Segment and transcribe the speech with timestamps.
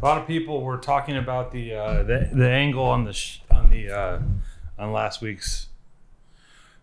[0.00, 3.40] A lot of people were talking about the uh, the, the angle on the sh-
[3.50, 4.18] on the uh,
[4.78, 5.68] on last week's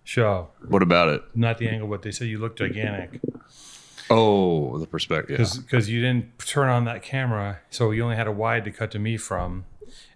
[0.04, 0.50] show.
[0.68, 1.24] What about it?
[1.34, 3.22] Not the angle, but they said you look gigantic
[4.10, 5.40] Oh, the perspective.
[5.40, 5.46] Yeah.
[5.62, 8.92] because you didn't turn on that camera, so you only had a wide to cut
[8.92, 9.66] to me from,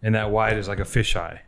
[0.04, 1.39] and that wide is like a fisheye,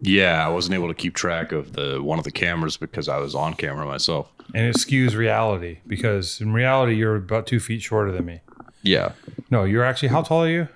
[0.00, 3.18] Yeah, I wasn't able to keep track of the one of the cameras because I
[3.18, 4.30] was on camera myself.
[4.54, 8.40] and it skews reality because in reality you're about two feet shorter than me.
[8.82, 9.12] Yeah,
[9.50, 10.68] No, you're actually how tall are you?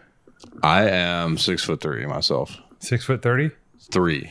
[0.63, 2.57] I am six foot three myself.
[2.81, 3.51] Six foot thirty.
[3.93, 4.31] Three.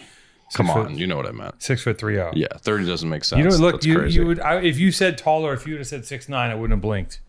[0.54, 1.62] Come foot- on, you know what I meant.
[1.63, 2.31] Six foot three oh.
[2.35, 3.40] Yeah, thirty doesn't make sense.
[3.40, 4.20] You know, look, That's you, crazy.
[4.20, 6.55] you would I, if you said taller, if you would have said six nine, I
[6.55, 7.20] wouldn't have blinked.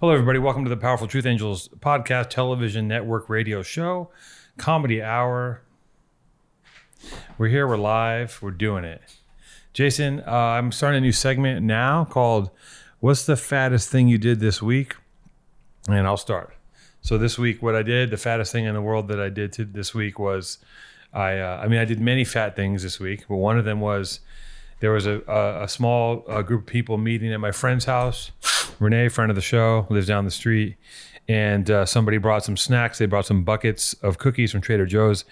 [0.00, 0.38] Hello, everybody.
[0.38, 4.10] Welcome to the Powerful Truth Angels podcast, television network, radio show,
[4.58, 5.62] comedy hour.
[7.38, 7.66] We're here.
[7.66, 8.38] We're live.
[8.42, 9.00] We're doing it.
[9.72, 12.50] Jason, uh, I'm starting a new segment now called
[12.98, 14.96] "What's the fattest thing you did this week?"
[15.88, 16.54] And I'll start.
[17.02, 19.52] So this week, what I did, the fattest thing in the world that I did
[19.54, 20.58] to, this week was,
[21.12, 21.38] I.
[21.38, 24.20] Uh, I mean, I did many fat things this week, but one of them was
[24.80, 28.30] there was a, a, a small uh, group of people meeting at my friend's house.
[28.78, 30.76] Renee, friend of the show, lives down the street,
[31.28, 32.98] and uh, somebody brought some snacks.
[32.98, 35.24] They brought some buckets of cookies from Trader Joe's.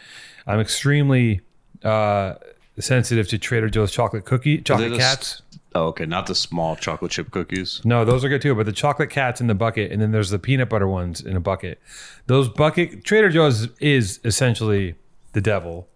[0.46, 1.40] I'm extremely
[1.82, 2.34] uh,
[2.78, 5.42] sensitive to Trader Joe's chocolate cookie, chocolate cats.
[5.74, 7.80] Oh, okay, not the small chocolate chip cookies.
[7.84, 8.54] No, those are good too.
[8.54, 11.36] But the chocolate cats in the bucket, and then there's the peanut butter ones in
[11.36, 11.80] a bucket.
[12.26, 14.94] Those bucket Trader Joe's is essentially
[15.32, 15.86] the devil.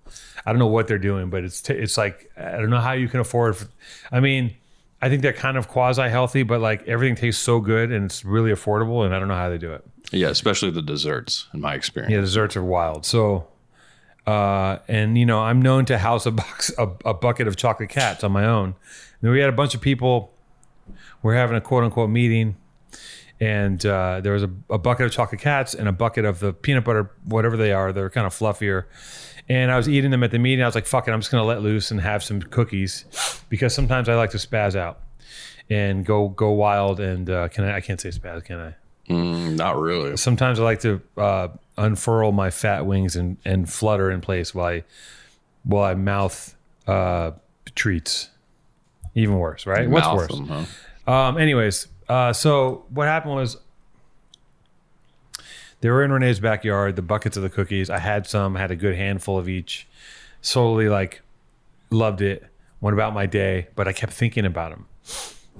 [0.44, 2.92] I don't know what they're doing, but it's t- it's like I don't know how
[2.92, 3.56] you can afford.
[4.10, 4.54] I mean,
[5.00, 8.24] I think they're kind of quasi healthy, but like everything tastes so good and it's
[8.24, 9.84] really affordable, and I don't know how they do it.
[10.12, 12.12] Yeah, especially the desserts, in my experience.
[12.12, 13.06] Yeah, desserts are wild.
[13.06, 13.48] So,
[14.26, 17.88] uh, and you know, I'm known to house a box, a, a bucket of chocolate
[17.88, 18.74] cats on my own.
[19.20, 20.32] And we had a bunch of people.
[21.22, 22.56] We're having a quote unquote meeting,
[23.40, 26.52] and uh, there was a, a bucket of chocolate cats and a bucket of the
[26.52, 27.92] peanut butter, whatever they are.
[27.92, 28.84] They're kind of fluffier.
[29.48, 30.62] And I was eating them at the meeting.
[30.62, 33.04] I was like, "Fuck it, I'm just gonna let loose and have some cookies,"
[33.48, 35.00] because sometimes I like to spaz out
[35.68, 37.00] and go go wild.
[37.00, 37.76] And uh, can I?
[37.76, 38.74] I can't say spaz, can I?
[39.08, 40.16] Mm, not really.
[40.16, 44.66] sometimes I like to uh, unfurl my fat wings and, and flutter in place while
[44.66, 44.84] I
[45.64, 47.32] while I mouth uh,
[47.74, 48.30] treats.
[49.14, 49.88] Even worse, right?
[49.90, 50.34] What's worse?
[50.34, 50.46] them,
[51.06, 51.12] huh?
[51.12, 53.58] Um, anyways, uh, so what happened was
[55.80, 56.96] they were in Renee's backyard.
[56.96, 57.90] The buckets of the cookies.
[57.90, 58.54] I had some.
[58.54, 59.86] Had a good handful of each.
[60.40, 61.22] Slowly, like,
[61.90, 62.44] loved it.
[62.80, 64.86] Went about my day, but I kept thinking about them,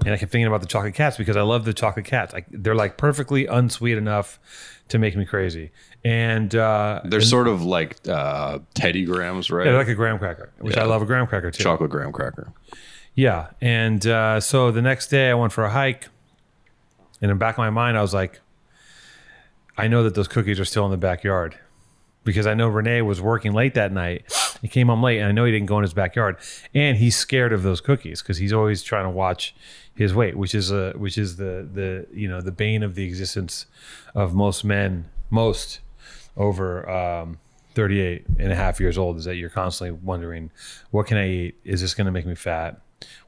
[0.05, 2.33] and I kept thinking about the chocolate cats because I love the chocolate cats.
[2.33, 4.39] Like, they're like perfectly unsweet enough
[4.89, 5.71] to make me crazy,
[6.03, 9.63] and uh, They're sort of like uh, Teddy Grahams, right?
[9.63, 11.63] they're like a graham cracker, which I love a graham cracker too.
[11.63, 12.51] chocolate graham cracker.
[13.15, 13.49] Yeah.
[13.61, 16.05] And uh, so the next day I went for a hike.
[17.21, 18.41] And in the back of my mind, I was like,
[19.77, 21.57] I know that those cookies are still in the backyard
[22.23, 24.25] because I know Renee was working late that night.
[24.61, 26.37] He came home late and I know he didn't go in his backyard.
[26.73, 29.55] And he's scared of those cookies because he's always trying to watch
[29.95, 33.05] his weight, which is a which is the the you know the bane of the
[33.05, 33.65] existence
[34.15, 35.79] of most men, most
[36.35, 37.39] over um,
[37.75, 40.51] 38 and a half years old is that you're constantly wondering,
[40.91, 41.55] what can I eat?
[41.63, 42.79] Is this going to make me fat?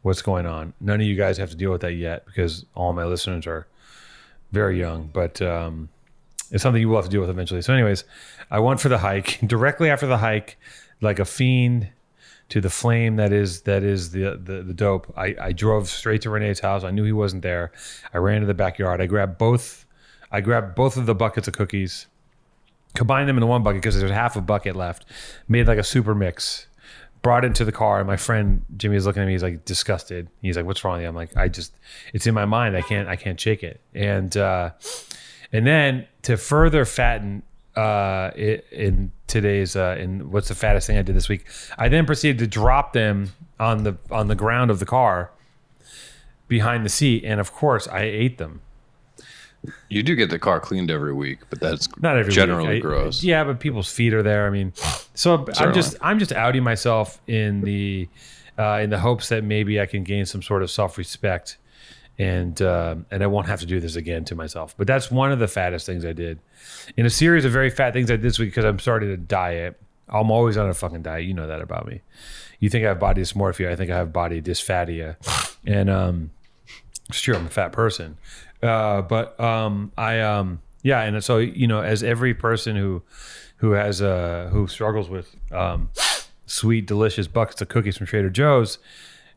[0.02, 0.74] What's going on?
[0.80, 3.68] None of you guys have to deal with that yet because all my listeners are
[4.52, 5.90] very young, but um,
[6.52, 7.62] it's something you will have to deal with eventually.
[7.62, 8.06] So, anyways,
[8.50, 9.40] I went for the hike.
[9.46, 10.58] Directly after the hike,
[11.02, 11.90] like a fiend
[12.50, 15.12] to the flame that is that is the the, the dope.
[15.18, 16.84] I, I drove straight to Renee's house.
[16.84, 17.72] I knew he wasn't there.
[18.14, 19.02] I ran to the backyard.
[19.02, 19.86] I grabbed both.
[20.32, 22.08] I grabbed both of the buckets of cookies
[22.96, 25.06] combined them into one bucket because there's half a bucket left.
[25.48, 26.68] Made like a super mix.
[27.22, 29.34] Brought into the car, and my friend Jimmy is looking at me.
[29.34, 30.30] He's like disgusted.
[30.42, 31.74] He's like, "What's wrong with you?" I'm like, "I just,
[32.14, 32.78] it's in my mind.
[32.78, 34.72] I can't, I can't shake it." And uh,
[35.52, 37.42] and then to further fatten
[37.76, 41.46] uh, in today's uh, in what's the fattest thing I did this week,
[41.78, 45.32] I then proceeded to drop them on the on the ground of the car
[46.48, 48.62] behind the seat, and of course I ate them.
[49.90, 52.78] You do get the car cleaned every week, but that's not every generally week.
[52.78, 53.24] I- gross.
[53.24, 54.46] yeah, but people's feet are there.
[54.46, 54.74] I mean,
[55.16, 58.08] so I'm just I'm just outing myself in the
[58.60, 61.58] uh, in the hopes that maybe I can gain some sort of self respect,
[62.18, 64.76] and uh, and I won't have to do this again to myself.
[64.78, 66.40] But that's one of the fattest things I did
[66.96, 69.18] in a series of very fat things I did this week because I'm starting a
[69.18, 69.80] diet.
[70.08, 71.26] I'm always on a fucking diet.
[71.26, 72.02] You know that about me.
[72.60, 73.70] You think I have body dysmorphia?
[73.72, 75.18] I think I have body dysphagia,
[75.66, 76.32] and um,
[77.10, 77.36] it's true.
[77.36, 78.18] I'm a fat person.
[78.64, 83.04] Uh, but um, I um, yeah, and so you know, as every person who
[83.58, 85.90] who has uh who struggles with um,
[86.46, 88.78] sweet, delicious buckets of cookies from Trader Joe's,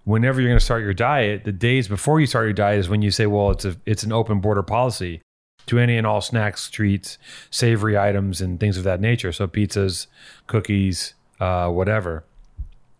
[0.08, 2.88] whenever you're going to start your diet, the days before you start your diet is
[2.88, 5.20] when you say, "Well, it's a it's an open border policy."
[5.66, 7.19] to any and all snacks, treats,
[7.50, 9.32] savory items, and things of that nature.
[9.32, 10.06] So pizzas,
[10.46, 12.25] cookies, uh, whatever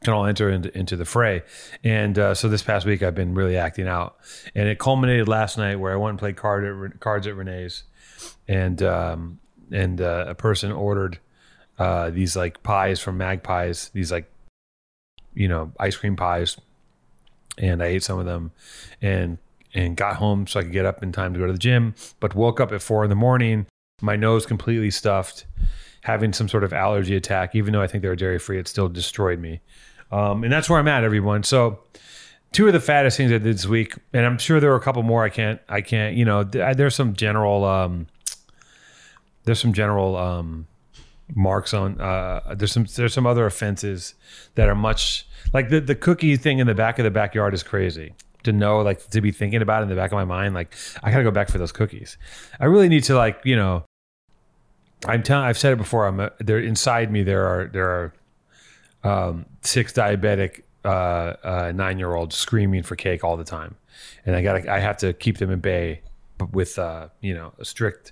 [0.05, 1.43] can all enter into, into the fray.
[1.82, 4.16] And uh, so this past week, I've been really acting out,
[4.54, 7.84] and it culminated last night where I went and played card at, cards at Renee's,
[8.46, 9.40] and um,
[9.72, 11.19] and uh, a person ordered
[11.78, 14.31] uh, these like pies from Magpies, these like
[15.34, 16.58] you know ice cream pies,
[17.58, 18.52] and I ate some of them,
[19.02, 19.38] and
[19.75, 21.94] and got home so I could get up in time to go to the gym,
[22.20, 23.66] but woke up at four in the morning,
[24.00, 25.44] my nose completely stuffed
[26.02, 28.69] having some sort of allergy attack, even though I think they were dairy free, it
[28.69, 29.60] still destroyed me.
[30.10, 31.43] Um, and that's where I'm at, everyone.
[31.43, 31.81] So,
[32.52, 34.81] two of the fattest things I did this week, and I'm sure there were a
[34.81, 35.22] couple more.
[35.22, 38.06] I can't, I can't, you know, th- there's some general, um,
[39.44, 40.66] there's some general um,
[41.34, 42.00] marks on.
[42.00, 44.14] Uh, there's some, there's some other offenses
[44.54, 47.62] that are much like the the cookie thing in the back of the backyard is
[47.62, 48.14] crazy
[48.44, 50.54] to know, like to be thinking about in the back of my mind.
[50.54, 52.16] Like I gotta go back for those cookies.
[52.60, 53.84] I really need to like, you know.
[55.06, 55.44] I'm telling.
[55.44, 56.06] I've said it before.
[56.08, 57.22] I'm a, there inside me.
[57.22, 58.12] There are there
[59.04, 63.76] are um, six diabetic uh, uh, nine year olds screaming for cake all the time,
[64.26, 66.00] and I gotta I have to keep them in bay,
[66.52, 68.10] with uh, you know a strict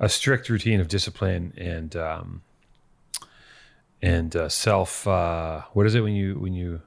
[0.00, 2.42] a strict routine of discipline and um,
[4.02, 5.06] and uh, self.
[5.06, 6.80] Uh, what is it when you when you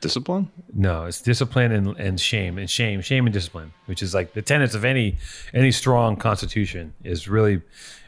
[0.00, 0.50] Discipline?
[0.72, 4.42] no, it's discipline and, and shame and shame, shame and discipline, which is like the
[4.42, 5.18] tenets of any
[5.52, 7.62] any strong constitution is really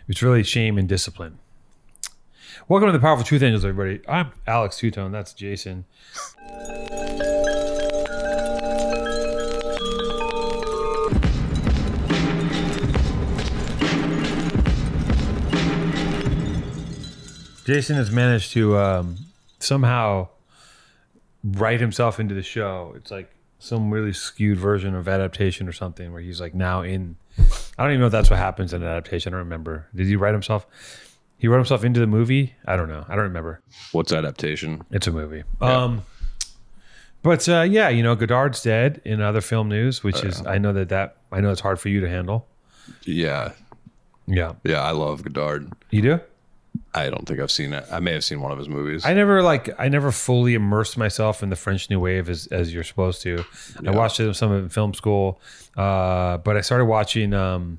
[0.09, 1.39] it's really shame and discipline.
[2.69, 4.07] Welcome to the Powerful Truth Angels, everybody.
[4.07, 5.11] I'm Alex Tutone.
[5.11, 5.85] That's Jason.
[17.65, 19.17] Jason has managed to um,
[19.59, 20.29] somehow
[21.45, 22.93] write himself into the show.
[22.97, 27.17] It's like some really skewed version of adaptation or something where he's like now in.
[27.79, 29.33] I don't even know if that's what happens in an adaptation.
[29.33, 29.87] I don't remember.
[29.95, 30.67] Did he write himself?
[31.39, 32.55] He wrote himself into the movie.
[32.67, 33.05] I don't know.
[33.09, 33.61] I don't remember.
[33.93, 34.83] What's adaptation?
[34.91, 35.43] It's a movie.
[35.61, 36.03] Um,
[37.23, 39.01] but uh, yeah, you know, Godard's dead.
[39.05, 41.89] In other film news, which is I know that that I know it's hard for
[41.89, 42.47] you to handle.
[43.05, 43.53] Yeah.
[44.27, 45.73] Yeah, Yeah, I love Godard.
[45.91, 46.21] you do.
[46.93, 47.85] I don't think I've seen it.
[47.91, 49.05] I may have seen one of his movies.
[49.05, 52.75] I never like I never fully immersed myself in the French New Wave as as
[52.75, 53.45] you're supposed to.
[53.87, 55.41] I watched some of it in film school,
[55.77, 57.33] uh, but I started watching.
[57.33, 57.79] Um,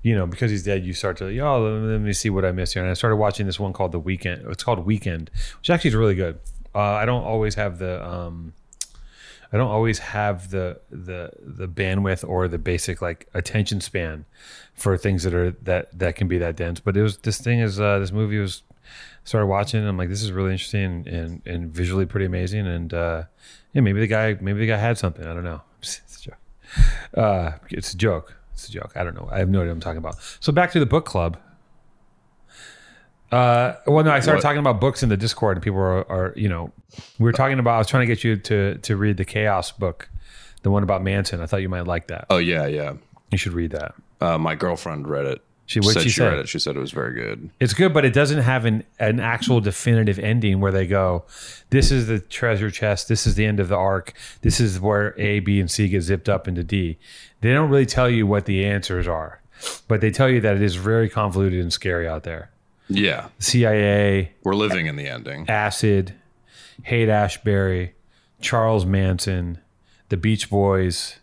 [0.00, 2.72] you know, because he's dead, you start to oh, let me see what I missed
[2.74, 4.46] here, and I started watching this one called The Weekend.
[4.48, 6.38] It's called Weekend, which actually is really good.
[6.74, 8.52] Uh, I don't always have the um,
[9.52, 14.26] I don't always have the the the bandwidth or the basic like attention span
[14.74, 16.80] for things that are that that can be that dense.
[16.80, 18.62] But it was this thing is uh, this movie was
[19.24, 22.66] started watching and I'm like this is really interesting and and visually pretty amazing.
[22.66, 23.24] And uh,
[23.72, 25.26] yeah maybe the guy maybe the guy had something.
[25.26, 25.62] I don't know.
[25.80, 26.38] It's a joke.
[27.14, 28.36] Uh, it's a joke.
[28.52, 28.92] It's a joke.
[28.96, 29.28] I don't know.
[29.30, 30.16] I have no idea what I'm talking about.
[30.40, 31.38] So back to the book club
[33.32, 34.42] uh, well, no, I started What?
[34.42, 36.72] talking about books in the Discord, and people are, are, you know,
[37.18, 37.74] we were talking about.
[37.74, 40.08] I was trying to get you to to read the Chaos book,
[40.62, 41.40] the one about Manson.
[41.40, 42.26] I thought you might like that.
[42.30, 42.94] oh yeah, yeah.
[43.30, 43.94] You should read that.
[44.20, 45.42] Uh, my girlfriend read it.
[45.66, 46.48] She- said she she read it.
[46.48, 47.50] She said it was very good.
[47.60, 51.24] It's good, but it doesn't have an an actual definitive ending where they go,
[51.68, 53.08] "This is the treasure chest.
[53.08, 54.14] This is the end of the arc.
[54.40, 56.96] This is where A, B, and C get zipped up into D."
[57.42, 59.42] They don't really tell you what the answers are,
[59.86, 62.50] but they tell you that it is very convoluted and scary out there.
[62.88, 65.48] Yeah, CIA, we're living in the ending.
[65.48, 66.14] Acid,
[66.84, 67.94] Haight Ashbury,
[68.40, 69.58] Charles Manson,
[70.08, 71.18] the Beach Boys,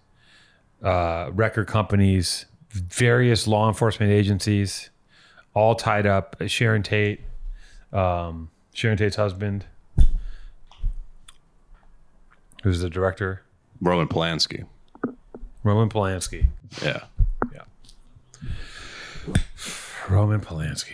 [0.83, 4.89] uh, record companies, various law enforcement agencies,
[5.53, 6.35] all tied up.
[6.47, 7.21] Sharon Tate,
[7.91, 9.65] um, Sharon Tate's husband,
[12.63, 13.41] who's the director,
[13.81, 14.65] Roman Polanski.
[15.63, 16.45] Roman Polanski.
[16.83, 17.05] Yeah.
[17.53, 17.61] Yeah.
[20.07, 20.93] Roman Polanski.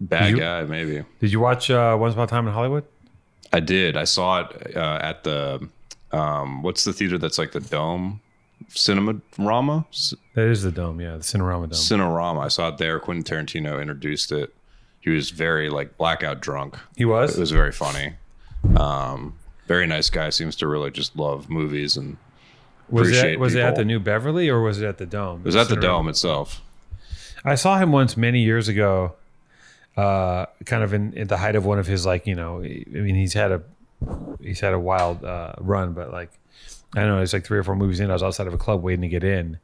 [0.00, 1.04] Bad You- guy, maybe.
[1.20, 2.84] Did you watch uh, Once Upon a Time in Hollywood?
[3.52, 3.96] I did.
[3.96, 5.68] I saw it uh, at the
[6.12, 8.20] um, what's the theater that's like the Dome
[8.68, 9.86] Cinema Rama?
[10.34, 11.70] That is the dome, yeah, the Cinerama Dome.
[11.72, 12.44] Cinerama.
[12.44, 12.98] I saw it there.
[13.00, 14.52] Quentin Tarantino introduced it.
[15.00, 16.76] He was very like blackout drunk.
[16.96, 17.36] he was.
[17.36, 18.14] It was very funny.
[18.76, 19.34] Um,
[19.66, 20.30] very nice guy.
[20.30, 22.16] Seems to really just love movies and
[22.90, 25.40] Was it appreciate was it at the New Beverly or was it at the Dome?
[25.40, 26.60] it was at the Dome itself.
[27.44, 29.14] I saw him once many years ago,
[29.96, 32.84] uh, kind of in, in the height of one of his like you know, I
[32.88, 33.62] mean he's had a
[34.40, 36.30] he's had a wild uh, run, but like
[36.94, 38.10] I don't know, it's like three or four movies in.
[38.10, 39.58] I was outside of a club waiting to get in,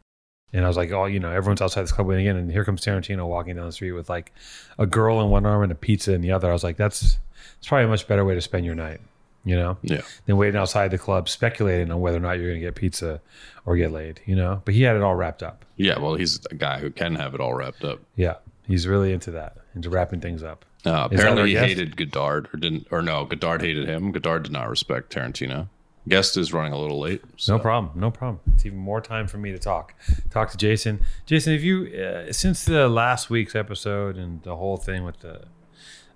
[0.53, 2.65] and I was like, oh, you know, everyone's outside this club waiting in, and here
[2.65, 4.33] comes Tarantino walking down the street with like
[4.79, 6.49] a girl in one arm and a pizza in the other.
[6.49, 7.19] I was like, that's
[7.59, 9.01] it's probably a much better way to spend your night.
[9.45, 10.03] you know, Yeah.
[10.27, 13.21] than waiting outside the club speculating on whether or not you're going to get pizza
[13.67, 14.63] or get laid, you know.
[14.65, 15.65] But he had it all wrapped up.
[15.77, 15.99] Yeah.
[15.99, 17.99] Well, he's a guy who can have it all wrapped up.
[18.15, 18.37] Yeah,
[18.69, 20.65] he's really into that, into wrapping things up.
[20.85, 21.69] Uh, apparently, he guest?
[21.69, 24.13] hated Godard, or didn't, or no, Godard hated him.
[24.13, 25.69] Godard did not respect Tarantino.
[26.09, 27.23] Guest is running a little late.
[27.37, 27.57] So.
[27.57, 27.93] No problem.
[28.01, 28.41] No problem.
[28.55, 29.95] It's even more time for me to talk.
[30.31, 31.01] Talk to Jason.
[31.27, 35.43] Jason, have you uh, since the last week's episode and the whole thing with the,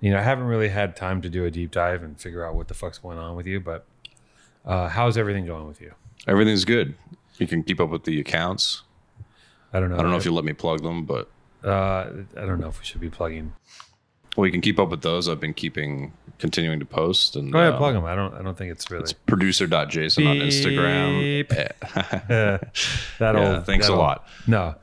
[0.01, 2.57] you know, I haven't really had time to do a deep dive and figure out
[2.57, 3.61] what the fuck's going on with you.
[3.61, 3.87] But
[4.65, 5.95] uh, how's everything going with you?
[6.27, 6.97] Everything's good.
[7.39, 8.83] You can keep up with the accounts.
[9.73, 9.99] I don't know.
[9.99, 11.31] I don't know if you let me plug them, but
[11.67, 12.07] Uh,
[12.37, 13.53] I don't know if we should be plugging.
[14.37, 15.29] well, you can keep up with those.
[15.29, 17.35] I've been keeping, continuing to post.
[17.37, 18.05] And Go ahead, uh, plug them.
[18.05, 18.33] I don't.
[18.35, 19.03] I don't think it's really.
[19.03, 21.21] It's producer.jason on Instagram.
[21.21, 21.53] Beep.
[21.53, 22.59] Eh, Uh,
[23.19, 23.67] that yeah, old.
[23.67, 24.27] thanks that a old- lot.
[24.47, 24.75] No.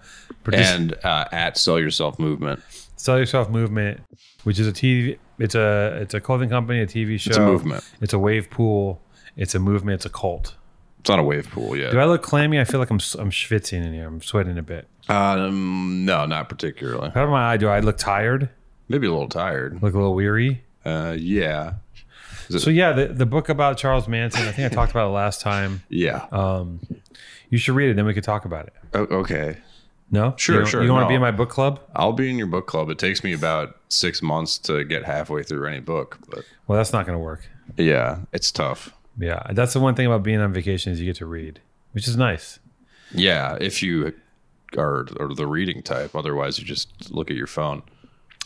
[0.44, 2.62] Produce, And uh, at Sell Yourself Movement.
[2.98, 4.02] Sell Yourself Movement,
[4.44, 5.18] which is a TV.
[5.40, 7.30] It's a it's a clothing company, a TV show.
[7.30, 7.84] It's a movement.
[8.02, 9.02] It's a wave pool.
[9.38, 9.96] It's a movement.
[9.96, 10.56] It's a cult.
[11.04, 11.92] It's not a wave pool yet.
[11.92, 12.62] Do I look clammy?
[12.62, 14.08] I feel like I'm I'm schwitzing in here.
[14.08, 14.88] I'm sweating a bit.
[15.10, 17.12] Um, no, not particularly.
[17.14, 17.58] How do my eye?
[17.58, 18.48] Do I look tired?
[18.88, 19.82] Maybe a little tired.
[19.84, 20.64] Look a little weary?
[20.86, 21.74] Uh, yeah,
[22.50, 24.48] So yeah, the the book about Charles Manson.
[24.48, 25.84] I think I talked about it last time.
[25.90, 26.26] yeah.
[26.32, 26.80] Um,
[27.50, 27.96] you should read it.
[27.98, 28.74] Then we could talk about it.
[28.94, 29.58] O- okay,
[30.10, 31.82] No, Sure, you sure, You want to be in my book club?
[31.94, 32.90] I'll be in your book club.
[32.90, 36.94] It takes me about six months to get halfway through any book, but Well, that's
[36.94, 37.50] not going to work.
[37.78, 38.94] yeah, it's tough.
[39.18, 41.60] Yeah, that's the one thing about being on vacation is you get to read,
[41.92, 42.60] which is nice.
[43.12, 44.14] Yeah, if you
[44.78, 46.16] are, are the reading type.
[46.16, 47.84] Otherwise, you just look at your phone.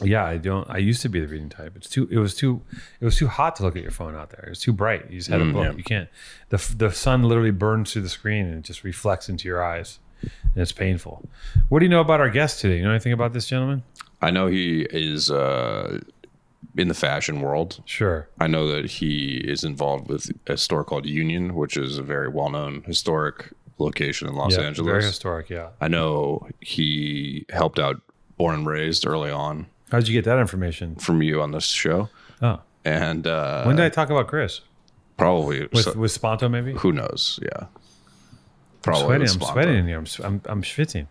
[0.01, 0.69] Yeah, I don't.
[0.69, 1.74] I used to be the reading type.
[1.75, 2.07] It's too.
[2.12, 2.62] It was too.
[3.00, 4.43] It was too hot to look at your phone out there.
[4.45, 5.09] It was too bright.
[5.09, 5.63] You just had a book.
[5.65, 5.71] yeah.
[5.77, 6.09] You can't.
[6.50, 9.97] the The sun literally burns through the screen and it just reflects into your eyes,
[10.21, 11.27] and it's painful.
[11.69, 12.77] What do you know about our guest today?
[12.77, 13.83] You know anything about this gentleman?
[14.21, 16.00] I know he is uh,
[16.77, 17.81] in the fashion world.
[17.86, 18.29] Sure.
[18.39, 22.29] I know that he is involved with a store called Union, which is a very
[22.29, 24.86] well known historic location in Los yeah, Angeles.
[24.91, 25.50] very historic.
[25.50, 25.69] Yeah.
[25.81, 28.01] I know he helped out
[28.38, 30.96] Born and Raised early on How'd you get that information?
[30.96, 32.10] from you on this show.
[32.41, 34.62] Oh, And uh, when did I talk about Chris
[35.17, 36.50] probably, with so- with Spanto?
[36.51, 36.74] Maybe.
[36.74, 37.39] who knows?
[37.41, 37.65] Yeah.
[37.65, 37.67] I'm
[38.93, 39.05] Probably.
[39.27, 39.29] sweating.
[39.29, 39.98] I'm sweating in here.
[39.98, 41.07] I'm I'm, I'm schwitzing.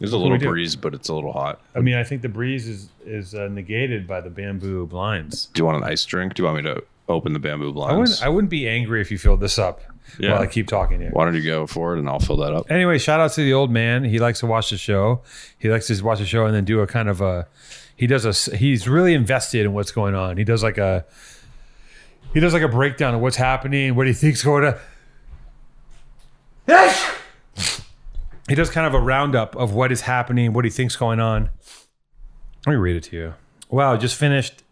[0.00, 1.60] There's a little breeze, but it's a little hot.
[1.76, 5.46] I mean, I think the breeze is is uh, negated by the bamboo blinds.
[5.52, 6.34] Do you want an ice drink?
[6.34, 7.98] Do you want me to open the bamboo I blinds?
[7.98, 8.22] wouldn't.
[8.22, 9.82] I wouldn't be angry if you filled this up
[10.18, 10.32] Yeah.
[10.32, 11.10] while I keep talking here.
[11.12, 12.70] Why don't you go for it and I'll fill that up?
[12.70, 14.04] Anyway, shout out to the old man.
[14.04, 15.20] He likes to watch the show.
[15.58, 17.46] He likes to watch the show and then do a kind of a.
[17.94, 18.56] He does a.
[18.56, 20.38] He's really invested in what's going on.
[20.38, 21.04] He does like a.
[22.32, 24.80] He does like a breakdown of what's happening, what he thinks going to.
[28.50, 31.50] He does kind of a roundup of what is happening, what he thinks going on.
[32.66, 33.34] Let me read it to you.
[33.68, 34.64] Wow, just finished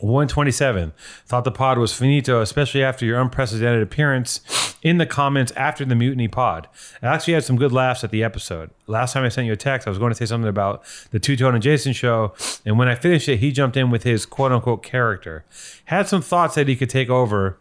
[0.00, 0.92] 127.
[1.24, 5.94] Thought the pod was finito, especially after your unprecedented appearance in the comments after the
[5.94, 6.68] mutiny pod.
[7.00, 8.68] I actually had some good laughs at the episode.
[8.86, 11.18] Last time I sent you a text, I was going to say something about the
[11.18, 12.34] Two Tone and Jason show,
[12.66, 15.46] and when I finished it, he jumped in with his quote unquote character.
[15.86, 17.56] Had some thoughts that he could take over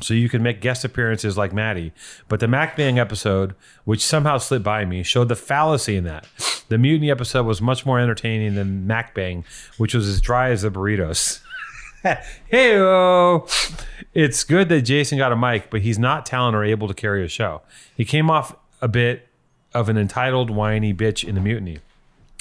[0.00, 1.92] so you could make guest appearances like Maddie.
[2.28, 3.54] But the Mac Bang episode,
[3.84, 6.26] which somehow slipped by me, showed the fallacy in that.
[6.68, 9.44] The Mutiny episode was much more entertaining than Mac Bang,
[9.76, 11.40] which was as dry as the burritos.
[12.48, 12.78] hey
[14.14, 17.24] It's good that Jason got a mic, but he's not talented or able to carry
[17.24, 17.62] a show.
[17.94, 19.28] He came off a bit
[19.74, 21.78] of an entitled, whiny bitch in the Mutiny.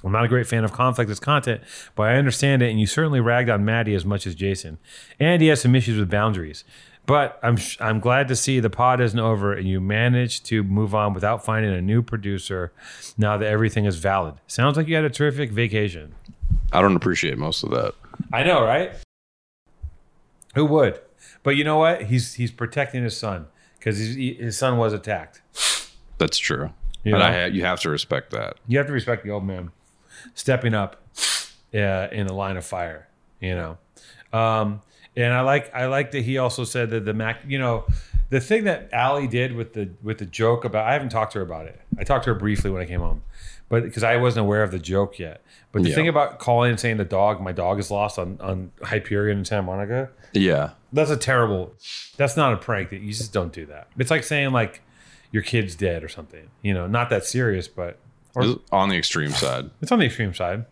[0.03, 1.61] I'm not a great fan of conflict as content,
[1.95, 4.77] but I understand it, and you certainly ragged on Maddie as much as Jason.
[5.19, 6.63] And he has some issues with boundaries.
[7.05, 10.93] But I'm I'm glad to see the pod isn't over, and you managed to move
[10.93, 12.71] on without finding a new producer.
[13.17, 16.13] Now that everything is valid, sounds like you had a terrific vacation.
[16.71, 17.95] I don't appreciate most of that.
[18.31, 18.91] I know, right?
[20.55, 20.99] Who would?
[21.41, 22.03] But you know what?
[22.03, 23.47] He's he's protecting his son
[23.79, 25.41] because his son was attacked.
[26.19, 26.71] That's true.
[27.03, 27.27] You and know?
[27.27, 28.57] I ha- you have to respect that.
[28.67, 29.71] you have to respect the old man
[30.33, 31.01] stepping up
[31.73, 33.07] uh, in the line of fire
[33.39, 33.77] you know
[34.37, 34.81] um,
[35.15, 37.85] and i like i like that he also said that the mac you know
[38.29, 41.39] the thing that Allie did with the with the joke about i haven't talked to
[41.39, 43.23] her about it i talked to her briefly when i came home
[43.69, 45.95] but because i wasn't aware of the joke yet but the Yeah.
[45.95, 49.45] thing about calling and saying the dog my dog is lost on on hyperion in
[49.45, 50.71] santa monica Yeah.
[50.93, 51.73] that's a terrible
[52.17, 54.81] that's not a prank that you just don't do that it's like saying like
[55.31, 57.97] your kid's dead or something you know not that serious but
[58.35, 59.71] or on the extreme side.
[59.81, 60.65] it's on the extreme side.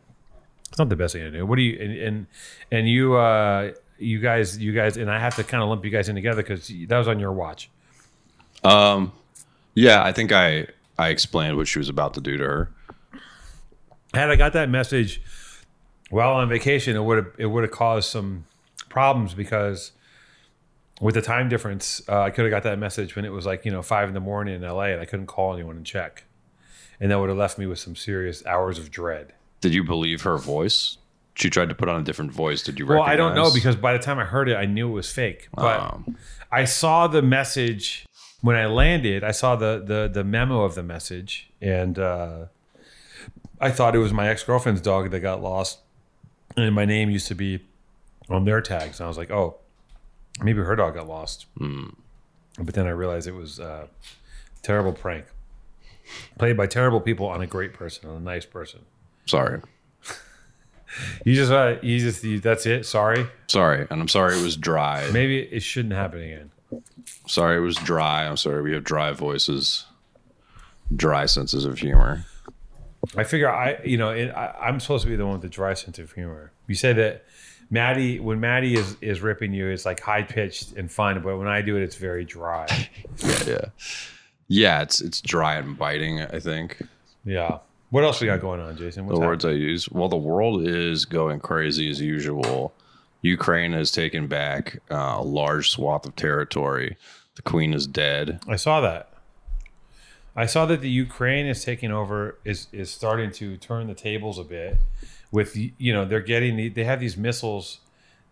[0.70, 1.44] It's not the best thing to do.
[1.44, 2.28] What do you and and,
[2.72, 5.92] and you uh you guys you guys and I have to kind of lump you
[5.92, 7.70] guys in together because that was on your watch.
[8.64, 9.12] Um,
[9.74, 12.72] yeah, I think I I explained what she was about to do to her.
[14.14, 15.22] Had I got that message
[16.10, 18.46] while on vacation, it would have it would have caused some
[18.90, 19.92] problems because
[21.00, 23.66] with the time difference, uh, I could have got that message when it was like
[23.66, 26.24] you know five in the morning in LA, and I couldn't call anyone and check,
[27.00, 29.34] and that would have left me with some serious hours of dread.
[29.62, 30.98] Did you believe her voice?
[31.38, 32.64] She tried to put on a different voice.
[32.64, 32.88] Did you?
[32.88, 35.12] Well, I don't know because by the time I heard it, I knew it was
[35.12, 35.50] fake.
[35.54, 36.18] But Um,
[36.52, 38.06] I saw the message
[38.42, 39.24] when I landed.
[39.24, 42.46] I saw the the the memo of the message, and uh,
[43.62, 45.80] I thought it was my ex girlfriend's dog that got lost,
[46.56, 47.60] and my name used to be
[48.30, 49.00] on their tags.
[49.00, 49.58] And I was like, oh,
[50.42, 51.46] maybe her dog got lost.
[51.60, 53.86] But then I realized it was uh,
[54.64, 55.26] terrible prank,
[56.40, 58.80] played by terrible people on a great person, on a nice person.
[59.28, 59.62] sorry,
[61.26, 62.86] You just, uh, you just, you, that's it.
[62.86, 63.28] Sorry.
[63.48, 65.10] sorry, and I'm sorry it was dry.
[65.12, 66.52] Maybe it shouldn't happen again.
[67.28, 68.26] Sorry it was dry.
[68.28, 69.86] I'm sorry we have dry voices,
[70.96, 72.26] dry senses of humor.
[73.16, 75.50] I figure I, you know, it, I, I'm supposed to be the one with the
[75.50, 76.52] dry sense of humor.
[76.68, 77.26] You say that
[77.70, 81.48] Maddie, when Maddie is is ripping you, it's like high pitched and fun, but when
[81.48, 82.68] I do it, it's very dry.
[83.24, 83.66] Yeah, yeah,
[84.48, 84.82] yeah.
[84.84, 86.22] It's it's dry and biting.
[86.22, 86.82] I think
[87.26, 87.60] yeah.
[87.90, 89.06] What else we got going on, Jason?
[89.06, 89.30] What's the happening?
[89.30, 89.90] words I use.
[89.90, 92.74] Well, the world is going crazy as usual.
[93.22, 96.98] Ukraine has taken back uh, a large swath of territory.
[97.36, 98.40] The queen is dead.
[98.48, 99.10] I saw that.
[100.36, 104.38] I saw that the Ukraine is taking over, is is starting to turn the tables
[104.38, 104.78] a bit.
[105.32, 107.80] With you know, they're getting the, they have these missiles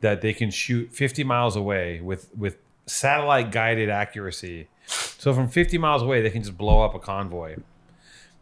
[0.01, 4.67] that they can shoot 50 miles away with with satellite guided accuracy.
[4.85, 7.55] So from 50 miles away, they can just blow up a convoy,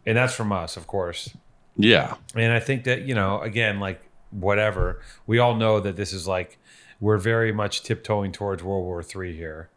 [0.05, 1.29] and that's from us, of course.
[1.75, 6.13] Yeah, And I think that, you know, again, like whatever, we all know that this
[6.13, 6.59] is like,
[6.99, 9.69] we're very much tiptoeing towards World War Three here.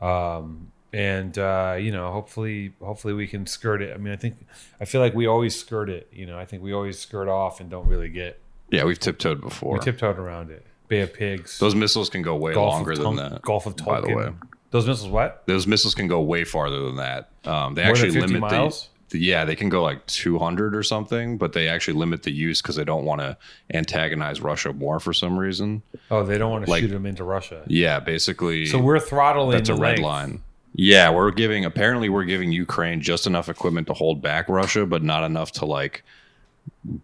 [0.00, 3.94] Um, and, uh, you know, hopefully, hopefully we can skirt it.
[3.94, 4.46] I mean, I think,
[4.80, 7.60] I feel like we always skirt it, you know, I think we always skirt off
[7.60, 8.84] and don't really get, yeah.
[8.84, 9.72] We've tiptoed before.
[9.72, 10.66] we tiptoed around it.
[10.88, 13.42] Bay of Pigs, Those missiles can go way Gulf longer than that.
[13.42, 14.30] Gulf of by the way.
[14.70, 15.42] Those missiles, what?
[15.46, 17.30] Those missiles can go way farther than that.
[17.44, 18.88] Um, they More actually limit miles?
[18.92, 18.97] the.
[19.12, 22.76] Yeah, they can go like 200 or something, but they actually limit the use because
[22.76, 23.36] they don't want to
[23.72, 25.82] antagonize Russia more for some reason.
[26.10, 27.62] Oh, they don't want to Like- shoot them into Russia.
[27.66, 28.66] Yeah, basically.
[28.66, 30.02] So we're throttling that's a red length.
[30.02, 30.42] line.
[30.74, 31.64] Yeah, we're giving.
[31.64, 35.64] Apparently, we're giving Ukraine just enough equipment to hold back Russia, but not enough to
[35.64, 36.04] like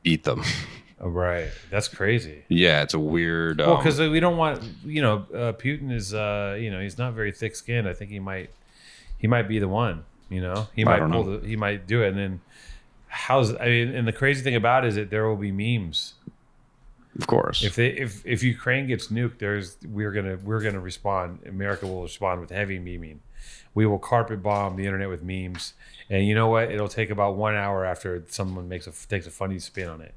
[0.03, 0.43] beat them.
[1.01, 1.49] Oh, right.
[1.71, 2.45] That's crazy.
[2.49, 3.61] yeah, it's a weird.
[3.61, 6.97] Um, Well, because we don't want, you know, uh, Putin is, uh, you know, he's
[6.97, 7.87] not very thick-skinned.
[7.87, 8.49] I think he might,
[9.19, 10.05] he might be the one.
[10.35, 11.37] You know, he I might pull know.
[11.39, 12.09] the, he might do it.
[12.09, 12.41] And then,
[13.07, 16.15] how's I mean, and the crazy thing about it is that there will be memes
[17.19, 17.63] of course.
[17.63, 19.39] if they if if Ukraine gets nuked.
[19.39, 21.41] There's we're gonna we're gonna respond.
[21.47, 23.19] America will respond with heavy memeing.
[23.75, 25.75] We will carpet bomb the internet with memes.
[26.11, 26.71] And you know what?
[26.71, 30.15] It'll take about one hour after someone makes a takes a funny spin on it.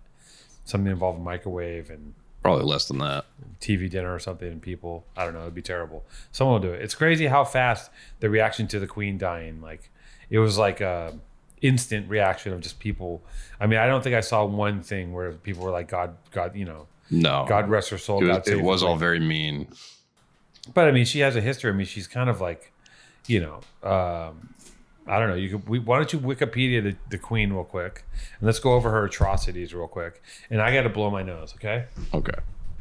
[0.66, 3.26] Something involving a microwave and Probably less than that.
[3.60, 6.04] TV dinner or something and people I don't know, it'd be terrible.
[6.32, 6.82] Someone will do it.
[6.82, 9.92] It's crazy how fast the reaction to the queen dying like
[10.30, 11.14] it was like a
[11.62, 13.22] instant reaction of just people.
[13.60, 16.56] I mean, I don't think I saw one thing where people were like God God,
[16.56, 18.24] you know, No, God rest her soul.
[18.24, 19.68] It was, it was all very mean.
[20.74, 21.72] But I mean, she has a history.
[21.72, 22.72] I mean, she's kind of like,
[23.26, 24.54] you know, um,
[25.08, 25.36] I don't know.
[25.36, 25.70] You could.
[25.70, 28.04] We, why don't you Wikipedia the, the queen real quick,
[28.40, 30.22] and let's go over her atrocities real quick.
[30.50, 31.86] And I got to blow my nose, okay?
[32.14, 32.34] Okay.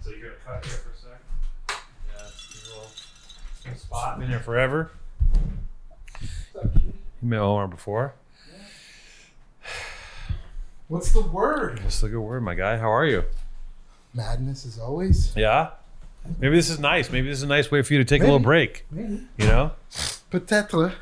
[0.02, 1.20] So you're gonna cut here for a sec.
[1.68, 4.90] Yeah, it's a little spot been here forever.
[7.26, 8.14] You met Omar before.
[10.86, 11.80] What's the word?
[11.82, 12.76] Just look good word, my guy.
[12.76, 13.24] How are you?
[14.14, 15.32] Madness as always.
[15.34, 15.70] Yeah.
[16.38, 17.10] Maybe this is nice.
[17.10, 18.86] Maybe this is a nice way for you to take a little break.
[18.92, 19.26] Maybe.
[19.38, 19.72] You know.
[20.30, 20.92] Peut-être.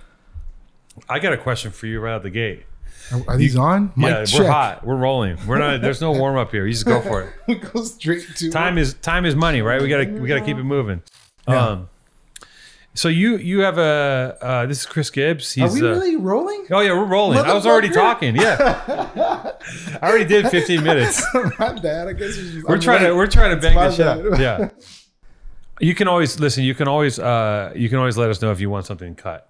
[1.10, 2.64] I got a question for you right out the gate.
[3.12, 3.92] Are, are these on?
[3.94, 4.40] Mic yeah, check.
[4.40, 4.86] we're hot.
[4.86, 5.36] We're rolling.
[5.46, 5.82] We're not.
[5.82, 6.64] There's no warm up here.
[6.64, 7.60] You just go for it.
[7.74, 9.82] Go straight to Time is time is money, right?
[9.82, 11.02] We gotta we gotta keep it moving.
[11.46, 11.66] Yeah.
[11.66, 11.88] Um,
[12.94, 15.56] so you you have a uh, this is Chris Gibbs.
[15.58, 16.66] Are He's we uh, really rolling?
[16.70, 17.38] oh yeah, we're rolling.
[17.38, 18.36] I was already talking.
[18.36, 18.56] Yeah,
[20.00, 21.22] I already did 15 minutes.
[21.58, 22.08] My bad.
[22.08, 24.70] I guess We're I'm trying to we're trying to bang this shit Yeah.
[25.80, 26.62] You can always listen.
[26.62, 29.48] You can always uh, you can always let us know if you want something cut.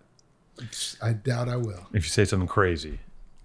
[1.02, 1.86] I doubt I will.
[1.92, 3.00] If you say something crazy,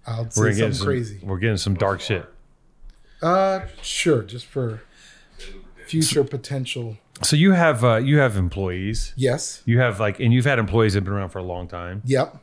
[0.06, 1.20] I'll we're say something some, crazy.
[1.22, 2.26] We're getting some dark shit.
[3.20, 4.22] Uh, sure.
[4.22, 4.80] Just for
[5.86, 6.96] future potential.
[7.22, 9.12] So you have uh, you have employees.
[9.16, 9.62] Yes.
[9.66, 12.02] You have like, and you've had employees that have been around for a long time.
[12.06, 12.34] Yep.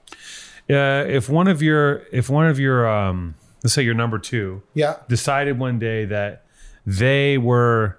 [0.70, 4.62] Uh, if one of your if one of your um, let's say your number two
[4.74, 4.98] Yeah.
[5.08, 6.46] decided one day that
[6.86, 7.98] they were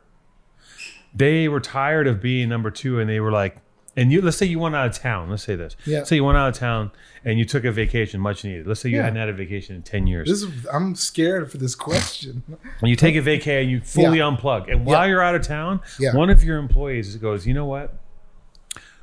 [1.14, 3.56] they were tired of being number two and they were like
[3.98, 6.04] and you let's say you went out of town let's say this Yeah.
[6.04, 6.90] say you went out of town
[7.24, 9.04] and you took a vacation much needed let's say you Yeah.
[9.04, 12.42] hadn't had a vacation in 10 years This is, I'm scared for this question.
[12.80, 14.30] when you take a vacation, and you fully Yeah.
[14.30, 15.10] unplug and while Yeah.
[15.10, 15.80] you're out of town
[16.14, 17.98] one of your employees goes you know what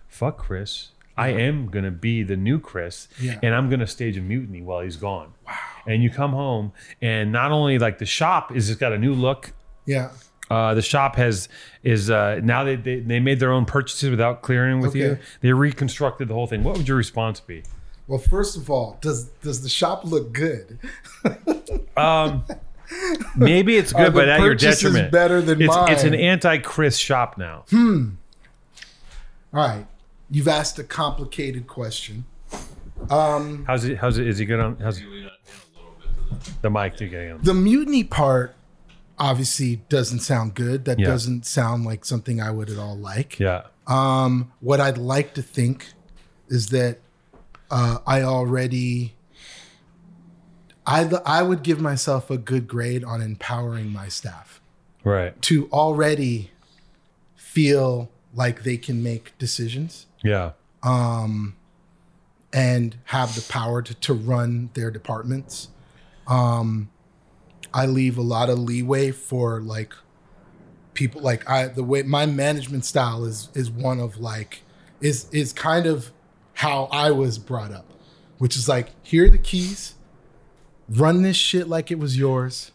[0.08, 0.90] fuck Chris.
[1.18, 3.08] I am gonna be the new Chris,
[3.42, 5.34] and I'm gonna stage a mutiny while he's gone.
[5.48, 5.54] Wow!
[5.88, 9.14] And you come home, and not only like the shop is just got a new
[9.14, 9.54] look.
[9.86, 10.10] Yeah.
[10.50, 11.50] Uh, the shop has
[11.84, 15.18] is uh, now they, they they made their own purchases without clearing with you.
[15.42, 16.64] They reconstructed the whole thing.
[16.64, 17.64] What would your response be?
[18.08, 20.80] Well, first of all, does does the shop look good?
[21.98, 22.44] Um,
[23.38, 25.14] maybe it's Are good, the but at your detriment.
[25.14, 27.64] better than it's, It's an anti-Chris shop now.
[27.70, 28.10] Hmm.
[29.54, 29.86] All right.
[30.30, 32.26] You've asked a complicated question.
[33.10, 33.98] Um, How's it?
[33.98, 34.28] How's it?
[34.28, 34.78] Is he good on?
[34.78, 35.06] How's he?
[36.62, 37.00] the mic?
[37.00, 37.40] You getting him?
[37.44, 38.55] the mutiny part
[39.18, 40.86] obviously doesn't sound good.
[40.86, 41.08] That Yeah.
[41.08, 43.40] doesn't sound like something I would at all like.
[43.40, 43.64] Yeah.
[43.88, 45.94] Um, what I'd like to think
[46.50, 47.00] is that
[47.72, 49.16] uh, I already,
[50.86, 54.62] I I would give myself a good grade on empowering my staff
[55.04, 55.40] Right.
[55.44, 56.52] to already
[57.36, 60.52] feel like they can make decisions Yeah.
[60.84, 61.56] um,
[62.54, 65.70] and have the power to, to run their departments.
[66.28, 66.90] Um,
[67.76, 69.94] I leave a lot of leeway for like
[70.94, 74.62] people like I the way my management style is is one of like
[75.02, 76.12] is is kind of
[76.54, 77.92] how I was brought up,
[78.38, 79.96] which is like here are the keys,
[80.90, 82.72] run this shit like it was yours,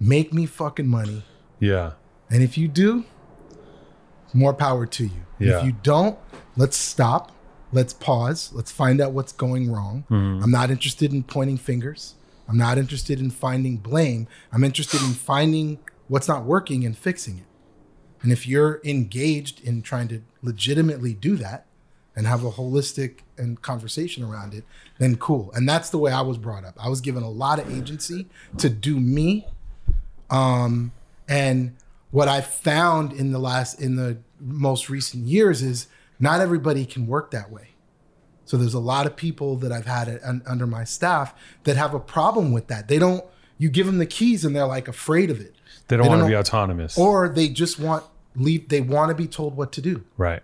[0.00, 1.22] make me fucking money,
[1.60, 1.92] Yeah.
[2.28, 3.04] and if you do,
[4.34, 5.22] more power to you.
[5.38, 5.58] Yeah.
[5.60, 6.18] If you don't,
[6.56, 7.30] let's stop.
[7.74, 8.50] Let's pause.
[8.52, 10.04] Let's find out what's going wrong.
[10.10, 10.42] Mm-hmm.
[10.44, 12.14] I'm not interested in pointing fingers.
[12.52, 14.28] I'm not interested in finding blame.
[14.52, 17.46] I'm interested in finding what's not working and fixing it.
[18.20, 21.64] And if you're engaged in trying to legitimately do that
[22.14, 24.64] and have a holistic and conversation around it,
[24.98, 25.50] then cool.
[25.54, 26.76] And that's the way I was brought up.
[26.78, 28.26] I was given a lot of agency
[28.58, 29.46] to do me
[30.28, 30.92] um,
[31.26, 31.74] and
[32.10, 35.86] what I found in the last in the most recent years is
[36.20, 37.71] not everybody can work that way.
[38.52, 41.34] So there's a lot of people that I've had under my staff
[41.64, 42.86] that have a problem with that.
[42.86, 43.24] They don't.
[43.56, 45.54] You give them the keys and they're like afraid of it,
[45.88, 46.98] They don't They want to be autonomous.
[46.98, 48.04] or they just want
[48.36, 48.68] leave.
[48.68, 50.42] They want to be told what to do, right.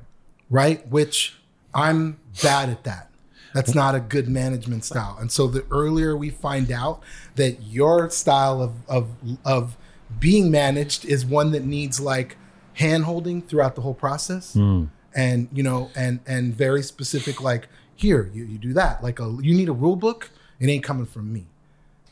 [0.49, 0.89] right?
[0.89, 1.37] Which
[1.75, 3.11] I'm bad at that.
[3.53, 5.19] That's not a good management style.
[5.21, 7.03] And so the earlier we find out
[7.35, 9.11] that your style of of
[9.45, 9.77] of
[10.19, 12.39] being managed is one that needs like
[12.73, 14.55] hand holding throughout the whole process.
[14.55, 14.85] Hmm.
[15.15, 17.69] And you know, and and very specific like
[17.99, 19.03] here, you, you do that.
[19.03, 20.31] Like a you need a rule book,
[20.61, 21.47] it ain't coming from me.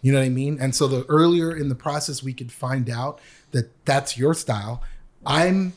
[0.03, 0.59] You know what I mean?
[0.61, 3.21] And so the earlier in the process we could find out
[3.53, 4.83] that that's your style,
[5.25, 5.73] I'm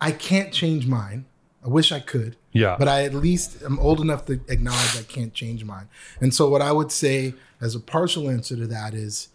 [0.00, 1.26] I can't change mine.
[1.64, 2.36] I wish I could.
[2.52, 2.76] Yeah.
[2.78, 5.88] But I at least am old enough to acknowledge I can't change mine.
[6.20, 9.28] And so what I would say as a partial answer to that is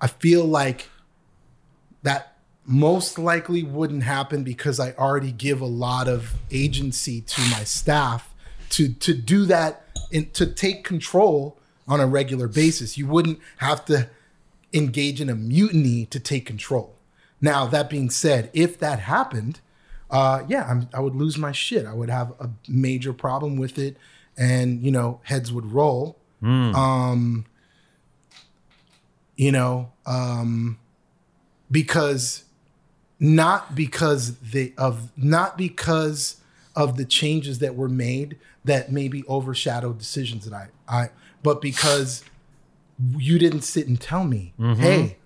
[0.00, 0.88] I feel like
[2.02, 7.64] that most likely wouldn't happen because I already give a lot of agency to my
[7.64, 8.31] staff
[8.72, 12.98] to to do that and to take control on a regular basis.
[12.98, 14.08] You wouldn't have to
[14.72, 16.94] engage in a mutiny to take control.
[17.40, 19.60] Now, that being said, if that happened,
[20.10, 21.86] uh, yeah, I'm, I would lose my shit.
[21.86, 23.96] I would have a major problem with it,
[24.36, 26.18] and you know, heads would roll.
[26.74, 27.46] Um,
[29.36, 30.78] you know, um,
[31.70, 32.44] because
[33.18, 36.36] not because they of not because
[36.74, 41.10] of the changes that were made that maybe overshadowed decisions that I I
[41.42, 42.24] but because
[43.16, 44.80] you didn't sit and tell me, mm-hmm.
[44.80, 45.16] hey,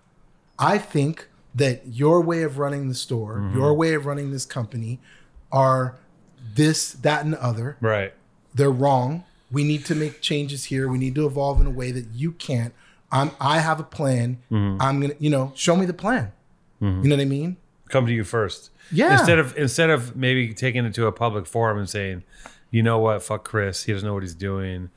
[0.59, 3.59] I think that your way of running the store, mm-hmm.
[3.59, 5.01] your way of running this company
[5.53, 5.96] are
[6.55, 7.77] this, that, and the other.
[7.81, 8.12] Right.
[8.55, 9.25] They're wrong.
[9.51, 10.88] We need to make changes here.
[10.88, 12.75] We need to evolve in a way that you can't.
[13.12, 14.38] I'm I have a plan.
[14.51, 14.83] Mm-hmm.
[14.83, 16.33] I'm gonna, you know, show me the plan.
[16.81, 17.57] You know what I mean?
[17.88, 18.70] Come to you first.
[18.92, 19.12] Yeah.
[19.12, 22.22] Instead of instead of maybe taking it to a public forum and saying,
[22.70, 24.90] you know what, fuck Chris, he doesn't know what he's doing.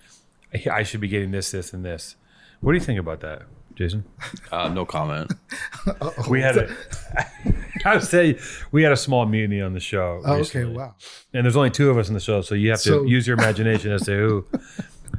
[0.53, 2.15] I- I should be getting this, this, and this.
[2.61, 3.43] What do you think about that,
[3.75, 4.03] Jason?
[4.51, 5.31] Uh, no comment.
[6.29, 6.75] We had a,
[7.85, 8.37] I would say
[8.71, 10.21] we had a small mutiny on the show.
[10.25, 10.95] Oh, okay, wow.
[11.33, 13.25] And there's only two of us in the show, so you have to So- use
[13.27, 14.45] your imagination as to who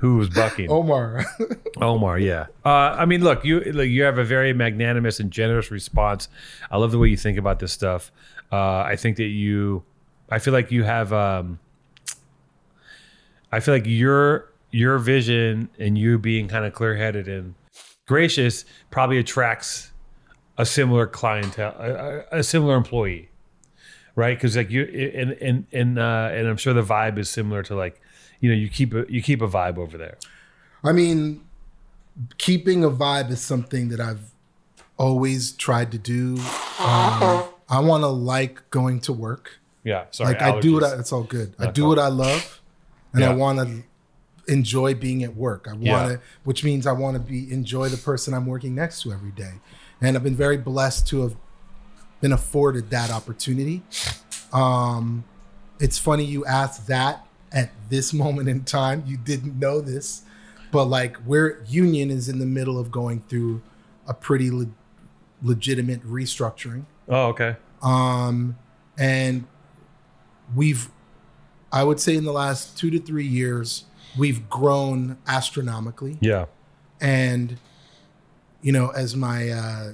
[0.00, 0.70] who was bucking.
[0.70, 1.24] Omar.
[1.80, 2.46] Omar, yeah.
[2.64, 6.28] Uh, I mean, look, you look, you have a very magnanimous and generous response.
[6.70, 8.10] I love the way you think about this stuff.
[8.50, 9.82] Uh, I think that you,
[10.30, 11.12] I feel like you have.
[11.12, 11.58] Um,
[13.52, 17.54] I feel like your your vision and you being kind of clear headed and
[18.06, 19.90] gracious probably attracts
[20.58, 23.30] a similar clientele, a, a, a similar employee,
[24.14, 24.36] right?
[24.36, 24.84] Because like you
[25.14, 28.00] and and and uh, and I'm sure the vibe is similar to like,
[28.40, 30.18] you know, you keep a you keep a vibe over there.
[30.84, 31.42] I mean,
[32.38, 34.32] keeping a vibe is something that I've
[34.98, 36.36] always tried to do.
[36.78, 39.58] Um, I want to like going to work.
[39.84, 40.04] Yeah.
[40.10, 40.34] Sorry.
[40.34, 41.54] like I do what I, it's all good.
[41.58, 41.88] I do fun.
[41.88, 42.59] what I love,
[43.12, 43.82] and I want to
[44.52, 45.66] enjoy being at work.
[45.68, 46.08] I want Yeah.
[46.08, 49.30] to, which means I want to be enjoy the person I'm working next to every
[49.32, 49.54] day,
[50.00, 51.36] and I've been very blessed to have
[52.20, 53.82] been afforded that opportunity.
[54.52, 55.24] Um,
[55.78, 59.04] it's funny you asked that at this moment in time.
[59.06, 60.22] You didn't know this,
[60.72, 63.62] but like where Union is in the middle of going through
[64.06, 64.66] a pretty le-
[65.42, 67.56] legitimate restructuring Oh, okay.
[67.82, 68.56] um,
[68.98, 69.46] and
[70.54, 70.90] we've
[71.72, 73.84] i would say in the last two to three years
[74.18, 76.46] we've grown astronomically Yeah.
[77.00, 77.58] and
[78.62, 79.92] you know as my uh,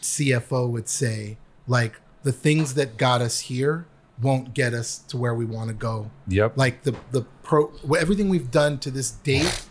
[0.00, 3.86] cfo would say like the things that got us here
[4.20, 6.56] won't get us to where we want to go Yep.
[6.56, 9.64] like the the pro everything we've done to this date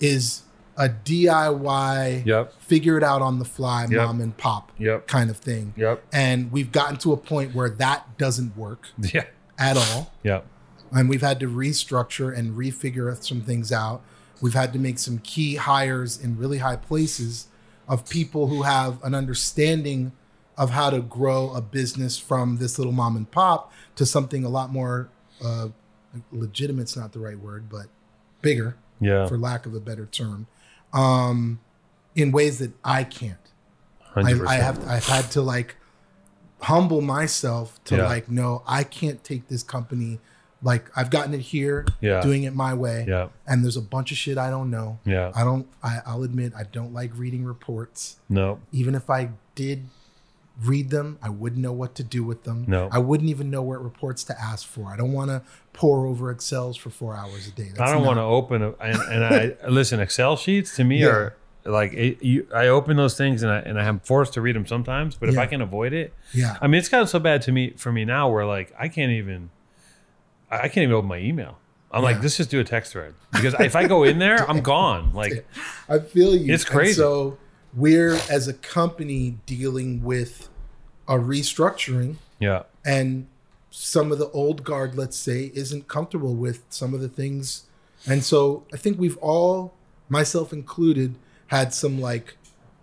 [0.00, 0.42] is
[0.76, 2.52] a diy Yep.
[2.60, 4.06] figure it out on the fly Yep.
[4.06, 5.06] mom and pop Yep.
[5.08, 6.04] kind of thing Yep.
[6.12, 9.24] and we've gotten to a point where that doesn't work Yeah.
[9.58, 10.46] at all Yep.
[10.92, 14.00] And we've had to restructure and refigure some things out
[14.40, 17.46] we've had to make some key hires in really high places
[17.88, 20.12] of people who have an understanding
[20.56, 24.48] of how to grow a business from this little mom and pop to something a
[24.48, 25.08] lot more
[25.44, 25.68] uh,
[26.32, 27.86] legitimate's not the right word but
[28.42, 29.26] bigger Yeah.
[29.26, 30.46] for lack of a better term
[30.92, 31.60] um,
[32.14, 33.36] in ways that i can't
[34.16, 34.46] I, 100%.
[34.48, 35.76] I have I've had to like
[36.62, 38.06] humble myself to Yeah.
[38.06, 40.18] like no I can't take this company
[40.62, 42.20] like I've gotten it here Yeah.
[42.20, 43.28] doing it my way Yeah.
[43.46, 45.30] and there's a bunch of shit I don't know Yeah.
[45.34, 48.58] I don't I, I'll admit I don't like reading reports No.
[48.72, 49.84] even if I did
[50.64, 52.88] read them I wouldn't know what to do with them No.
[52.90, 55.42] I wouldn't even know what reports to ask for I don't want to
[55.72, 58.96] pour over excels for four hours a day I don't want to open a, and,
[59.12, 60.00] and I listen.
[60.00, 61.06] Excel sheets to me Yeah.
[61.08, 62.48] are like it, you.
[62.54, 65.14] I open those things and I and I am forced to read them sometimes.
[65.16, 67.74] But if I can avoid it, yeah I mean, it's gotten so bad to me
[67.76, 69.50] for me now where like I can't even,
[70.50, 71.58] I can't even open my email.
[71.90, 74.60] I'm like, let's just do a text thread because if I go in there, I'm
[74.74, 75.12] gone.
[75.14, 75.46] Like,
[75.88, 76.52] I feel you.
[76.52, 76.94] It's And crazy.
[76.94, 77.38] so
[77.74, 80.48] we're as a company dealing with
[81.06, 83.26] a restructuring, yeah, and
[83.70, 87.64] some of the old guard, let's say, isn't comfortable with some of the things.
[88.06, 89.72] And so I think we've all,
[90.10, 91.14] myself included,
[91.48, 92.36] had some like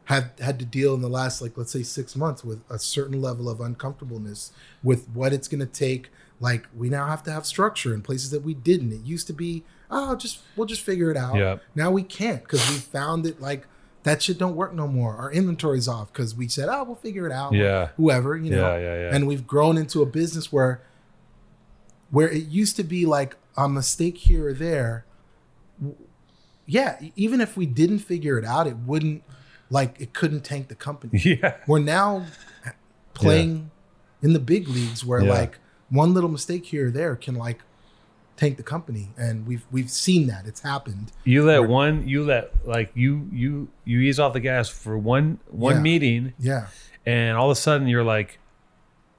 [0.05, 3.21] had had to deal in the last like let's say six months with a certain
[3.21, 4.51] level of uncomfortableness
[4.83, 6.09] with what it's going to take.
[6.39, 8.91] Like we now have to have structure in places that we didn't.
[8.91, 11.35] It used to be, oh, just we'll just figure it out.
[11.35, 11.57] Yeah.
[11.75, 13.67] Now we can't because we found that like
[14.03, 15.15] that shit don't work no more.
[15.15, 17.53] Our inventory's off because we said, oh, we'll figure it out.
[17.53, 17.89] Yeah.
[17.97, 18.75] Whoever, you know.
[18.75, 19.15] Yeah, yeah, yeah.
[19.15, 20.81] And we've grown into a business where
[22.11, 25.05] where it used to be like a mistake here or there.
[26.67, 29.23] Yeah, even if we didn't figure it out, it wouldn't
[29.69, 31.19] like it couldn't tank the company.
[31.23, 32.25] yeah, We're now
[32.65, 32.71] eh,
[33.13, 33.71] playing
[34.21, 35.31] in the big leagues where Yeah.
[35.33, 35.59] like
[35.95, 37.61] one little mistake here or there can like
[38.37, 40.45] tank the company and we've we've seen that.
[40.45, 41.11] It's happened.
[41.23, 45.39] You let one, you let like you you you ease off the gas for one
[45.49, 45.81] one Yeah.
[45.81, 46.67] meeting, yeah.
[47.05, 48.39] and all of a sudden you're like,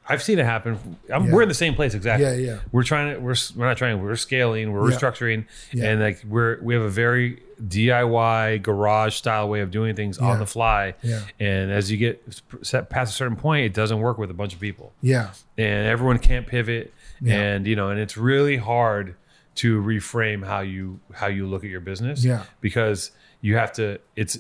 [0.08, 0.78] I've seen it happen.
[1.12, 1.32] I'm, Yeah.
[1.32, 2.26] We're in the same place exactly.
[2.26, 2.58] Yeah, yeah.
[2.72, 3.20] We're trying to.
[3.20, 4.00] We're we're not trying.
[4.02, 4.72] We're scaling.
[4.72, 4.96] We're Yeah.
[4.96, 5.90] restructuring, Yeah.
[5.90, 10.38] and like we're we have a very DIY garage style way of doing things on
[10.38, 10.94] the fly.
[11.02, 11.20] Yeah.
[11.40, 12.22] And as you get
[12.62, 15.86] set past a certain point, it doesn't work with a bunch of people, yeah and
[15.86, 16.92] everyone can't pivot.
[17.26, 19.14] And you know, and it's really hard
[19.56, 22.22] to reframe how you how you look at your business.
[22.24, 22.42] Yeah.
[22.60, 23.98] Because you have to.
[24.14, 24.38] It's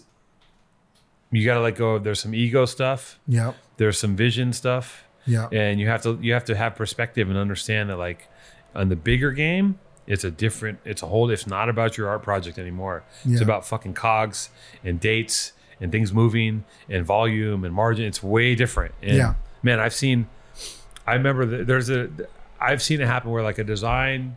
[1.32, 2.04] you got to let go of.
[2.04, 3.18] There's some ego stuff.
[3.26, 5.48] yeah There's some vision stuff yeah.
[5.52, 8.28] And you have to you have to have perspective and understand that like
[8.74, 12.22] on the bigger game it's a different it's a whole it's not about your art
[12.22, 13.02] project anymore.
[13.24, 14.50] It's about fucking cogs
[14.84, 18.04] and dates and things moving and volume and margin.
[18.06, 18.94] It's way different.
[19.02, 19.34] And Yeah.
[19.62, 20.28] man i've seen
[21.06, 22.08] i remember that there's a
[22.60, 24.36] i've seen it happen where like a design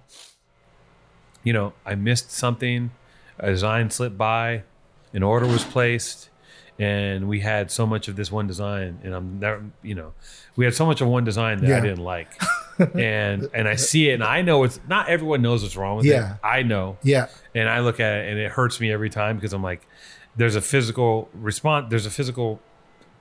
[1.43, 2.91] you know i missed something
[3.39, 4.63] a design slipped by
[5.13, 6.28] an order was placed
[6.79, 10.13] and we had so much of this one design and i'm never you know
[10.55, 12.29] we had so much of one design that i didn't like.
[12.95, 16.05] And and i see it and i know it's not everyone knows what's wrong with
[16.05, 16.35] Yeah.
[16.35, 16.97] it i know.
[17.03, 17.27] Yeah.
[17.53, 19.85] And i look at it and it hurts me every time because i'm like
[20.37, 22.61] there's a physical response there's a physical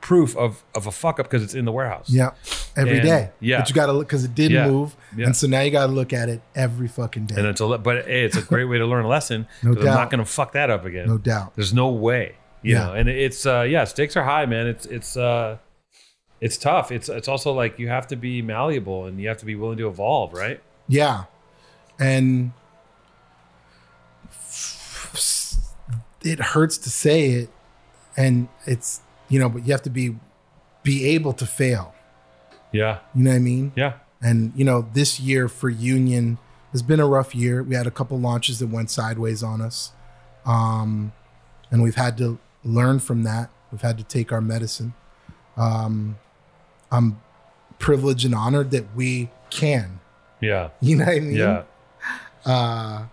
[0.01, 2.09] proof of of a fuck up because it's in the warehouse.
[2.09, 2.31] Yeah.
[2.77, 3.31] Every And- day.
[3.40, 3.59] yeah.
[3.59, 4.68] but you gotta look because it didn't Yeah.
[4.68, 5.27] move Yeah.
[5.27, 7.35] and so now you gotta look at it every fucking day.
[7.38, 9.85] And it's a but hey, it's a great way to learn a lesson No 'cause
[9.85, 11.09] i'm not going to fuck that up again.
[11.09, 11.57] No doubt.
[11.57, 12.87] There's no way, you Yeah.
[12.87, 12.92] know.
[12.94, 14.66] And it's uh yeah, stakes are high, man.
[14.66, 15.59] It's it's uh
[16.40, 16.92] it's tough.
[16.92, 19.79] It's it's also like you have to be malleable and you have to be willing
[19.79, 20.61] to evolve, right?
[20.88, 21.25] Yeah.
[21.99, 22.53] And
[26.23, 27.51] it hurts to say it
[28.16, 30.16] and it's you know, but you have to be
[30.83, 31.94] be able to fail.
[32.73, 32.99] Yeah.
[33.14, 33.73] You know what I mean?
[33.77, 33.94] Yeah.
[34.23, 36.38] And you know, this year for Union
[36.73, 37.62] has been a rough year.
[37.62, 39.92] We had a couple launches that went sideways on us,
[40.44, 41.12] um,
[41.71, 43.50] and we've had to learn from that.
[43.72, 44.94] We've had to take our medicine.
[45.57, 46.18] Um,
[46.90, 47.20] I'm
[47.78, 50.00] privileged and honored that we can.
[50.40, 50.70] Yeah.
[50.81, 51.37] You know what I mean?
[51.37, 51.62] Yeah.
[52.44, 53.04] Uh,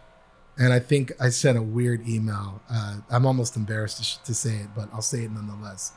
[0.58, 2.62] and I think I sent a weird email.
[2.72, 5.92] Uh, I'm almost embarrassed to, sh- to say it, but I'll say it nonetheless.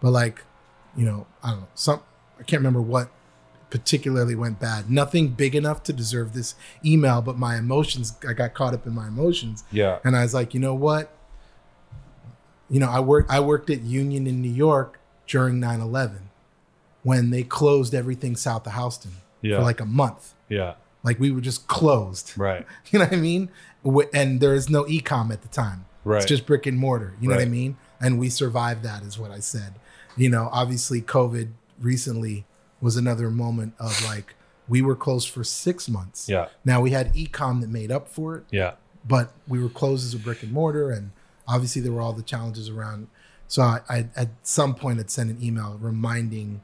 [0.00, 0.44] But like,
[0.96, 1.68] you know, I don't know.
[1.74, 2.00] Some
[2.38, 3.10] I can't remember what
[3.68, 4.90] particularly went bad.
[4.90, 8.16] Nothing big enough to deserve this email, but my emotions.
[8.26, 9.98] I got caught up in my emotions, Yeah.
[10.04, 11.14] and I was like, you know what?
[12.70, 13.30] You know, I worked.
[13.30, 16.18] I worked at Union in New York during 9/11
[17.02, 19.56] when they closed everything south of Houston Yeah.
[19.56, 20.34] for like a month.
[20.48, 20.74] Yeah.
[21.02, 22.32] Like we were just closed.
[22.36, 22.66] Right.
[22.90, 23.48] You know what I mean?
[24.12, 25.86] And there is no e-com at the time.
[26.04, 26.18] Right.
[26.18, 27.14] It's just brick and mortar.
[27.20, 27.76] You know what I mean?
[28.00, 29.74] And we survived that, is what I said.
[30.16, 31.48] You know, obviously, COVID
[31.80, 32.44] recently
[32.80, 34.34] was another moment of like
[34.68, 36.28] we were closed for six months.
[36.28, 36.48] Yeah.
[36.64, 38.72] Now we had e-com that made up for it, Yeah.
[39.06, 41.10] but we were closed as a brick and mortar, and
[41.50, 43.08] obviously there were all the challenges around.
[43.48, 46.62] So I, I at some point had sent an email reminding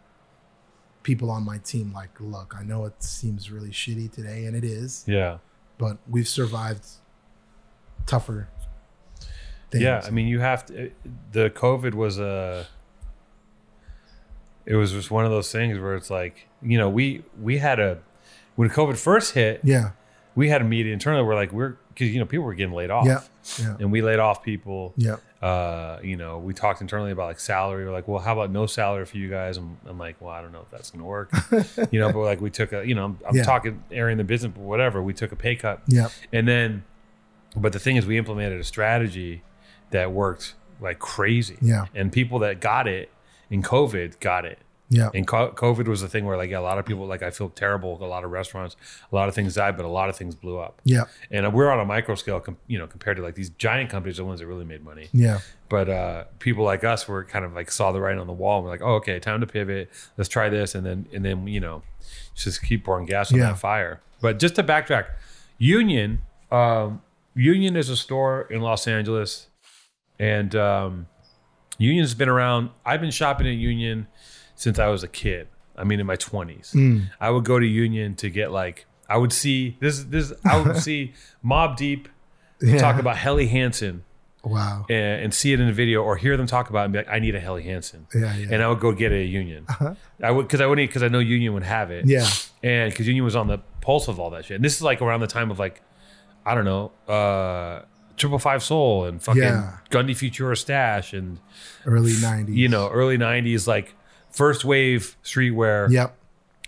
[1.03, 4.65] people on my team, like, look, I know it seems really shitty today, and it
[4.65, 5.39] is Yeah.
[5.79, 6.85] but we've survived
[8.07, 8.49] tougher
[9.71, 9.83] things.
[9.83, 10.91] Yeah, I mean, you have to.
[11.33, 12.67] The COVID was a.
[14.65, 17.79] It was just one of those things where it's like you know we we had
[17.79, 17.99] a
[18.57, 19.91] when COVID first hit yeah,
[20.35, 22.91] we had a meeting internally where like we're because you know people were getting laid
[22.91, 23.21] off yeah,
[23.59, 27.41] yeah, and we laid off people yeah, uh you know we talked internally about like
[27.41, 30.31] salary we're like well how about no salary for you guys I'm, I'm like well
[30.31, 31.33] I don't know if that's gonna work
[31.91, 33.45] you know but like we took a you know I'm, I'm Yeah.
[33.45, 36.85] talking airing the business but whatever we took a pay cut yeah, and then,
[37.57, 39.43] but the thing is, we implemented a strategy
[39.91, 41.57] that worked like crazy.
[41.63, 41.87] Yeah.
[41.95, 43.11] And people that got it
[43.49, 44.59] in COVID got it.
[44.89, 47.49] Yeah, And COVID was the thing where like a lot of people like I feel
[47.51, 47.99] terrible.
[48.03, 48.77] A lot of restaurants,
[49.11, 50.81] a lot of things died, but a lot of things blew up.
[50.85, 54.19] yeah, And we're on a micro scale, you know, compared to like these giant companies,
[54.19, 55.09] the ones that really made money.
[55.13, 58.33] yeah, But uh, people like us were kind of like saw the writing on the
[58.33, 58.59] wall.
[58.59, 59.91] And we're like, oh, okay, time to pivot.
[60.17, 61.83] Let's try this, and then and then you know,
[62.37, 63.49] just keep pouring gas on Yeah.
[63.49, 64.01] that fire.
[64.21, 65.07] But just to backtrack,
[65.59, 66.23] Union,
[66.53, 67.03] um,
[67.35, 69.49] Union is a store in Los Angeles,
[70.19, 71.07] and um,
[71.79, 72.71] Union's been around.
[72.85, 74.07] I've been shopping at Union
[74.57, 75.47] since I was a kid.
[75.77, 77.11] I mean, in my twenties, Mm.
[77.21, 80.03] I would go to Union to get like I would see this.
[80.05, 81.13] This I would see
[81.45, 82.09] Mobb Deep
[82.61, 82.79] yeah.
[82.79, 84.03] talk about Helly Hansen
[84.43, 86.93] wow, and, and see it in a video or hear them talk about it and
[86.95, 88.07] be like, I need a Helly Hansen.
[88.15, 89.67] yeah, yeah, And I would go get at Union.
[90.23, 92.07] I would because I wouldn't because I know Union would have it.
[92.07, 92.27] yeah,
[92.63, 94.55] And because Union was on the pulse of all that shit.
[94.57, 95.83] And this is like around the time of like,
[96.47, 97.83] I don't know, uh
[98.17, 99.77] Triple Five Soul and fucking Yeah.
[99.91, 101.39] Gundy Futura Stash and
[101.85, 102.57] early '90s.
[102.57, 103.95] you know early '90s like
[104.37, 105.91] first wave streetwear.
[105.91, 106.17] yep.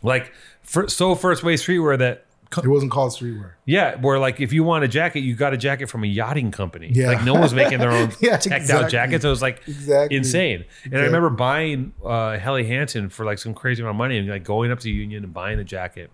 [0.03, 2.25] Like fir- so first wave streetwear that
[2.57, 3.53] It wasn't called streetwear.
[3.67, 6.51] yeah, where like if you want a jacket, you got a jacket from a yachting
[6.51, 6.91] company.
[6.93, 7.09] Yeah.
[7.09, 8.85] Like no one was making their own Yeah, teched exactly.
[8.87, 9.25] out jackets.
[9.25, 10.17] It was like Exactly.
[10.17, 10.65] insane.
[10.85, 14.29] And I remember buying uh, Helly Hansen for like some crazy amount of money and
[14.29, 16.11] like going up to Union and buying the jacket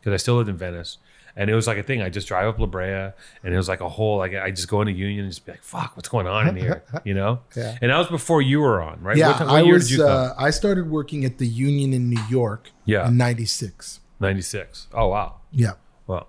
[0.00, 0.98] because I still lived in Venice.
[1.36, 2.02] And it was like a thing.
[2.02, 3.12] I just drive up La Brea
[3.44, 5.52] and it was like a whole like I just go into Union and just be
[5.52, 6.82] like, fuck, what's going on in here?
[7.04, 7.40] You know?
[7.56, 7.78] Yeah.
[7.80, 9.16] And that was before you were on, right?
[9.16, 9.88] Yeah, what, ti- what I was.
[9.88, 10.10] did you come?
[10.10, 12.70] Uh, I started working at the Union in New York.
[12.84, 13.08] Yeah.
[13.08, 14.00] in '96.
[14.20, 14.88] 96.
[14.92, 15.36] Oh wow.
[15.52, 15.72] Yeah,
[16.06, 16.28] Well.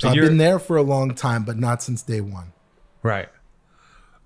[0.00, 2.52] So I've been there for a long time, but not since day one.
[3.02, 3.28] Right.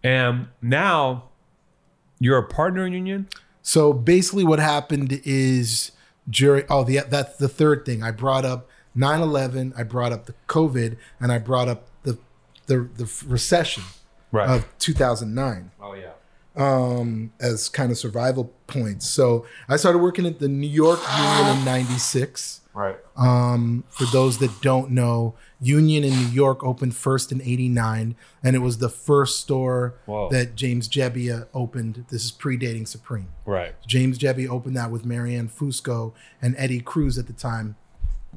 [0.03, 1.25] And now
[2.19, 3.29] you're a partner in Union?
[3.63, 5.93] So basically, what happened is
[6.29, 10.35] during oh the that's the third thing I brought up 9/11, I brought up the
[10.49, 12.19] COVID, and I brought up the
[12.67, 13.85] the the recession
[14.33, 14.49] Right.
[14.49, 16.11] of 2009 oh yeah.
[16.55, 19.09] um, as kind of survival points.
[19.09, 22.61] So I started working at the New York Union in '96.
[22.73, 22.97] Right.
[23.17, 28.55] Um, for those that don't know, Union in New York opened first in '89, and
[28.55, 30.29] it was the first store Whoa.
[30.31, 32.05] that James Jebbia opened.
[32.11, 33.31] This is predating Supreme.
[33.45, 33.75] Right.
[33.85, 37.75] James Jebbia opened that with Marianne Fusco and Eddie Cruz at the time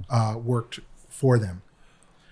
[0.09, 0.79] uh, worked
[1.09, 1.61] for them.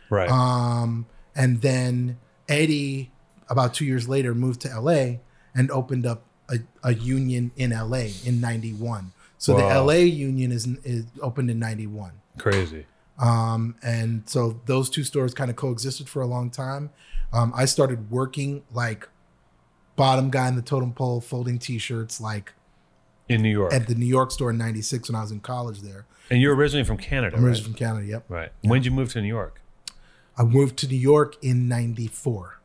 [0.09, 0.29] Right.
[0.29, 2.17] Um, and then
[2.49, 3.11] Eddie,
[3.49, 5.17] about two years later, moved to LA
[5.55, 9.13] and opened up a, a union in LA in '91.
[9.37, 12.11] So the LA union is, is opened in '91.
[12.37, 12.85] Crazy.
[13.17, 16.89] Um, and so those two stores kind of coexisted for a long time.
[17.33, 19.07] Um, I started working like
[19.95, 22.53] bottom guy in the totem pole, folding T-shirts, like
[23.29, 23.73] In New York.
[23.73, 26.05] at the New York store in '96 when I was in college there.
[26.31, 27.49] And you're originally from Canada, I'm right?
[27.49, 28.05] originally from Canada.
[28.07, 28.25] Yep.
[28.29, 28.49] Right.
[28.61, 29.61] When did you move to New York?
[30.37, 32.59] I moved to New York in '94.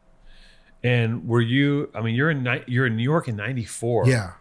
[0.83, 1.91] And were you?
[1.95, 4.07] I mean, you're in you're in New York in '94.
[4.09, 4.33] Yeah,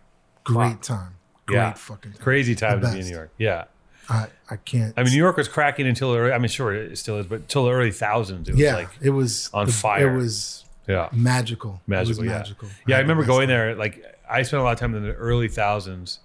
[0.44, 0.82] great Fuck.
[0.82, 1.12] time.
[1.46, 1.74] Great Yeah.
[1.74, 2.22] fucking time.
[2.22, 3.06] Crazy time to be in.
[3.06, 3.32] New York.
[3.38, 3.66] Yeah.
[4.08, 4.94] I, I can't.
[4.98, 7.40] I mean, New York was cracking until early, I mean, sure, it still is, but
[7.42, 10.14] until the early thousands, it was yeah, like, it was on the- fire.
[10.14, 11.82] It was yeah, magical.
[11.88, 12.20] magical.
[12.20, 12.38] it was yeah.
[12.38, 12.70] magical.
[12.86, 13.58] Yeah, I the remember going time.
[13.58, 13.76] there.
[13.76, 16.20] Like, I spent a lot of time in the early thousands,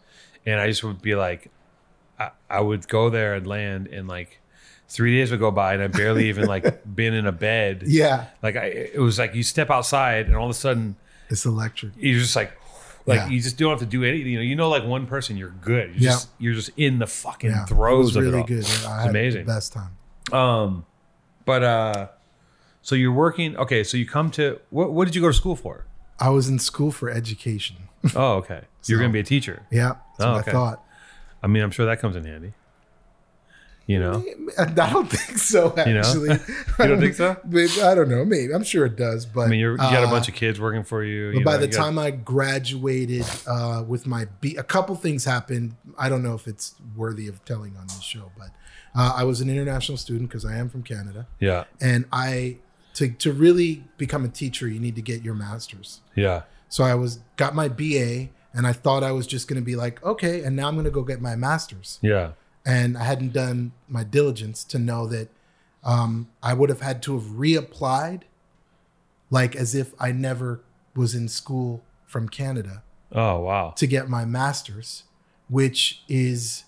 [0.44, 1.51] and I just would be like,
[2.20, 4.38] I, I would go there and land, and like
[4.88, 7.84] three days would go by, and I barely even like been in a bed.
[7.86, 10.96] Yeah, Like, I, it was like you step outside, and all of a sudden,
[11.28, 11.92] it's electric.
[11.96, 12.52] you're just like,
[13.06, 13.28] like Yeah.
[13.28, 14.32] you just don't have to do anything.
[14.32, 15.90] You know, you know, like one person, you're good.
[15.94, 16.10] You're Yeah.
[16.10, 18.44] just you're just in the fucking Yeah, throes really of it all.
[18.46, 18.66] good.
[18.86, 19.46] I had amazing.
[19.46, 19.90] The best time.
[20.32, 20.84] Um,
[21.46, 22.08] but uh,
[22.82, 23.56] so you're working.
[23.56, 24.92] Okay, so you come to what?
[24.92, 25.86] What did you go to school for?
[26.18, 27.76] I was in school for education.
[28.14, 28.62] Oh, okay.
[28.86, 29.62] You're gonna be a teacher.
[29.70, 30.50] yeah, that's Oh, what okay.
[30.50, 30.84] I thought.
[31.43, 32.53] I mean, I'm sure that comes in handy.
[33.86, 34.24] You know,
[34.59, 35.74] I don't think so.
[35.84, 36.01] You know?
[36.01, 36.28] Actually,
[36.78, 37.36] You don't think so?
[37.82, 38.24] I don't know.
[38.24, 39.26] Maybe I'm sure it does.
[39.26, 41.32] But I mean, you're, you got a uh, bunch of kids working for you.
[41.32, 44.62] But you by know, the you got- time I graduated uh, with my B, a
[44.62, 45.74] couple things happened.
[45.99, 48.51] I don't know if it's worthy of telling on this show, but
[48.95, 52.59] uh, I was an international student because I am from Canada, yeah, and I
[52.95, 56.01] to to really become a teacher, you need to get your master's.
[56.14, 59.64] yeah, So I was got my BA, and I thought I was just going to
[59.64, 61.98] be like, okay, and now I'm going to go get my master's.
[62.03, 62.32] Yeah,
[62.64, 65.28] and I hadn't done my diligence to know that
[65.84, 68.22] um, I would have had to have reapplied,
[69.30, 70.61] like as if I never
[70.94, 72.82] was in school from Canada
[73.12, 75.05] oh wow, to get my master's,
[75.48, 76.64] which is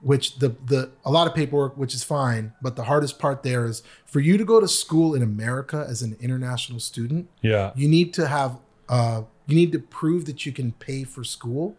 [0.00, 3.64] which the the a lot of paperwork, which is fine, but the hardest part there
[3.64, 7.88] is for you to go to school in America as an international student, yeah, you
[7.88, 8.58] need to have
[8.88, 11.76] uh, you need to prove that you can pay for school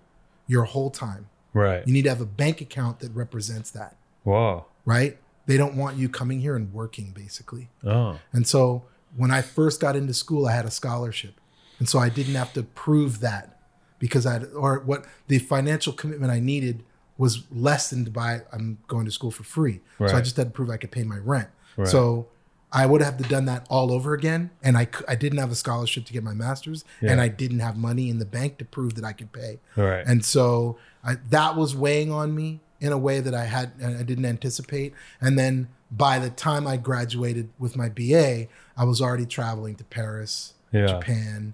[0.47, 1.27] your whole time.
[1.53, 1.85] right.
[1.87, 5.17] You need to have a bank account that represents that Whoa, right?
[5.45, 7.69] They don't want you coming here and working basically.
[7.85, 8.83] oh, And so
[9.15, 11.39] when I first got into school, I had a scholarship.
[11.79, 13.57] And so I didn't have to prove that
[13.99, 16.83] because I or what the financial commitment I needed
[17.17, 19.79] was lessened by I'm going to school for free.
[19.99, 20.09] Right.
[20.09, 21.49] So I just had to prove I could pay my rent.
[21.77, 21.87] Right.
[21.87, 22.27] So
[22.71, 24.49] I would have done that all over again.
[24.61, 27.77] And I, I didn't have a scholarship to get my master's and I didn't have
[27.77, 29.59] money in the bank to prove that I could pay.
[29.77, 33.71] right, And so I, that was weighing on me in a way that I had
[33.83, 34.93] I didn't anticipate.
[35.21, 39.83] And then by the time I graduated with my BA, I was already traveling to
[39.85, 40.87] Paris, Yeah.
[40.87, 41.53] Japan.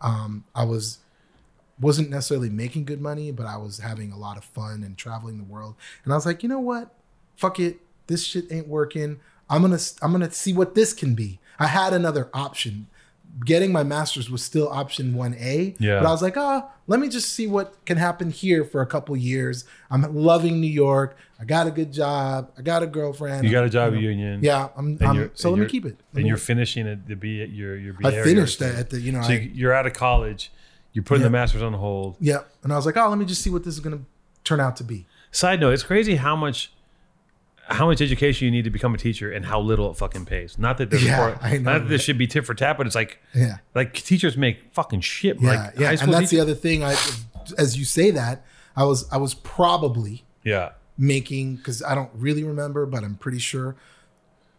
[0.00, 0.98] Um, I was
[1.80, 5.38] wasn't necessarily making good money, but I was having a lot of fun and traveling
[5.38, 5.74] the world.
[6.04, 6.94] And I was like, you know what?
[7.36, 7.80] Fuck it.
[8.06, 9.20] This shit ain't working.
[9.50, 11.38] I'm gonna I'm gonna see what this can be.
[11.58, 12.86] I had another option.
[13.44, 15.74] Getting my master's was still option one A.
[15.80, 15.98] Yeah.
[15.98, 18.86] But I was like, ah, let me just see what can happen here for a
[18.86, 19.64] couple years.
[19.90, 21.16] I'm loving New York.
[21.40, 22.52] I got a good job.
[22.56, 23.44] I got a girlfriend.
[23.44, 24.38] you got a job at Union.
[24.40, 24.68] Yeah.
[24.76, 25.96] I'm, I'm so let me keep it.
[26.12, 27.96] Let and you're finishing it to be at your your.
[28.04, 30.52] I finished that at the you know So I, you- you're out of college.
[30.92, 31.26] You're putting Yeah.
[31.28, 32.16] the masters on hold.
[32.20, 34.02] yeah, and I was like, oh, let me just see what this is gonna
[34.44, 35.06] turn out to be.
[35.32, 36.72] Side note: It's crazy how much,
[37.68, 40.58] how much education you need to become a teacher, and how little it fucking pays.
[40.58, 42.76] Not that there's Yeah, more- I know, not that this should be tit for tat,
[42.76, 43.58] but it's like Yeah.
[43.74, 45.40] like teachers make fucking shit.
[45.40, 46.84] Yeah, like yeah, and that's teachers- the other thing.
[46.84, 46.94] I,
[47.58, 48.44] as you say that,
[48.76, 53.38] I was I was probably yeah, making because I don't really remember, but I'm pretty
[53.38, 53.76] sure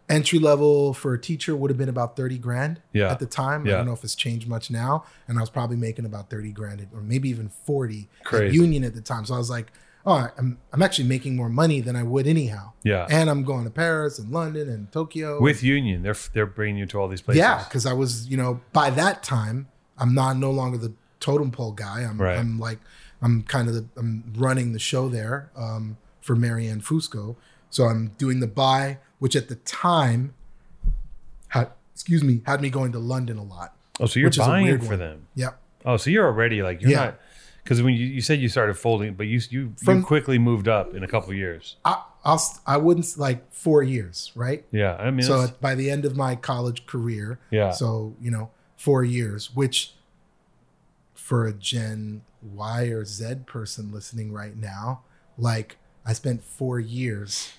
[0.08, 3.10] entry level for a teacher would have been about thirty grand Yeah.
[3.10, 3.66] at the time.
[3.66, 6.52] I don't know if it's changed much now, and I was probably making about thirty
[6.52, 8.56] grand or maybe even forty at Crazy.
[8.56, 9.24] Union at the time.
[9.26, 9.72] So I was like,
[10.06, 12.72] oh, I'm I'm actually making more money than I would anyhow.
[12.84, 13.06] yeah.
[13.10, 15.40] And I'm going to Paris and London and Tokyo.
[15.40, 17.40] With Union, they're they're bringing you to all these places.
[17.40, 21.50] Yeah, because I was, you know, by that time, I'm not no longer the totem
[21.50, 22.02] pole guy.
[22.02, 22.38] I'm, Right.
[22.38, 22.78] I'm like,
[23.22, 27.34] I'm kind of the, I'm running the show there um, for Marianne Fusco.
[27.70, 30.34] So I'm doing the buy, which at the time
[31.48, 33.74] had, excuse me, had me going to London a lot.
[33.98, 34.98] Oh, so you're which is a buying for one.
[34.98, 35.26] them.
[35.34, 35.58] Yep.
[35.84, 37.04] Oh, so you're already like you're Yeah.
[37.06, 37.20] not
[37.66, 40.94] because when you, you said you started folding, but you you, you quickly moved up
[40.94, 41.74] in a couple of years.
[41.84, 44.64] I, I'll, I wouldn't like four years, right?
[44.70, 47.72] Yeah, I mean, so by the end of my college career, Yeah.
[47.72, 49.94] So you know, four years, which
[51.14, 55.02] for a Gen Y or Z person listening right now,
[55.36, 57.52] like I spent four years,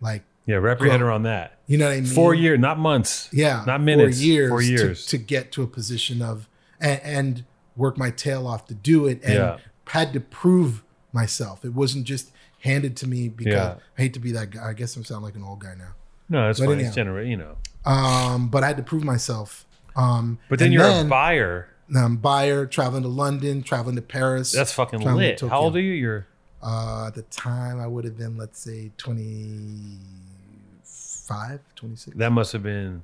[0.00, 1.58] like yeah, wrap your head around that.
[1.66, 2.04] you know what I mean?
[2.10, 3.30] Four years, not months.
[3.32, 5.06] yeah, not minutes, Four years, four to- years.
[5.06, 6.46] To, get to a position of
[6.78, 7.44] and, and
[7.76, 9.56] work my tail off to do it, and Yeah.
[9.88, 11.64] had to prove myself.
[11.64, 13.74] It wasn't just handed to me because Yeah.
[13.98, 14.68] I hate to be that guy.
[14.70, 15.94] I guess I'm sounding like an old guy now.
[16.28, 16.74] No, that's But fine.
[16.76, 16.86] anyhow.
[16.88, 17.56] It's generate, you know.
[17.84, 19.66] Um, but I had to prove myself.
[19.94, 21.68] Um, But then you're a buyer.
[21.94, 24.50] um, buyer, traveling to London, traveling to Paris.
[24.52, 25.50] That's fucking traveling to lit.
[25.50, 25.92] How old are you?
[25.92, 26.26] You're
[26.62, 32.16] Uh, at the time, I would have been, let's say, 25, 26.
[32.16, 33.02] that must have been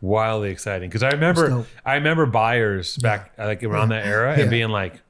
[0.00, 1.64] wildly exciting because I remember.
[1.84, 4.42] I remember buyers back like around that era Yeah.
[4.42, 5.00] and being like,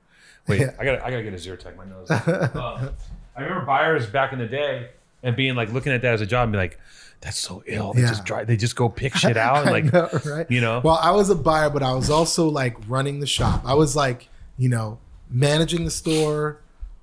[0.49, 0.74] wait, Yeah.
[0.78, 2.11] I gotta I gotta get a zero tech my nose.
[2.11, 2.93] Uh,
[3.36, 4.91] I remember buyers back in the day
[5.22, 6.78] and being like looking at that as a job and be like,
[7.20, 8.09] "That's so ill." They Yeah.
[8.09, 8.47] just drive.
[8.47, 10.47] They just go pick shit out and like, know, right?
[10.51, 10.80] you know.
[10.82, 13.62] Well, I was a buyer, but I was also like running the shop.
[13.64, 14.28] I was like,
[14.59, 14.99] you know,
[15.30, 16.61] managing the store,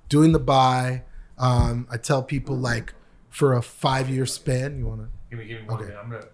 [0.08, 1.02] doing the buy.
[1.38, 2.92] Um, I tell people like
[3.30, 5.08] for a five year span, you want to.
[5.30, 5.84] give me, give me one Okay.
[5.88, 6.00] minute.
[6.04, 6.24] I'm gonna.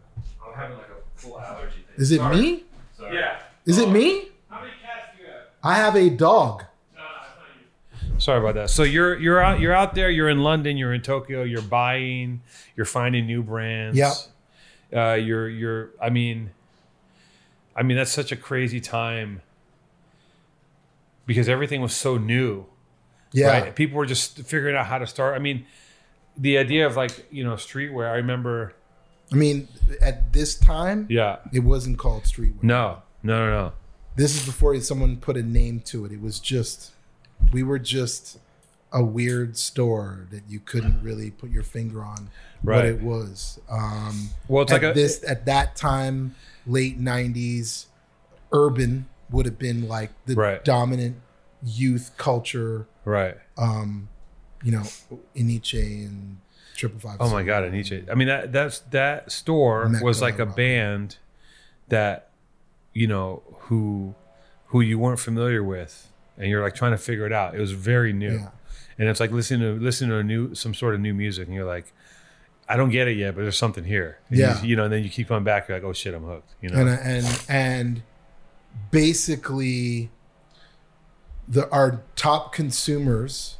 [0.46, 0.93] I'm having like a
[1.24, 1.96] full allergy thing.
[1.96, 2.36] Is it Sorry.
[2.36, 2.64] me?
[2.96, 3.16] Sorry.
[3.16, 3.38] Yeah.
[3.66, 4.28] Is it me?
[4.50, 5.42] How many cats do you have?
[5.62, 6.64] I have a dog.
[8.18, 8.70] Sorry about that.
[8.70, 10.08] So you're you're out you're out there.
[10.08, 10.76] You're in London.
[10.76, 11.42] You're in Tokyo.
[11.42, 12.42] You're buying.
[12.76, 13.98] You're finding new brands.
[13.98, 14.12] Yep.
[14.94, 15.90] Uh, you're you're.
[16.00, 16.50] I mean.
[17.74, 19.42] I mean that's such a crazy time.
[21.26, 22.66] Because everything was so new,
[23.32, 23.48] Yeah.
[23.48, 23.74] right?
[23.74, 25.34] People were just figuring out how to start.
[25.34, 25.64] I mean,
[26.36, 28.08] the idea of like you know streetwear.
[28.10, 28.74] I remember.
[29.34, 29.66] I mean,
[30.00, 31.38] at this time, Yeah.
[31.52, 32.62] it wasn't called streetwear.
[32.62, 32.98] No.
[33.24, 33.44] No.
[33.46, 33.50] No.
[33.50, 33.72] No.
[34.16, 36.12] This is before someone put a name to it.
[36.12, 36.92] It was just,
[37.52, 38.38] we were just
[38.92, 42.30] a weird store that you couldn't really put your finger on
[42.62, 43.58] what it was.
[43.68, 47.86] Um, Well, it's at like a this at that time, late '90s,
[48.52, 50.64] urban would have been like the Right.
[50.64, 51.16] dominant
[51.64, 52.86] youth culture.
[53.04, 53.36] right.
[53.58, 54.08] Um,
[54.62, 54.84] you know,
[55.34, 56.36] Iniche and
[56.74, 57.16] Triple Five.
[57.20, 58.10] Oh my god, I need Aniche.
[58.10, 60.56] I mean that that's that store Mecca was like a rock.
[60.56, 61.16] band
[61.88, 62.30] that
[62.92, 64.14] you know who
[64.66, 67.54] who you weren't familiar with and you're like trying to figure it out.
[67.54, 68.34] It was very new.
[68.34, 68.48] Yeah.
[68.98, 71.54] And it's like listening to listening to a new some sort of new music and
[71.54, 71.92] you're like
[72.68, 74.18] I don't get it yet, but there's something here.
[74.30, 74.60] And Yeah.
[74.62, 76.54] You, you know, and then you keep coming back you're like, "Oh shit, I'm hooked."
[76.60, 76.80] You know.
[76.80, 78.02] and and and
[78.90, 80.10] basically
[81.46, 83.58] the our top consumers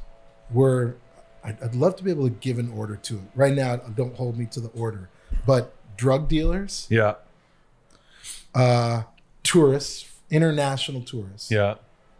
[0.51, 0.97] were
[1.45, 4.17] I'd, I'd love to be able to give an order to it right now don't
[4.17, 5.09] hold me to the order
[5.47, 7.15] but drug dealers yeah.
[8.55, 9.03] uh
[9.43, 11.75] tourists international tourists Yeah.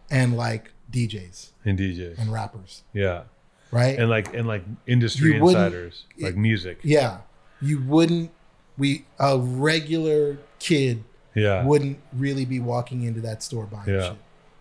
[0.09, 3.23] and like djs And DJs and rappers Yeah.
[3.71, 6.79] right And like and like industry You insiders, like music.
[6.83, 7.19] yeah
[7.61, 8.31] you wouldn't
[8.77, 11.03] we a regular kid
[11.33, 11.63] Yeah.
[11.65, 14.01] wouldn't really be walking into that store buying Yeah.
[14.09, 14.17] shit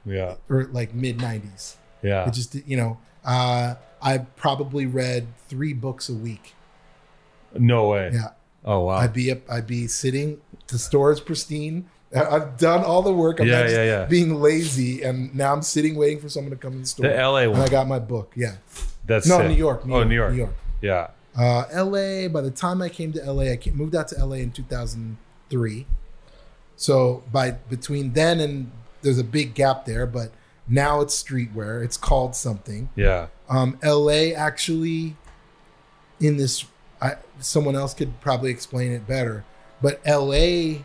[0.06, 0.34] Yeah.
[0.48, 2.26] or like mid 90s Yeah.
[2.28, 3.74] It just you know, uh,
[4.04, 6.54] I probably read three books a week.
[7.58, 8.10] No way.
[8.12, 8.28] Yeah,
[8.64, 8.96] Oh wow.
[8.96, 9.38] I'd be up.
[9.50, 10.40] I'd be sitting.
[10.68, 11.88] The store is pristine.
[12.14, 13.40] I've done all the work.
[13.40, 14.04] I'm Yeah, not just yeah, yeah.
[14.04, 17.08] being lazy, and now I'm sitting waiting for someone to come in the store.
[17.08, 18.32] the LA and I got my book.
[18.36, 18.56] Yeah,
[19.04, 19.48] That's no, sick.
[19.48, 19.84] New York.
[19.84, 20.32] New oh, York, New York.
[20.32, 20.54] New York.
[20.80, 21.08] Yeah.
[21.36, 22.28] Uh, L.A.
[22.28, 24.38] By the time I came to L.A., I came, moved out to L.A.
[24.38, 25.86] in 2003.
[26.76, 28.70] So by between then and
[29.02, 30.30] there's a big gap there, but
[30.68, 31.84] now it's streetwear.
[31.84, 32.88] It's called something.
[32.96, 33.28] Yeah.
[33.48, 35.16] Um, LA actually,
[36.20, 36.64] in this,
[37.00, 39.44] I, someone else could probably explain it better.
[39.82, 40.80] But LA,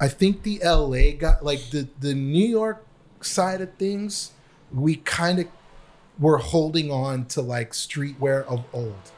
[0.00, 2.84] I think the LA got like the the New York
[3.20, 4.32] side of things.
[4.72, 5.46] We kind of
[6.18, 9.12] were holding on to like streetwear of old.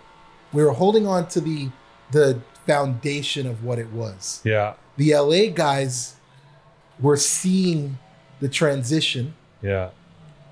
[0.53, 1.70] We were holding on to the
[2.12, 4.40] the foundation of what it was.
[4.44, 4.74] Yeah.
[4.96, 6.16] The LA guys
[7.01, 7.98] were seeing
[8.40, 9.90] the transition Yeah.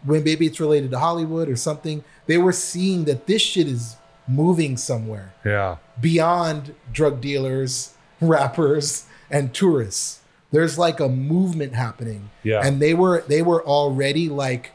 [0.05, 3.96] when maybe it's related to Hollywood or something, they were seeing that this shit is
[4.26, 5.76] moving somewhere Yeah.
[6.01, 10.20] beyond drug dealers, rappers, and tourists.
[10.51, 12.30] There's like a movement happening.
[12.42, 12.61] Yeah.
[12.64, 14.70] And they were they were already like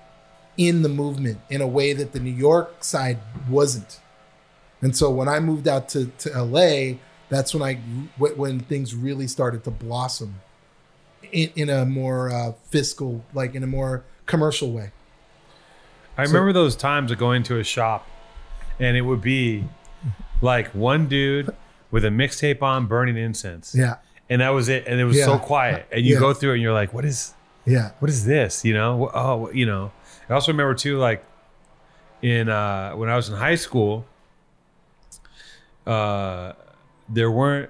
[0.57, 3.17] in the movement in a way that the New York side
[3.49, 3.99] wasn't.
[4.83, 6.97] And so when I moved out to, to LA,
[7.29, 7.75] that's when I
[8.19, 10.41] wh- when things really started to blossom
[11.33, 14.91] in, in a more uh, fiscal, like in a more commercial way.
[16.17, 18.07] I So- remember those times of going to a shop
[18.79, 19.65] and it would be
[20.41, 21.49] like one dude
[21.91, 23.75] with a mixtape on burning incense.
[23.75, 23.95] Yeah.
[24.29, 24.87] And that was it.
[24.87, 25.85] And it was so quiet.
[25.91, 26.19] And you Yeah.
[26.19, 27.33] go through it and you're like, what is
[27.65, 27.91] Yeah.
[27.99, 28.63] what is this?
[28.65, 29.11] You know?
[29.13, 29.91] Oh, you know.
[30.29, 31.23] I also remember too, like
[32.21, 34.05] in uh when I was in high school,
[35.85, 36.53] uh
[37.09, 37.69] there weren't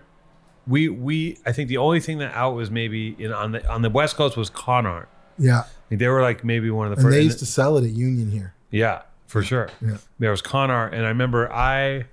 [0.68, 3.82] we we I think the only thing that out was maybe in on the on
[3.82, 5.09] the West Coast was con art.
[5.38, 5.61] Yeah.
[5.61, 7.78] I think they were like maybe one of the And first they used to sell
[7.78, 8.53] it at Union here.
[8.72, 9.70] yeah, for sure.
[9.82, 9.97] Yeah.
[10.20, 12.05] There was con art, and I remember I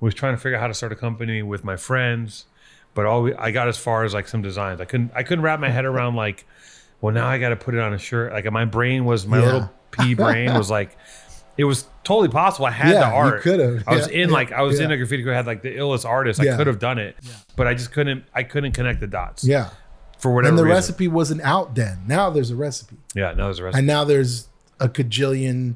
[0.00, 2.46] was trying to figure out how to start a company with my friends,
[2.94, 4.80] but all we, I got as far as like some designs.
[4.80, 6.44] I couldn't I couldn't wrap my head around like,
[7.00, 8.32] well, now I got to put it on a shirt.
[8.32, 9.44] Like my brain was my Yeah.
[9.44, 10.96] little pea brain was like,
[11.56, 12.66] it was totally possible.
[12.66, 13.42] I had Yeah, the you art.
[13.42, 13.84] could've.
[13.86, 15.32] I was Yeah, in yeah, like I was in a graffiti crew.
[15.32, 16.40] I had like the illest artist.
[16.40, 16.56] I Yeah.
[16.56, 17.16] could have done it,
[17.56, 18.24] but I just couldn't.
[18.34, 19.44] I couldn't connect the dots.
[19.44, 19.70] Yeah.
[20.18, 20.76] for whatever And the reason.
[20.76, 21.98] recipe wasn't out then.
[22.06, 22.96] Now there's a recipe.
[23.12, 23.78] Yeah, no, there's a recipe.
[23.78, 24.46] And now there's
[24.78, 25.74] a cajillion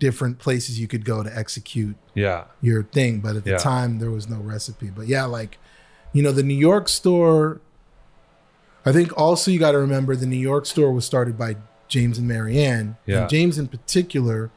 [0.00, 3.20] different places you could go to execute yeah, your thing.
[3.20, 3.56] But at the Yeah.
[3.58, 4.90] time, there was no recipe.
[4.90, 5.58] But yeah, like,
[6.12, 7.60] you know, the New York store,
[8.84, 11.56] I think also you got to remember the New York store was started by
[11.86, 12.96] James and Marianne.
[13.06, 13.20] Yeah.
[13.22, 14.50] And James in particular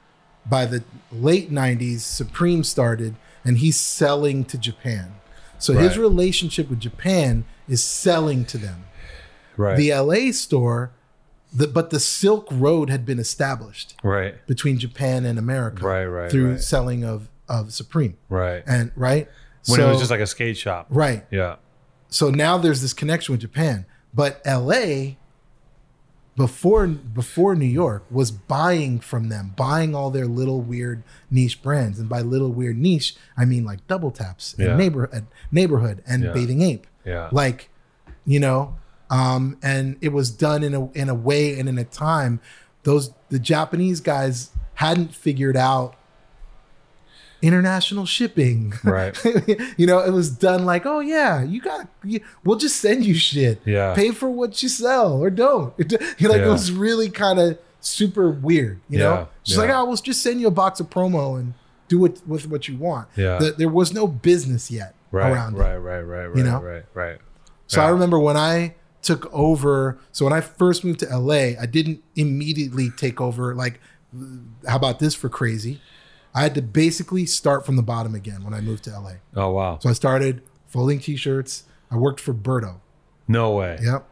[0.50, 5.14] by the late 90s, Supreme started and he's selling to Japan.
[5.60, 8.86] So his relationship with Japan is selling to them.
[9.56, 9.76] Right.
[9.76, 10.92] The LA store,
[11.52, 14.46] the, but the Silk Road had been established right.
[14.46, 16.62] between Japan and America Right, right, through right.
[16.62, 18.18] selling of, of Supreme.
[18.30, 18.64] Right.
[18.68, 19.28] And right?
[19.68, 20.88] when it was just like a skate shop.
[20.90, 21.26] right.
[21.32, 21.56] Yeah.
[22.10, 23.86] so now there's this connection with Japan.
[24.14, 25.16] But LA
[26.38, 32.00] before before New York was buying from them, buying all their little weird niche brands.
[32.00, 34.68] And by little weird niche, I mean like WTAPS Yeah.
[34.70, 36.32] and neighborhood neighborhood and Yeah.
[36.32, 36.88] bathing ape.
[37.04, 37.28] Yeah.
[37.32, 37.70] Like,
[38.24, 38.76] you know,
[39.10, 42.40] um, and it was done in a in a way and in a time
[42.84, 45.96] those the Japanese guys hadn't figured out
[47.42, 48.74] international shipping.
[48.84, 49.18] Right.
[49.78, 53.14] you know, it was done like, oh yeah, you got, you, we'll just send you
[53.14, 53.62] shit.
[53.66, 53.94] Yeah.
[53.94, 55.74] Pay for what you sell or don't.
[55.80, 56.48] It, you know, like Yeah.
[56.48, 58.80] it was really kind of super weird.
[58.90, 59.80] You Yeah, know, just like, yeah.
[59.82, 61.54] oh, we'll just send you a box of promo and
[61.88, 63.08] do it with what you want.
[63.16, 63.38] Yeah.
[63.40, 65.32] The- there was no business yet Right.
[65.32, 65.60] around it.
[65.60, 65.78] Right.
[65.78, 66.02] Right.
[66.02, 66.26] Right.
[66.26, 66.38] Right.
[66.38, 66.60] You know?
[66.62, 66.84] Right.
[66.94, 67.18] Right.
[67.68, 69.98] So I remember when I took over.
[70.12, 73.54] So when I first moved to LA, I didn't immediately take over.
[73.56, 73.80] Like,
[74.68, 75.80] how about this for crazy?
[76.38, 79.14] I had to basically start from the bottom again when I moved to LA.
[79.36, 79.80] Oh wow.
[79.82, 81.64] So I started folding t-shirts.
[81.90, 82.80] I worked for Berto.
[83.28, 83.80] No way.
[83.82, 84.08] Yep.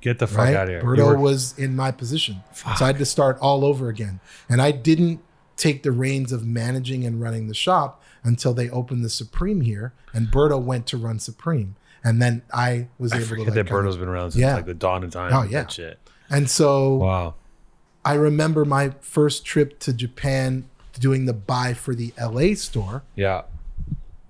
[0.00, 0.54] Get the fuck Right.
[0.56, 0.82] out of here.
[0.82, 2.42] Berto were- was in my position.
[2.54, 4.20] So I had to start all over again.
[4.48, 5.20] And I didn't
[5.56, 9.92] take the reins of managing and running the shop until they opened the Supreme here.
[10.12, 11.76] And Berto went to run Supreme.
[12.04, 14.40] And then I was I able to forget like, that kinda- Berto's been around since
[14.42, 14.54] Yeah.
[14.56, 15.32] like the dawn of time.
[15.34, 15.66] Oh, yeah.
[16.30, 17.34] And so Wow.
[18.04, 20.64] I remember my first trip to Japan
[20.98, 23.02] doing the buy for the LA store.
[23.14, 23.42] Yeah.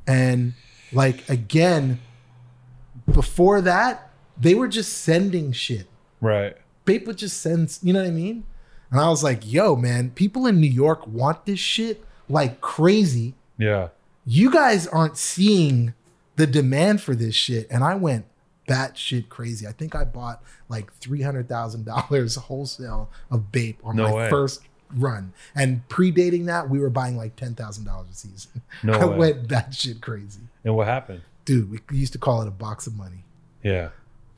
[0.06, 0.54] And
[0.92, 2.00] like again,
[3.10, 5.86] before that, they were just sending shit.
[6.20, 6.56] Right.
[6.84, 8.44] Bape would just send, you know what I mean?
[8.90, 13.34] And I was like, yo, man, people in New York want this shit like crazy.
[13.58, 13.88] Yeah.
[14.26, 15.94] You guys aren't seeing
[16.36, 17.66] the demand for this shit.
[17.70, 18.26] And I went
[18.68, 19.66] batshit crazy.
[19.66, 24.30] I think I bought like $300,000 wholesale of Bape on No my way.
[24.30, 24.62] first
[24.94, 25.32] run.
[25.54, 28.62] And predating that, we were buying like $10,000 a season.
[28.82, 29.16] No I way.
[29.16, 30.40] went batshit crazy.
[30.64, 31.22] And what happened?
[31.44, 33.24] Dude, we used to call it a box of money
[33.62, 33.90] Yeah.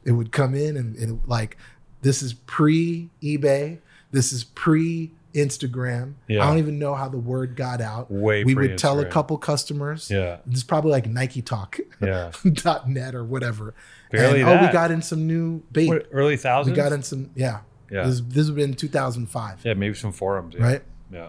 [0.04, 1.56] it would come in and, and it, like
[2.02, 3.78] this is pre eBay,
[4.12, 6.14] this is pre Instagram.
[6.28, 6.42] Yeah.
[6.42, 8.10] I don't even know how the word got out.
[8.10, 10.10] Way we would tell a couple customers.
[10.10, 10.38] Yeah.
[10.50, 12.30] Is probably like Nike Talk Yeah.
[12.52, 13.74] dot net or whatever.
[14.10, 15.88] Barely and, Oh, we got in some new Bape.
[15.88, 17.60] What, early we got in some yeah.
[17.92, 18.04] Yeah.
[18.06, 19.74] This this would have been 2005, Yeah.
[19.74, 20.54] Maybe some forums.
[20.58, 20.62] Yeah.
[20.64, 20.82] right?
[21.12, 21.28] Yeah.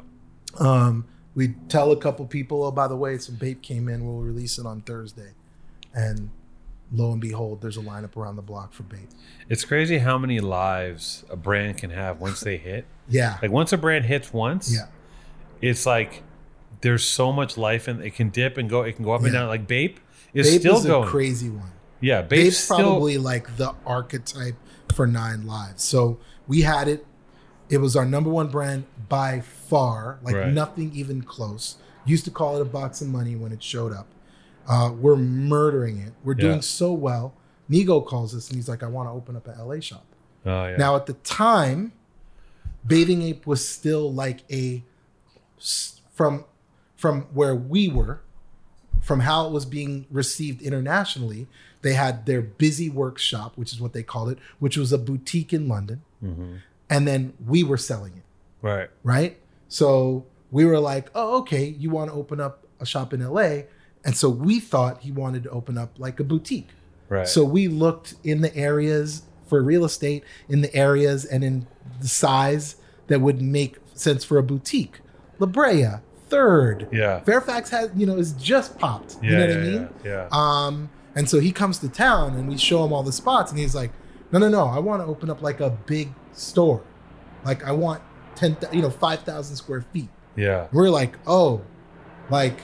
[0.59, 1.05] Um,
[1.35, 4.05] we tell a couple people, oh, by the way, some Bape came in.
[4.05, 5.31] We'll release it on Thursday,
[5.93, 6.29] and
[6.91, 9.09] lo and behold, there's a lineup around the block for Bape.
[9.49, 12.85] It's crazy how many lives a brand can have once they hit.
[13.09, 14.85] Yeah, Like once a brand hits once, yeah.
[15.61, 16.23] it's like
[16.79, 18.83] there's so much life and it can dip and go.
[18.83, 19.49] It can go up and down.
[19.49, 19.99] Like Bape
[20.33, 21.05] is Bape still is going.
[21.09, 21.71] a crazy one.
[21.99, 22.77] yeah, Bape's Bape's still.
[22.77, 24.55] probably like the archetype
[24.95, 25.83] for Nine Lives.
[25.83, 27.05] So we had it.
[27.69, 30.51] It was our number one brand by far, like Right.
[30.53, 31.77] nothing even close.
[32.05, 34.07] Used to call it a box of money when it showed up.
[34.67, 36.13] Uh, we're murdering it.
[36.23, 36.61] We're doing Yeah.
[36.61, 37.33] so well.
[37.69, 40.05] Nigo calls us and he's like, I want to open up an LA shop.
[40.45, 40.75] oh yeah.
[40.77, 41.93] Now, at the time,
[42.85, 44.83] Bathing Ape was still like a
[46.13, 46.45] from
[46.95, 48.21] from where we were,
[49.01, 51.47] from how it was being received internationally.
[51.81, 54.97] They had their Busy Work Shop, which is what they called it, which was a
[54.97, 56.57] boutique in London, Mhm.
[56.89, 58.23] and then we were selling it,
[58.61, 58.89] Right.
[59.03, 59.37] right?
[59.67, 63.63] So we were like, "Oh, okay, you want to open up a shop in LA?"
[64.05, 66.69] And so we thought he wanted to open up like a boutique.
[67.09, 67.27] Right.
[67.27, 71.67] So we looked in the areas for real estate in the areas and in
[72.01, 72.75] the size
[73.07, 74.99] that would make sense for a boutique.
[75.39, 75.99] La Brea,
[76.29, 76.87] third.
[76.91, 77.19] yeah.
[77.21, 79.17] Fairfax has, you know, is just popped.
[79.21, 79.29] Yeah.
[79.29, 79.89] you know yeah, what I mean?
[80.03, 80.11] Yeah.
[80.11, 80.27] yeah.
[80.31, 83.59] Um, and so he comes to town and we show him all the spots and
[83.59, 83.91] he's like,
[84.33, 86.83] no, no, no, I want to open up like a big store.
[87.45, 88.01] Like I want
[88.35, 90.09] 10, you know, 5,000 square feet.
[90.35, 90.67] yeah.
[90.73, 91.61] We're like, oh,
[92.29, 92.59] like,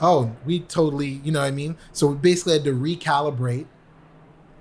[0.00, 1.76] oh, we totally, you know what I mean?
[1.92, 3.66] So we basically had to recalibrate.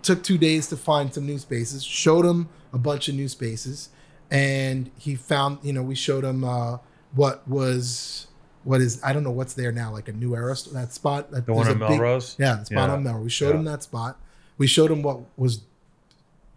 [0.01, 1.83] Took two days to find some new spaces.
[1.83, 3.89] Showed him a bunch of new spaces,
[4.31, 6.77] and he found, you know, we showed him uh,
[7.13, 8.27] what was,
[8.63, 11.31] what is, I don't know what's there now, like a new era that spot.
[11.31, 12.35] That The one on a big- Melrose.
[12.39, 12.95] yeah, the spot Yeah.
[12.95, 13.23] on Melrose.
[13.23, 14.17] We showed him that spot.
[14.57, 15.61] We showed him what was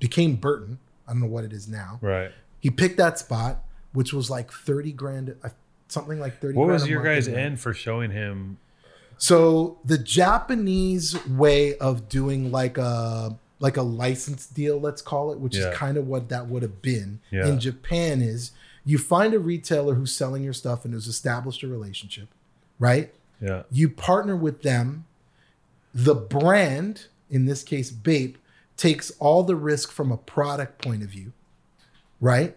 [0.00, 0.78] became Burton.
[1.06, 1.98] I don't know what it is now.
[2.02, 2.32] Right.
[2.58, 5.50] He picked that spot, which was like 30 grand, uh,
[5.88, 8.58] something like 30 What was your guys' end for showing him?
[9.18, 15.38] So the Japanese way of doing like a like a license deal, let's call it,
[15.38, 15.68] which Yeah.
[15.70, 17.46] is kind of what that would have been Yeah.
[17.46, 18.52] in Japan is
[18.86, 22.28] you find a retailer who's selling your stuff and who's established a relationship,
[22.78, 23.12] right?
[23.38, 23.64] Yeah.
[23.70, 25.04] You partner with them.
[25.92, 28.38] The brand, in this case, Bape,
[28.80, 31.32] takes all the risk from a product point of view,
[32.18, 32.56] right?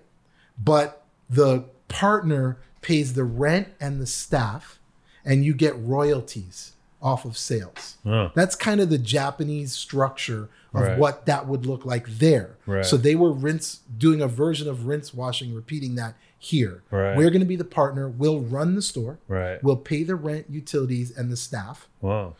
[0.57, 4.79] But the partner pays the rent and the staff,
[5.25, 7.97] and you get royalties off of sales.
[8.05, 8.31] Oh.
[8.33, 10.97] That's kind of the Japanese structure of Right.
[10.97, 12.55] what that would look like there.
[12.65, 12.85] Right.
[12.85, 16.83] So they were rinse doing a version of rinse washing, repeating that here.
[16.89, 17.17] Right.
[17.17, 18.07] We're going to be the partner.
[18.07, 19.19] We'll run the store.
[19.61, 21.89] We'll pay the rent, utilities, and the staff.
[21.99, 22.35] Wow.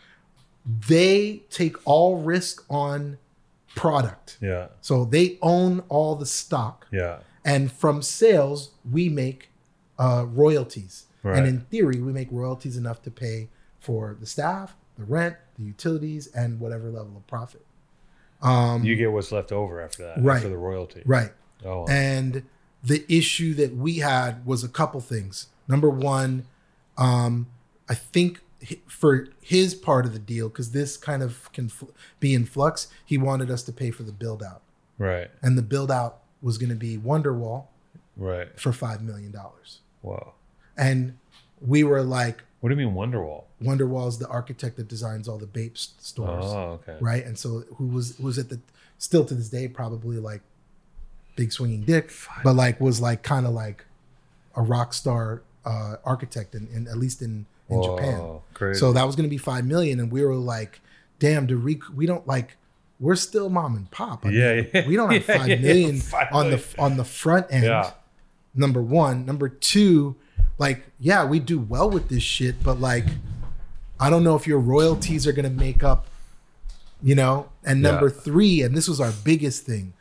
[0.65, 3.17] They take all risk on
[3.75, 4.37] product.
[4.41, 4.67] Yeah.
[4.81, 6.87] So they own all the stock.
[6.91, 7.19] Yeah.
[7.45, 9.49] And from sales, we make
[9.99, 11.05] uh, royalties.
[11.23, 11.37] Right.
[11.37, 13.49] And in theory, we make royalties enough to pay
[13.79, 17.65] for the staff, the rent, the utilities, and whatever level of profit.
[18.41, 20.21] Um, You get what's left over after that.
[20.23, 20.37] Right.
[20.37, 21.01] After the royalty.
[21.05, 21.31] right.
[21.65, 21.85] Oh.
[21.87, 22.43] And
[22.83, 25.47] the issue that we had was a couple things.
[25.69, 26.45] Number one,
[26.97, 27.47] um,
[27.87, 28.43] I think hi-
[28.87, 31.71] for his part of the deal, because this kind of can
[32.19, 34.61] be in flux, he wanted us to pay for the build out.
[34.97, 35.29] right.
[35.41, 37.65] And the build out was going to be Wonderwall
[38.15, 38.47] Right.
[38.59, 39.33] for $5 million.
[40.01, 40.33] Wow.
[40.77, 41.17] And
[41.61, 43.45] we were like, What do you mean Wonderwall?
[43.61, 46.45] Wonderwall is the architect that designs all the Bape stores.
[46.45, 46.97] Oh, okay.
[46.99, 47.25] right?
[47.25, 48.59] And so who was who was at the
[48.97, 50.41] still to this day probably like
[51.35, 52.11] big swinging dick,
[52.43, 53.85] but like was like kind of like
[54.55, 58.39] a rock star uh, architect in, in at least in in Whoa, Japan.
[58.53, 58.79] Crazy.
[58.79, 60.81] So that was going to be five million, and we were like,
[61.19, 62.57] damn, do we we don't like.
[62.99, 64.25] We're still mom and pop.
[64.25, 64.87] I mean, Yeah, yeah.
[64.87, 66.59] we don't have Yeah, five yeah, million five on million.
[66.75, 67.91] the on the front end.
[68.55, 70.15] Number one, number two,
[70.57, 73.05] like yeah, we do well with this shit, but like,
[73.99, 76.05] I don't know if your royalties are gonna make up,
[77.01, 77.49] you know.
[77.65, 79.93] And number three, and this was our biggest thing,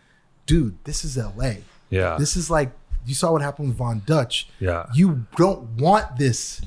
[0.47, 0.77] dude.
[0.85, 1.63] This is L.A.
[1.91, 2.17] yeah.
[2.19, 2.71] This is like
[3.07, 4.49] you saw what happened with Von Dutch.
[4.61, 4.87] yeah.
[4.95, 6.61] You don't want this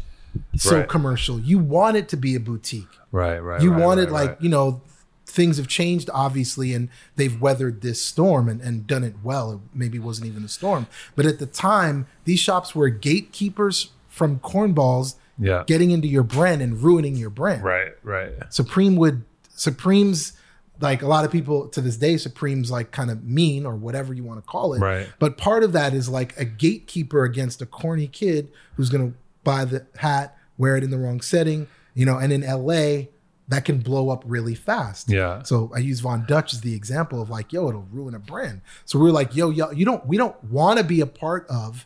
[0.55, 0.89] so Right.
[0.89, 1.39] commercial.
[1.39, 2.87] You want it to be a boutique.
[3.11, 3.39] right.
[3.39, 3.61] Right.
[3.61, 4.81] You right, wanted right, like you know
[5.27, 9.59] things have changed obviously and they've weathered this storm and, and done it well it
[9.73, 15.15] maybe wasn't even a storm but at the time these shops were gatekeepers from cornballs
[15.39, 15.63] Yeah.
[15.67, 17.93] getting into your brand and ruining your brand right.
[18.03, 18.31] Right.
[18.49, 19.23] supreme would
[19.55, 20.33] supreme's
[20.79, 24.13] like a lot of people to this day supreme's like kind of mean or whatever
[24.13, 25.07] you want to call it Right.
[25.19, 29.17] but part of that is like a gatekeeper against a corny kid who's going to
[29.45, 33.03] buy the hat wear it in the wrong setting you know and in la
[33.47, 35.43] that can blow up really fast Yeah.
[35.43, 38.61] so i use von dutch as the example of like yo it'll ruin a brand
[38.83, 41.85] so we're like yo yo you don't we don't want to be a part of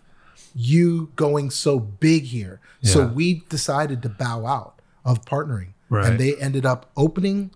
[0.55, 2.93] you going so big here Yeah.
[2.93, 6.05] so we decided to bow out of partnering Right.
[6.05, 7.51] and they ended up opening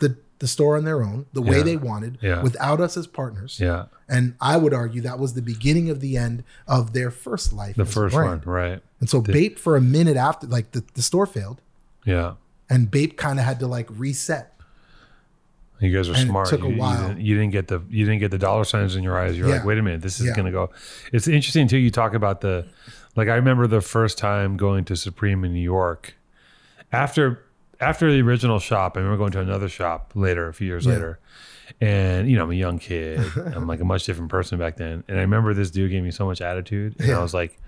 [0.00, 1.62] the the store on their own the way Yeah.
[1.62, 2.42] they wanted Yeah.
[2.42, 3.86] without us as partners Yeah.
[4.08, 7.76] and I would argue that was the beginning of the end of their first life.
[7.76, 8.42] The first one.
[8.44, 8.82] Right.
[9.00, 11.60] And so Bape for a minute after, like the, the store failed,
[12.04, 12.34] Yeah.
[12.68, 14.54] and Bape kind of had to like reset.
[15.80, 16.48] You guys are And it smart.
[16.48, 17.08] took a you, you while.
[17.08, 19.38] didn't, you didn't get the you didn't get the dollar signs in your eyes.
[19.38, 20.34] You're like, wait a minute, this is Yeah.
[20.36, 20.68] gonna go.
[21.12, 21.78] It's interesting too.
[21.78, 22.66] You talk about the,
[23.16, 26.14] like I remember the first time going to Supreme in New York,
[26.92, 27.42] after
[27.80, 28.96] after the original shop.
[28.96, 30.92] I remember going to another shop later, a few years Yeah.
[30.92, 31.18] later,
[31.80, 33.18] and you know I'm a young kid.
[33.54, 36.10] I'm like a much different person back then, and I remember this dude gave me
[36.10, 37.58] so much attitude, and I was like,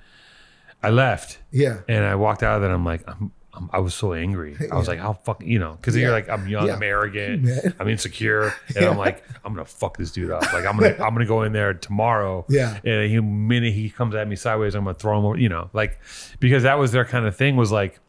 [0.82, 1.38] I left.
[1.50, 1.80] Yeah.
[1.88, 2.72] And I walked out of there.
[2.72, 4.56] I'm like, I'm, I'm, I was so angry.
[4.70, 4.92] I was Yeah.
[4.94, 6.02] like, how fuck, you know, because Yeah.
[6.02, 6.74] you're like, I'm young, Yeah.
[6.76, 7.74] I'm arrogant, Man.
[7.78, 10.42] I'm insecure, and I'm like, I'm gonna fuck this dude up.
[10.52, 12.44] Like I'm gonna, I'm gonna go in there tomorrow.
[12.48, 12.78] Yeah.
[12.84, 15.38] And the minute he comes at me sideways, I'm gonna throw him over.
[15.38, 16.00] You know, like
[16.40, 17.56] because that was their kind of thing.
[17.56, 18.00] Was like,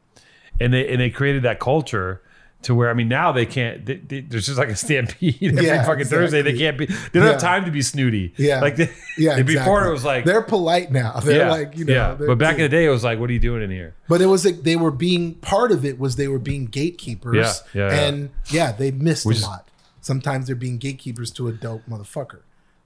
[0.62, 2.22] and they and they created that culture.
[2.64, 3.86] To where I mean, now they can't.
[3.86, 6.42] They, they, there's just like a stampede every Yeah, fucking Thursday.
[6.42, 6.86] They can't be.
[6.86, 7.32] They don't Yeah.
[7.32, 8.34] have time to be snooty.
[8.38, 8.62] Yeah.
[8.62, 9.42] like they, Yeah.
[9.44, 9.88] Before exactly.
[9.90, 11.20] it was like, they're polite now.
[11.20, 12.14] They're yeah, like, you know, yeah.
[12.16, 13.96] But back in the day, it was like, what are you doing in here?
[14.08, 17.36] But it was like they were being part of it was they were being gatekeepers.
[17.74, 18.02] Yeah, yeah, yeah.
[18.08, 19.70] and yeah, they missed Which a lot.
[20.02, 22.40] Sometimes they're being gatekeepers to a dope motherfucker.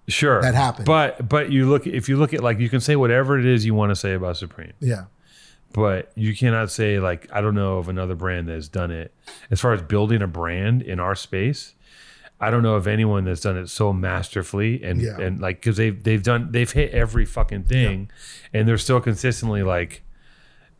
[0.10, 0.86] Sure, That happened.
[0.86, 3.66] But but you look if you look at like you can say whatever it is
[3.66, 5.06] you want to say about Supreme, Yeah.
[5.74, 9.14] But you cannot say like I don't know of another brand that has done it
[9.52, 11.74] as far as building a brand in our space.
[12.40, 15.20] I don't know of anyone that's done it so masterfully and Yeah.
[15.20, 18.10] and like because they've they've done they've hit every fucking thing,
[18.54, 20.04] and they're still consistently like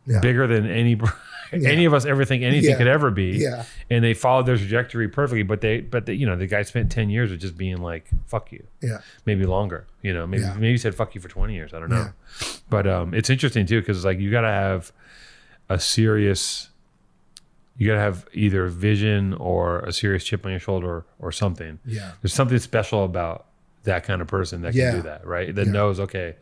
[0.06, 0.20] Yeah.
[0.20, 0.96] bigger than any
[1.52, 2.78] any of us ever think anything Yeah.
[2.78, 3.38] could ever be.
[3.38, 3.64] Yeah.
[3.90, 5.44] and they followed their trajectory perfectly.
[5.44, 8.06] But they but they, you know the guy spent ten years of just being like
[8.28, 9.00] fuck you Yeah.
[9.26, 9.88] maybe longer.
[10.02, 10.54] You know, maybe Yeah.
[10.54, 11.74] maybe he said fuck you for twenty years.
[11.74, 12.10] I don't know.
[12.70, 14.92] But um, it's interesting too because it's like you got to have
[15.70, 16.70] a serious.
[17.80, 21.78] You got to have either vision or a serious chip on your shoulder or something.
[21.86, 22.14] Yeah.
[22.24, 23.46] There's something special about
[23.84, 25.54] that kind of person that can do that, right?
[25.54, 26.36] That knows okay,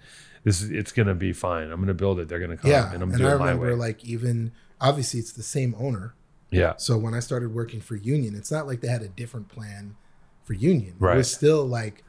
[0.45, 1.71] this is it's gonna be fine.
[1.71, 2.29] I'm gonna build it.
[2.29, 2.93] They're gonna come, yeah.
[2.93, 3.75] and I'm And doing I it my remember way.
[3.75, 6.13] like even obviously it's the same owner.
[6.51, 9.47] yeah, So when I started working for Union, it's not like they had a different
[9.49, 9.95] plan
[10.43, 10.89] for Union.
[10.99, 11.17] It Right.
[11.17, 12.03] was still like,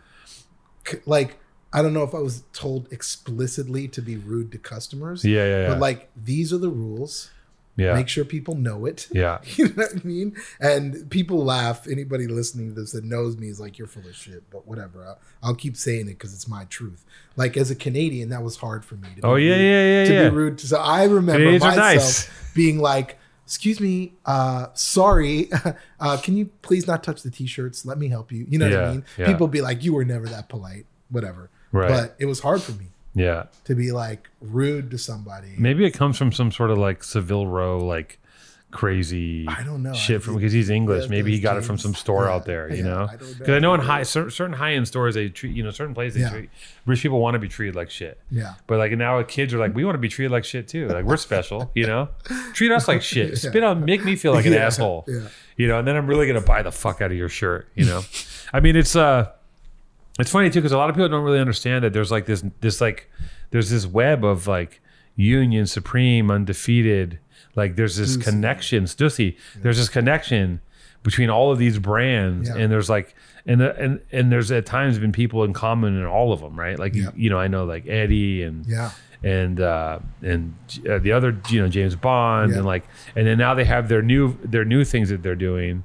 [1.06, 1.38] like
[1.72, 5.24] I don't know if I was told explicitly to be rude to customers.
[5.24, 5.68] yeah, yeah, yeah.
[5.70, 7.30] But like these are the rules.
[7.76, 9.08] yeah, Make sure people know it.
[9.12, 10.36] yeah, You know what I mean?
[10.60, 11.86] And people laugh.
[11.86, 15.04] Anybody listening to this that knows me is like, "You're full of shit." But whatever.
[15.04, 17.04] I'll, I'll keep saying it because it's my truth.
[17.36, 19.08] Like as a Canadian, that was hard for me.
[19.20, 20.28] To Oh be yeah, rude- yeah, yeah, to yeah.
[20.30, 20.58] be rude.
[20.58, 22.45] To, so I remember Canadians myself.
[22.56, 25.48] Being like, "Excuse me, uh, sorry,
[26.00, 27.86] uh, can you please not touch the t-shirts?
[27.86, 29.04] Let me help you." You know what I mean?
[29.16, 29.26] yeah.
[29.26, 31.50] People be like, "You were never that polite." Whatever.
[31.70, 31.88] Right.
[31.88, 35.54] But it was hard for me Yeah, to be like rude to somebody.
[35.56, 38.18] maybe it comes from some sort of like Savile Row, like
[38.76, 39.94] crazy I don't know.
[39.94, 41.04] shit from because he's English.
[41.04, 43.08] yeah, maybe he got it from some store yeah, out there, you yeah, know.
[43.10, 43.16] I.
[43.16, 45.94] Because I know in high cer- certain high end stores they treat you know certain
[45.94, 46.50] places they treat
[46.84, 48.20] rich people want to be treated like shit.
[48.30, 48.54] Yeah.
[48.66, 50.88] But like now kids are like, we want to be treated like shit too.
[50.88, 52.10] Like we're special, you know?
[52.52, 53.38] Treat us like shit.
[53.38, 55.04] Spit on make me feel like an asshole.
[55.08, 55.28] yeah.
[55.56, 57.86] You know, and then I'm really gonna buy the fuck out of your shirt, you
[57.86, 58.02] know?
[58.52, 59.32] I mean it's uh
[60.18, 62.44] it's funny too, because a lot of people don't really understand that there's like this
[62.60, 63.10] this like
[63.50, 64.80] there's this web of like
[65.14, 67.18] union, supreme, undefeated,
[67.56, 68.24] like there's this Stussy.
[68.24, 69.36] connection, Stussy.
[69.56, 70.60] There's this connection
[71.02, 72.56] between all of these brands Yeah.
[72.56, 73.14] and there's like
[73.46, 76.58] and the, and and there's at times been people in common in all of them
[76.58, 77.10] right like Yeah.
[77.14, 78.90] you, know i know like eddie and Yeah.
[79.22, 80.54] and uh, and
[80.90, 82.58] uh, the other you know James Bond Yeah.
[82.58, 82.84] and like
[83.14, 85.84] and then now they have their new their new things that they're doing,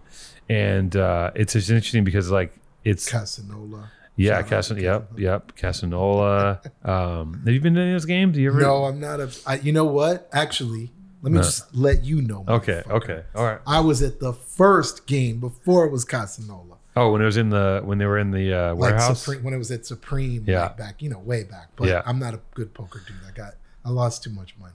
[0.49, 2.51] and uh, it's just interesting because like
[2.83, 3.89] it's Casanola.
[4.15, 6.59] yeah Casan yep yep Casanola.
[6.87, 8.37] um, have you been to any of those games?
[8.37, 8.59] You ever?
[8.61, 9.29] No, I'm not a.
[9.45, 10.27] I, you know what?
[10.33, 10.91] Actually,
[11.21, 11.43] let me No.
[11.43, 12.43] just let you know.
[12.47, 12.83] Okay.
[12.89, 13.23] Okay.
[13.35, 13.59] All right.
[13.67, 16.77] I was at the first game before it was Casanola.
[16.95, 19.21] Oh, when it was in the when they were in the uh, Like warehouse.
[19.21, 20.63] Supreme, when it was at Supreme, Yeah.
[20.63, 21.69] like back, you know, way back.
[21.75, 22.01] But Yeah.
[22.05, 23.15] I'm not a good poker dude.
[23.27, 23.53] I got,
[23.85, 24.73] I lost too much money.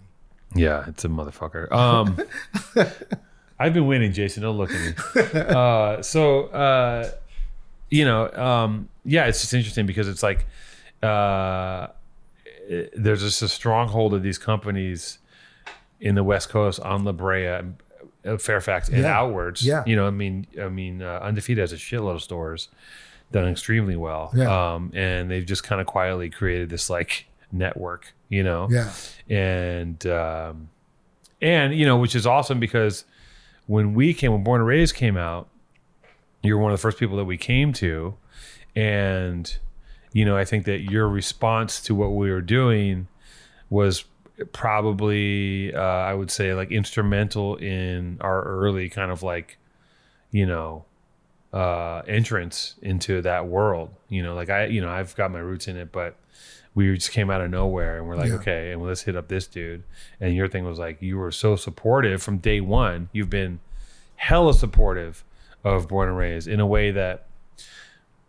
[0.54, 1.70] Yeah, it's a motherfucker.
[1.72, 2.18] Um,
[3.58, 4.42] I've been winning, Jason.
[4.42, 4.80] Don't look at
[5.14, 5.30] me.
[5.40, 7.10] Uh, so, uh,
[7.90, 10.46] you know, um, yeah, it's just interesting because it's like
[11.02, 11.88] uh,
[12.68, 15.18] it- there's just a stronghold of these companies
[16.00, 17.46] in the West Coast on La Brea,
[18.24, 19.18] uh, Fairfax, and Yeah.
[19.18, 19.64] outwards.
[19.64, 19.82] Yeah.
[19.86, 22.68] you know, I mean, I mean, uh, Undefeated has a shitload of stores,
[23.32, 24.30] done extremely well.
[24.34, 24.74] Yeah.
[24.74, 28.90] Um, and they've just kind of quietly created this like network, you know Yeah.
[29.28, 30.68] and um,
[31.40, 33.04] and you know, which is awesome because
[33.66, 35.48] when we came, when Born and Raised came out,
[36.42, 38.14] you were one of the first people that we came to,
[38.74, 39.56] and
[40.12, 43.08] you know, I think that your response to what we were doing
[43.68, 44.04] was
[44.52, 49.58] probably, uh, I would say, like instrumental in our early kind of like,
[50.30, 50.84] you know,
[51.52, 53.90] uh, entrance into that world.
[54.08, 56.16] You know, like I, you know, I've got my roots in it, but
[56.74, 58.34] we just came out of nowhere and we're like, Yeah.
[58.36, 59.82] okay, and let's hit up this dude.
[60.20, 63.08] And your thing was like, you were so supportive from day one.
[63.12, 63.60] You've been
[64.16, 65.24] hella supportive
[65.64, 67.26] of Born and Raised in a way that,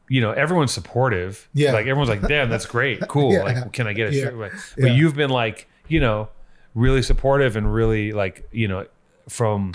[0.09, 1.49] you know, everyone's supportive.
[1.53, 1.73] Yeah.
[1.73, 3.01] Like everyone's like, damn, that's great.
[3.09, 3.33] Cool.
[3.33, 3.43] Yeah.
[3.43, 4.23] Like, can I get a Yeah.
[4.23, 4.37] shirt?
[4.37, 4.93] But, but Yeah.
[4.93, 6.29] you've been like, you know,
[6.75, 8.85] really supportive and really like, you know,
[9.29, 9.73] from,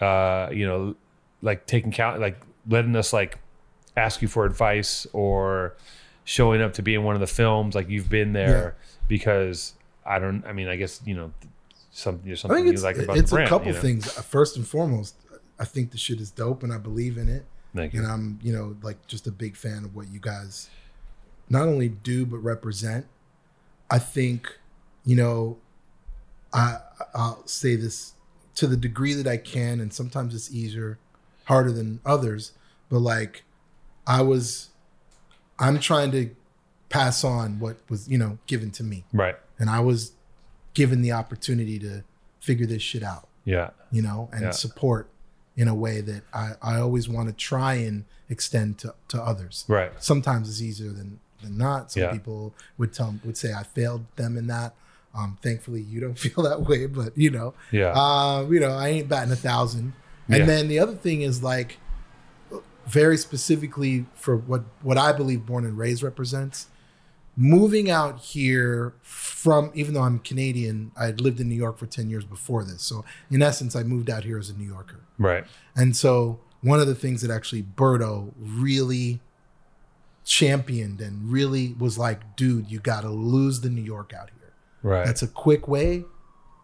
[0.00, 0.94] uh, you know,
[1.42, 3.38] like taking count, like letting us like
[3.96, 5.74] ask you for advice or
[6.24, 7.74] showing up to be in one of the films.
[7.74, 8.76] Like you've been there
[9.08, 11.32] because I don't, I mean, I guess, you know,
[11.90, 13.46] something, there's I something think you like about it's the brand.
[13.46, 13.80] a couple you know?
[13.80, 14.10] things.
[14.12, 15.14] First and foremost,
[15.58, 17.46] I think the shit is dope and I believe in it.
[17.74, 18.00] Thank you.
[18.00, 20.68] And I'm, you know, like just a big fan of what you guys
[21.48, 23.06] not only do but represent.
[23.88, 24.58] I think,
[25.06, 25.56] you know,
[26.52, 26.78] I
[27.14, 28.12] I'll say this
[28.56, 30.98] to the degree that I can, and sometimes it's easier,
[31.44, 32.52] harder than others.
[32.90, 33.44] But like,
[34.06, 34.68] I was,
[35.58, 36.30] I'm trying to
[36.88, 39.36] pass on what was, you know, given to me, Right.
[39.58, 40.12] and I was
[40.74, 42.04] given the opportunity to
[42.40, 43.70] figure this shit out Yeah.
[43.90, 44.50] you know, and Yeah.
[44.52, 45.08] support
[45.56, 49.64] in a way that I, I always want to try and extend to, to others.
[49.68, 49.90] Right.
[50.02, 51.92] Sometimes it's easier than, than not.
[51.92, 52.12] Some Yeah.
[52.12, 54.74] people would tell would say I failed them in that.
[55.16, 57.92] Um, thankfully, you don't feel that way, but you know, Yeah.
[57.92, 59.94] uh, you know, I ain't batting a thousand.
[60.28, 60.44] And Yeah.
[60.46, 61.78] then the other thing is like,
[62.86, 66.66] very specifically for what what I believe Born and Raised represents.
[67.38, 71.86] Moving out here from, even though I'm Canadian, I had lived in New York for
[71.86, 72.80] ten years before this.
[72.82, 75.00] So in essence, I moved out here as a New Yorker.
[75.18, 75.44] right.
[75.74, 79.20] And so one of the things that actually Berto really
[80.24, 84.35] championed and really was like, dude, you got to lose the New York out here.
[84.86, 85.04] Right.
[85.04, 86.04] That's a quick way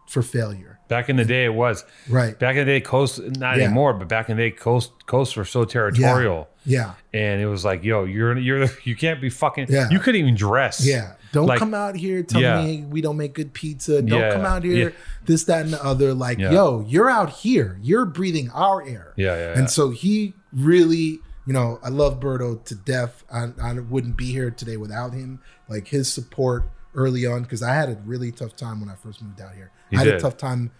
[0.07, 0.79] for failure.
[0.89, 1.85] Back in the day, it was.
[2.09, 2.37] Right.
[2.37, 3.63] Back in the day, coast not Yeah.
[3.65, 6.93] anymore, but back in the day, coast coasts were so territorial, Yeah.
[7.13, 9.67] and it was like, yo, you're you're you can't be fucking.
[9.69, 9.89] Yeah.
[9.89, 10.85] You couldn't even dress.
[10.85, 11.13] Yeah.
[11.31, 12.63] Don't Like- come out here telling Yeah.
[12.63, 14.01] me we don't make good pizza.
[14.01, 14.33] Don't Yeah.
[14.33, 14.95] come out here, Yeah.
[15.25, 16.13] this, that, and the other.
[16.13, 16.51] Like, Yeah.
[16.51, 17.77] yo, you're out here.
[17.81, 19.13] You're breathing our air.
[19.15, 19.57] Yeah, yeah, yeah.
[19.59, 23.23] And so he really, you know, I love Berto to death.
[23.33, 25.39] I, I wouldn't be here today without him.
[25.67, 26.65] Like his support
[26.95, 29.71] early on, because I had a really tough time when I first moved out here.
[29.89, 30.15] You I had did.
[30.15, 30.71] a tough time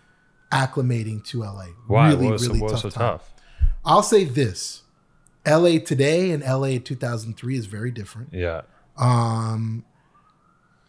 [0.51, 1.67] acclimating to LA.
[1.87, 2.09] Why?
[2.09, 3.33] Really, what was, really what was tough so tough?
[3.85, 4.83] I'll say this.
[5.45, 8.29] LA today and LA 2003 is very different.
[8.31, 8.61] Yeah.
[8.97, 9.83] Um,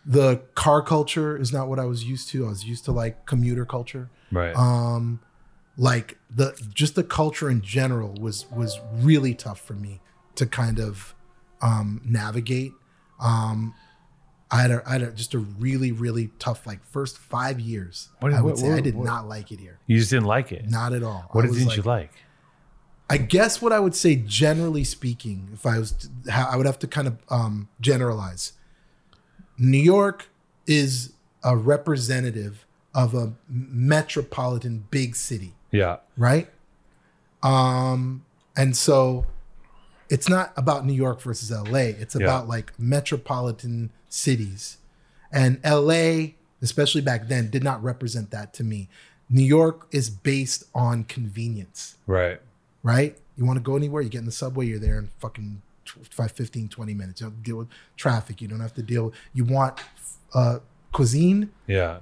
[0.06, 2.46] the car culture is not what I was used to.
[2.46, 4.10] I was used to like commuter culture.
[4.30, 4.54] Right.
[4.54, 5.20] Um,
[5.76, 10.00] like the just the culture in general was was really tough for me
[10.36, 11.14] to kind of
[11.60, 12.72] um, navigate.
[13.20, 13.74] Um,
[14.50, 18.08] I had, a, I had a, just a really really tough like first five years.
[18.20, 20.26] What- I would what- say I did what- not like it here, you just didn't
[20.26, 20.68] like it.
[20.70, 21.28] not at all.
[21.32, 22.10] what didn't you like?
[23.10, 26.78] I guess what I would say, generally speaking, if I was, to, I would have
[26.80, 28.52] to kind of um, generalize.
[29.58, 30.28] New York
[30.66, 32.64] is a representative
[32.94, 35.98] of a metropolitan big city, Yeah.
[36.16, 36.48] right?
[37.42, 38.24] Um,
[38.56, 39.26] and so
[40.08, 41.90] it's not about New York versus LA.
[42.00, 42.22] It's Yeah.
[42.24, 44.78] about like metropolitan cities,
[45.32, 48.88] and LA, especially back then, did not represent that to me.
[49.28, 52.40] New York is based on convenience Right.
[52.82, 53.16] right?
[53.36, 56.06] You want to go anywhere, you get in the subway, you're there in fucking tw-
[56.10, 57.20] five, 15, 20 minutes.
[57.20, 58.40] You don't deal with traffic.
[58.40, 59.12] You don't have to deal.
[59.32, 59.80] You want
[60.34, 60.58] uh,
[60.92, 61.50] cuisine?
[61.66, 62.00] Yeah.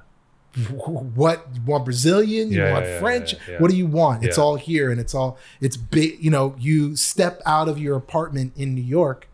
[1.14, 2.50] What you want Brazilian?
[2.52, 3.34] You Yeah, want yeah, French?
[3.48, 3.58] yeah.
[3.58, 4.22] What do you want?
[4.22, 6.22] It's all here, and it's all it's big.
[6.22, 9.28] You know, you step out of your apartment in New York,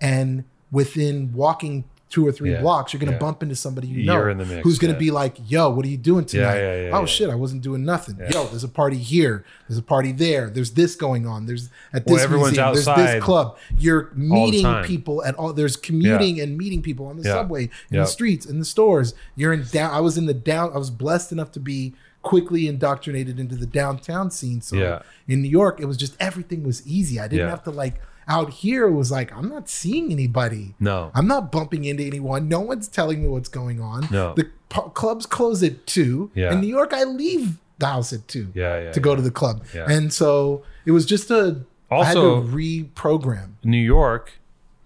[0.00, 1.84] and within walking
[2.14, 3.18] two or three Yeah, blocks, you're gonna yeah.
[3.18, 6.24] bump into somebody you know mix, who's gonna be like, "Yo, what are you doing
[6.24, 6.90] tonight?
[6.92, 8.16] oh shit, I wasn't doing nothing.
[8.30, 9.44] Yo, there's a party here.
[9.66, 10.48] There's a party there.
[10.48, 11.46] There's this going on.
[11.46, 12.74] There's at this everyone's museum.
[12.74, 13.58] There's this club.
[13.76, 15.52] You're meeting people at all.
[15.52, 19.12] There's commuting and meeting people on the subway, in the streets, in the stores.
[19.34, 19.92] You're in down.
[19.92, 20.70] I was in the down.
[20.72, 24.60] I was blessed enough to be quickly indoctrinated into the downtown scene.
[24.62, 25.02] So Yeah.
[25.26, 27.18] in New York, it was just everything was easy.
[27.18, 27.50] I didn't Yeah.
[27.50, 28.00] have to like.
[28.26, 30.74] Out here, was like I'm not seeing anybody.
[30.80, 31.10] No.
[31.14, 32.48] I'm not bumping into anyone.
[32.48, 34.08] No one's telling me what's going on.
[34.10, 34.34] No.
[34.34, 36.30] The pu- clubs close at two.
[36.34, 36.52] Yeah.
[36.52, 38.80] In New York, I leave the house at two Yeah.
[38.80, 38.92] Yeah.
[38.92, 39.64] to go to the club.
[39.74, 39.86] Yeah.
[39.90, 43.50] And so it was just a Also- to reprogram.
[43.62, 44.32] New York,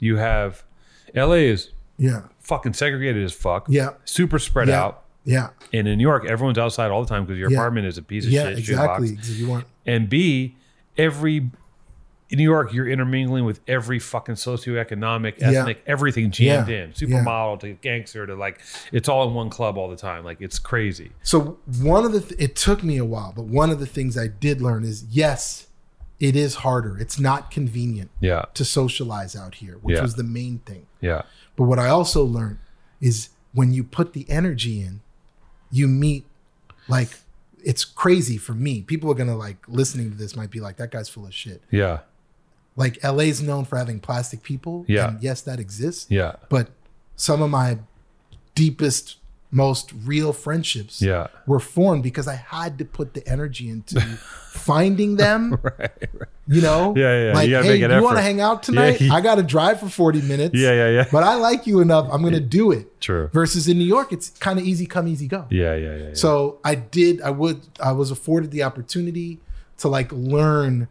[0.01, 0.65] you have
[1.15, 2.23] LA is Yeah.
[2.41, 3.67] fucking segregated as fuck.
[3.69, 3.91] Yeah.
[4.05, 4.83] Super spread Yeah.
[4.83, 5.03] out.
[5.25, 5.49] Yeah.
[5.73, 7.59] And in New York, everyone's outside all the time because your Yeah.
[7.59, 8.59] apartment is a piece of Yeah, shit.
[8.59, 9.09] exactly.
[9.11, 9.29] shoebox.
[9.31, 10.57] You want And B,
[10.97, 11.51] every
[12.31, 15.51] in New York, you're intermingling with every fucking socioeconomic, Yeah.
[15.61, 16.85] ethnic, everything jammed Yeah.
[16.85, 16.93] in.
[16.93, 18.61] Supermodel to gangster to like,
[18.93, 20.25] it's all in one club all the time.
[20.25, 21.13] Like, it's crazy.
[21.23, 24.19] So one of the th- it took me a while, but one of the things
[24.19, 25.69] I did learn is yes,
[26.21, 26.99] it is harder.
[26.99, 28.45] It's not convenient Yeah.
[28.55, 30.03] to socialize out here, which Yeah.
[30.03, 30.87] was the main thing.
[31.01, 31.23] Yeah.
[31.57, 32.59] But what I also learned
[33.01, 35.01] is when you put the energy in,
[35.71, 36.27] you meet
[36.89, 37.09] like
[37.65, 38.83] it's crazy for me.
[38.83, 41.63] People are gonna like listening to this might be like, that guy's full of shit.
[41.71, 42.01] Yeah.
[42.79, 44.85] Like LA is known for having plastic people.
[44.89, 45.09] Yeah.
[45.09, 46.07] And yes, that exists.
[46.09, 46.37] Yeah.
[46.49, 46.69] But
[47.17, 47.79] some of my
[48.55, 49.17] deepest,
[49.51, 51.27] most real friendships Yeah.
[51.47, 54.01] were formed because I had to put the energy into
[54.53, 55.59] finding them.
[55.79, 56.09] Right.
[56.51, 56.95] You know?
[56.97, 57.33] Yeah, yeah, yeah.
[57.35, 59.01] Like, You hey, make you want to hang out tonight?
[59.03, 59.13] Yeah.
[59.13, 60.55] I got to drive for 40 minutes.
[60.55, 60.73] Yeah.
[60.73, 60.89] Yeah.
[60.91, 61.05] Yeah.
[61.13, 62.09] But I like you enough.
[62.11, 63.01] I'm going to do it.
[63.03, 63.29] True.
[63.35, 65.45] Versus in New York, it's kind of easy come, easy go.
[65.51, 65.75] Yeah.
[65.75, 65.97] Yeah.
[65.97, 66.03] Yeah.
[66.09, 66.15] yeah.
[66.15, 69.41] So I did, I would, I was afforded the opportunity
[69.79, 70.89] to like learn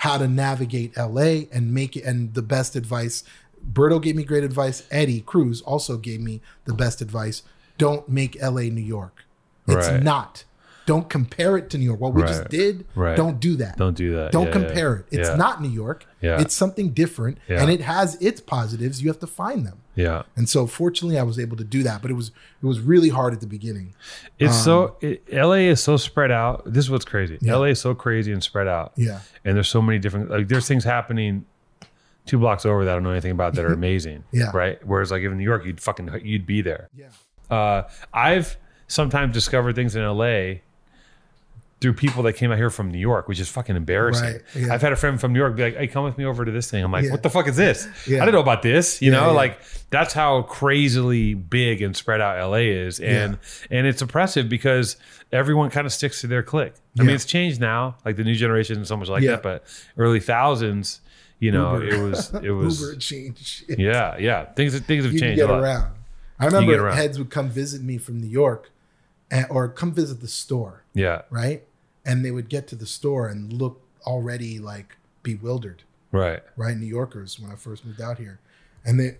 [0.00, 2.04] how to navigate LA and make it.
[2.04, 3.22] And the best advice,
[3.70, 4.82] Berto gave me great advice.
[4.90, 7.42] Eddie Cruz also gave me the best advice.
[7.76, 9.24] Don't make LA New York.
[9.68, 10.02] It's Right.
[10.02, 10.44] not.
[10.90, 12.00] Don't compare it to New York.
[12.00, 13.16] What we just did, Right.
[13.16, 13.76] don't do that.
[13.76, 14.32] Don't do that.
[14.32, 15.18] Don't Yeah, compare yeah.
[15.18, 15.20] it.
[15.20, 15.36] It's Yeah.
[15.36, 16.04] not New York.
[16.20, 16.40] Yeah.
[16.40, 17.38] It's something different.
[17.48, 19.00] And it has its positives.
[19.00, 19.78] You have to find them.
[19.94, 20.22] Yeah.
[20.34, 22.02] And so fortunately I was able to do that.
[22.02, 23.94] But it was it was really hard at the beginning.
[24.40, 26.64] It's so, it, LA is so spread out.
[26.66, 27.38] This is what's crazy.
[27.40, 28.92] LA is so crazy and spread out.
[28.96, 29.20] Yeah.
[29.44, 31.44] and there's so many different like there's things happening
[32.26, 34.24] two blocks over that I don't know anything about that are amazing.
[34.32, 34.50] Yeah.
[34.52, 34.84] Right.
[34.84, 36.88] Whereas like in New York, you'd fucking you'd be there.
[36.96, 37.06] Yeah.
[37.48, 38.56] Uh, I've
[38.88, 40.62] sometimes discovered things in LA
[41.80, 44.24] through people that came out here from New York, which is fucking embarrassing.
[44.34, 44.74] Right, yeah.
[44.74, 46.50] I've had a friend from New York be like, "Hey, come with me over to
[46.50, 47.10] this thing." I'm like, Yeah.
[47.12, 47.88] "What the fuck is this?
[48.06, 48.18] Yeah.
[48.18, 49.58] I didn't know about this." You know, like
[49.88, 53.38] that's how crazily big and spread out LA is, and
[53.70, 54.96] and it's oppressive because
[55.32, 56.74] everyone kind of sticks to their clique.
[56.98, 57.96] I mean, it's changed now.
[58.04, 59.64] Like the new generation isn't so much like that, but
[59.96, 61.00] early thousands,
[61.38, 61.94] you know, Uber.
[61.94, 64.44] it was it was Uber changed yeah, yeah.
[64.52, 65.62] Things things have you changed get a lot.
[65.62, 65.92] around.
[66.38, 66.96] I remember around.
[66.96, 68.70] heads would come visit me from New York,
[69.30, 71.22] and, or come visit the store, Yeah.
[71.30, 71.62] right?
[72.04, 75.82] And they would get to the store and look already like bewildered,
[76.12, 76.42] Right.
[76.56, 76.76] right?
[76.76, 78.40] New Yorkers when I first moved out here,
[78.84, 79.18] and they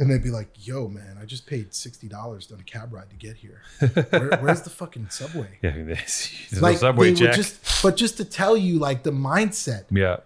[0.00, 3.10] and they'd be like, "Yo, man, I just paid sixty dollars on a cab ride
[3.10, 3.62] to get here.
[4.10, 5.70] Where, where's the fucking subway?" Yeah.
[5.72, 7.34] There's like no subway check.
[7.34, 10.18] just, but just to tell you, like the mindset yeah.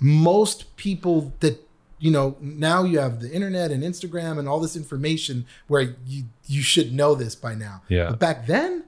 [0.00, 1.60] most people that
[1.98, 6.24] you know now you have the internet and Instagram and all this information where you
[6.46, 7.82] you should know this by now.
[7.88, 8.10] Yeah.
[8.10, 8.84] But back then,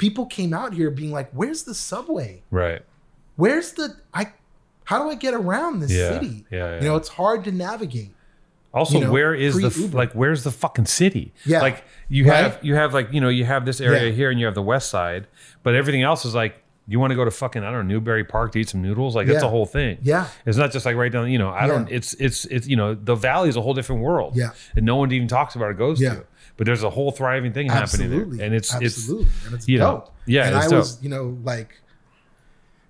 [0.00, 2.42] people came out here being like, "Where's the subway?
[2.50, 2.82] Right.
[3.36, 4.32] Where's the I?
[4.84, 6.08] How do I get around this Yeah.
[6.14, 6.46] city?
[6.50, 6.76] Yeah, yeah.
[6.82, 8.12] You know, it's hard to navigate.
[8.72, 9.96] Also, you know, where is the pre-Uber.
[9.96, 10.12] like?
[10.12, 11.32] Where's the fucking city?
[11.44, 11.60] Yeah.
[11.60, 12.36] like you Right?
[12.44, 14.12] have you have like you know you have this area Yeah.
[14.12, 15.26] here and you have the west side,
[15.62, 16.54] but everything else is like
[16.88, 19.14] you want to go to fucking I don't know Newbury Park to eat some noodles.
[19.14, 19.46] Like that's Yeah.
[19.48, 19.98] a whole thing.
[20.02, 20.26] Yeah.
[20.46, 21.30] it's not just like right down.
[21.30, 21.88] You know, I don't.
[21.90, 24.36] It's it's it's you know the valley is a whole different world.
[24.36, 24.50] Yeah.
[24.76, 25.78] and no one even talks about it.
[25.78, 26.14] goes Yeah.
[26.14, 26.24] to.
[26.60, 28.36] But there's a whole thriving thing happening Absolutely.
[28.36, 30.78] there, and it's absolutely, and it's you know, yeah, and it's I dope.
[30.80, 31.80] was, you know, like,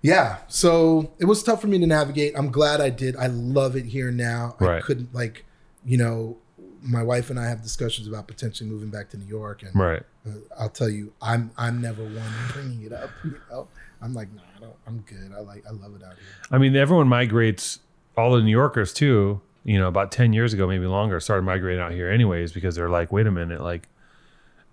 [0.01, 0.39] yeah.
[0.49, 2.33] So it was tough for me to navigate.
[2.35, 3.15] I'm glad I did.
[3.15, 4.57] I love it here now.
[4.59, 5.45] I couldn't like,
[5.85, 6.35] you know,
[6.81, 10.03] my wife and I have discussions about potentially moving back to New York, and right.
[10.27, 13.09] uh, I'll tell you, I'm I'm never one bringing it up.
[13.23, 13.69] You know,
[14.01, 14.75] I'm like, no, I don't.
[14.85, 15.31] I'm good.
[15.33, 16.27] I like, I love it out here.
[16.51, 17.79] I mean, everyone migrates.
[18.17, 19.39] All the New Yorkers too.
[19.63, 22.89] You know, about ten years ago, maybe longer, started migrating out here anyways because they're
[22.89, 23.87] like, wait a minute, like,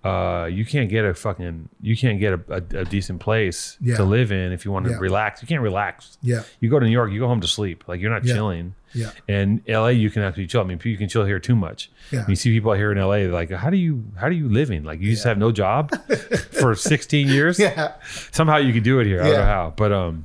[0.05, 3.97] uh, you can't get a fucking, you can't get a, a, a decent place Yeah.
[3.97, 4.99] to live in if you want to Yeah.
[5.01, 5.43] relax.
[5.43, 6.17] You can't relax.
[6.23, 7.85] Yeah, You go to New York, you go home to sleep.
[7.89, 8.35] Like you're not Yeah.
[8.35, 8.75] chilling.
[8.95, 10.61] yeah, And LA, you can actually chill.
[10.63, 11.91] I mean, you can chill here too much.
[12.13, 12.25] Yeah.
[12.29, 14.85] You see people out here in LA, like, how do you, how do you living?
[14.85, 15.91] Like you just have no job
[16.61, 17.59] for 16 years.
[17.59, 17.95] yeah,
[18.31, 19.21] somehow you could do it here.
[19.21, 20.25] I don't know how, but um,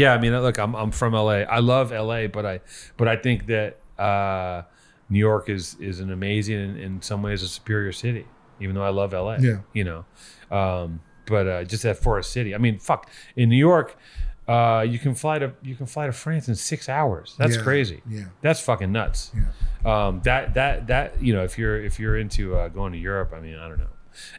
[0.00, 0.12] yeah.
[0.14, 1.44] I mean, look, I'm I'm from LA.
[1.56, 2.60] I love LA, but I
[2.96, 4.62] but I think that uh,
[5.08, 8.26] New York is is an amazing and in some ways a superior city.
[8.60, 9.58] Even though I love LA, Yeah.
[9.74, 10.04] you know,
[10.50, 12.54] um, but uh, just that for a city.
[12.54, 13.10] I mean, fuck.
[13.36, 13.96] In New York,
[14.48, 17.34] uh, you can fly to you can fly to France in six hours.
[17.38, 17.62] That's Yeah.
[17.62, 18.00] crazy.
[18.08, 18.24] Yeah.
[18.40, 19.32] That's fucking nuts.
[19.34, 19.42] yeah.
[20.06, 23.32] Um, that that that you know, if you're if you're into uh, going to Europe,
[23.36, 23.92] I mean, I don't know.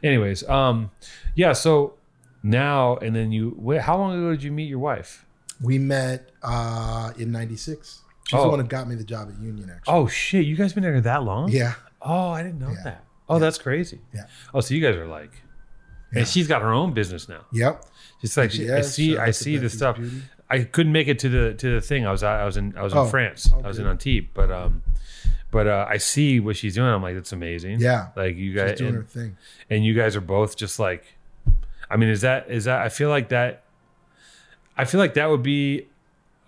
[0.04, 0.90] Anyways, um,
[1.36, 1.54] yeah.
[1.54, 1.94] So
[2.42, 3.54] now and then you.
[3.58, 5.27] Wait, how long ago did you meet your wife?
[5.62, 8.02] We met uh, in '96.
[8.28, 8.44] She's Oh.
[8.44, 9.70] the one who got me the job at Union.
[9.74, 9.94] Actually.
[9.94, 11.50] Oh shit, you guys been together that long?
[11.50, 11.74] Yeah.
[12.02, 12.84] Oh, I didn't know Yeah.
[12.84, 13.04] that.
[13.30, 14.00] Oh, that's crazy.
[14.14, 14.26] Yeah.
[14.54, 15.32] Oh, so you guys are like,
[16.14, 16.20] Yeah.
[16.20, 17.46] and she's got her own business now.
[17.52, 17.86] Yep.
[18.22, 19.96] It's like she, I see, shout I see the stuff.
[19.98, 20.22] Beauty.
[20.50, 22.06] I couldn't make it to the to the thing.
[22.06, 23.50] I was I was in I was in Oh, France.
[23.54, 23.88] oh, I was in.
[23.88, 24.82] Antibes, but um,
[25.52, 26.88] but uh, I see what she's doing.
[26.90, 27.80] I'm like, that's amazing.
[27.80, 28.10] Yeah.
[28.16, 29.38] Like you She's guys, doing and, her thing.
[29.70, 31.04] and you guys are both just like,
[31.90, 32.82] I mean, is that is that?
[32.82, 33.64] I feel like that.
[34.78, 35.88] I feel like that would be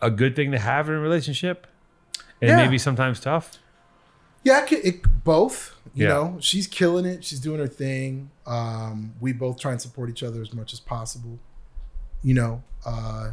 [0.02, 1.68] a good thing to have in a relationship,
[2.42, 2.58] and Yeah.
[2.58, 3.58] maybe sometimes tough.
[4.44, 5.76] Yeah, it, it, both.
[5.94, 6.14] You Yeah.
[6.14, 7.24] know, she's killing it.
[7.26, 8.30] She's doing her thing.
[8.46, 11.40] Um, we both try and support each other as much as possible.
[12.24, 13.32] You know, uh,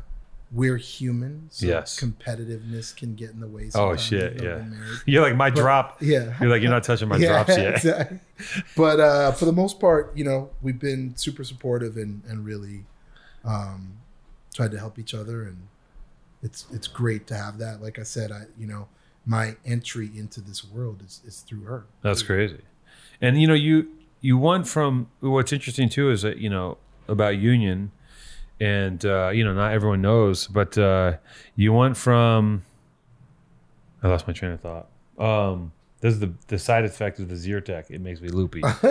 [0.50, 1.48] we're human.
[1.50, 2.00] So Yes.
[2.00, 3.70] competitiveness can get in the way.
[3.74, 4.42] Oh shit!
[4.42, 4.64] Yeah,
[5.06, 5.96] you're like my But- drop.
[6.02, 6.34] Yeah.
[6.40, 7.74] You're like you're not touching my drops yet.
[7.76, 8.18] exactly.
[8.76, 12.84] But uh, for the most part, you know, we've been super supportive and and really
[13.44, 13.98] um,
[14.56, 15.68] tried to help each other, and
[16.42, 17.82] it's it's great to have that.
[17.82, 18.88] Like I said, I you know
[19.26, 21.86] my entry into this world is is through her.
[22.02, 22.62] That's crazy.
[23.20, 23.88] And you know, you
[24.20, 26.78] you went from what's interesting too is that you know
[27.08, 27.92] about union,
[28.60, 31.18] and uh, you know not everyone knows, but uh,
[31.54, 32.62] you went from.
[34.02, 34.88] I lost my train of thought.
[35.18, 37.90] Um, this is the the side effect of the Zyrtec.
[37.90, 38.62] It makes me loopy.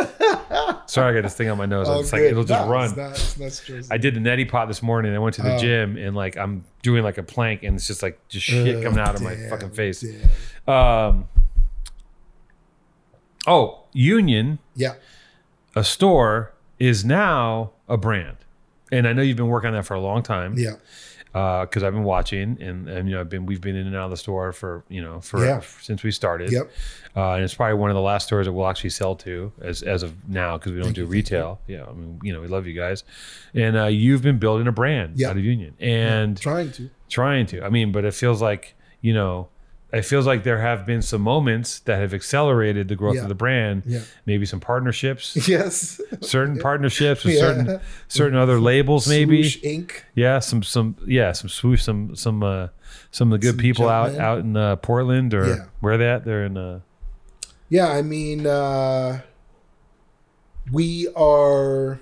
[0.87, 1.87] Sorry, I got this thing on my nose.
[1.89, 2.85] Oh, it's like it'll just No, run.
[2.89, 3.93] It's not, it's not stressful.
[3.93, 5.13] I did the neti pot this morning.
[5.15, 5.59] I went to the Oh.
[5.59, 8.83] gym and like I'm doing like a plank and it's just like just shit Ugh,
[8.83, 10.03] coming out of my fucking face.
[10.67, 11.27] Um.
[13.47, 14.95] Oh, Union, Yeah.
[15.75, 18.37] a store is now a brand,
[18.91, 20.55] and I know you've been working on that for a long time.
[20.57, 20.75] Yeah.
[21.35, 24.05] Because I've been watching, and, and you know, I've been we've been in and out
[24.05, 25.59] of the store for you know for Yeah.
[25.81, 26.49] since we started.
[26.49, 26.71] Yep.
[27.13, 29.83] Uh, and it's probably one of the last stores that we'll actually sell to as
[29.83, 31.59] as of now because we don't Thank do you, retail.
[31.67, 33.03] Yeah, I mean, you know, we love you guys,
[33.53, 35.31] and uh, you've been building a brand Yeah.
[35.31, 36.89] out of Union and Trying to.
[37.09, 37.61] trying to.
[37.65, 39.49] I mean, but it feels like you know,
[39.95, 43.23] it feels like there have been some moments that have accelerated the growth Yeah.
[43.23, 43.83] of the brand.
[43.85, 44.01] Yeah.
[44.25, 46.01] Maybe some partnerships, Yes.
[46.21, 49.43] certain partnerships with certain certain other labels, maybe.
[49.47, 49.91] Swoosh Inc.
[50.15, 52.67] Yeah, some some yeah, some swoosh, some some uh
[53.11, 56.25] some of the good Some people out out in uh, Portland or where they at?
[56.25, 56.79] They're in uh
[57.69, 59.21] Yeah, I mean, uh,
[60.71, 61.99] we are.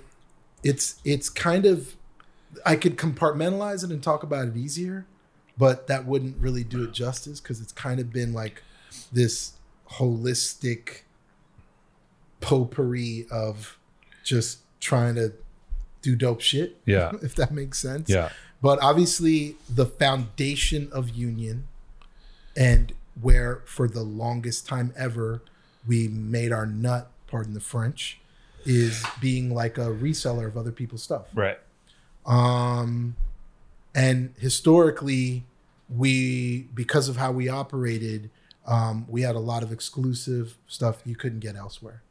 [0.62, 1.96] It's it's kind of.
[2.64, 5.06] I could compartmentalize it and talk about it easier,
[5.56, 8.62] but that wouldn't really do it justice because it's kind of been like
[9.12, 9.52] this
[9.92, 11.02] holistic
[12.40, 13.78] potpourri of
[14.24, 15.32] just trying to
[16.02, 16.76] do dope shit.
[16.84, 17.12] Yeah.
[17.22, 18.08] if that makes sense.
[18.08, 18.30] Yeah.
[18.62, 21.68] But obviously, the foundation of Union,
[22.56, 25.42] and where for the longest time ever
[25.86, 28.20] we made our nut, pardon the French,
[28.64, 31.26] is being like a reseller of other people's stuff.
[31.34, 31.58] Right.
[32.24, 33.16] Um,
[33.94, 35.44] and historically,
[35.88, 38.30] we because of how we operated,
[38.66, 42.02] um, we had a lot of exclusive stuff you couldn't get elsewhere.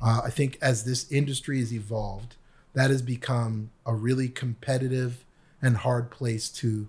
[0.00, 2.36] Uh, I think as this industry has evolved,
[2.74, 5.24] that has become a really competitive
[5.60, 6.88] and hard place to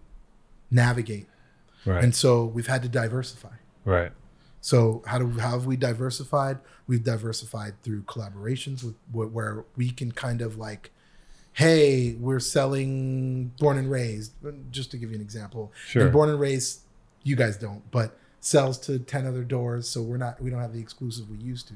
[0.69, 1.27] navigate.
[1.85, 2.03] Right.
[2.03, 3.55] And so we've had to diversify.
[3.85, 4.11] right.
[4.61, 6.59] So how do how have we diversified?
[6.85, 10.91] We've diversified through collaborations with, with where we can kind of like,
[11.60, 14.31] hey, we're selling Born and Raised,
[14.72, 15.73] just to give you an example.
[15.88, 16.03] Sure.
[16.03, 16.84] And Born and Raised,
[17.23, 20.72] you guys don't, but sells to ten other doors, so we're not we don't have
[20.72, 21.73] the exclusive we used to.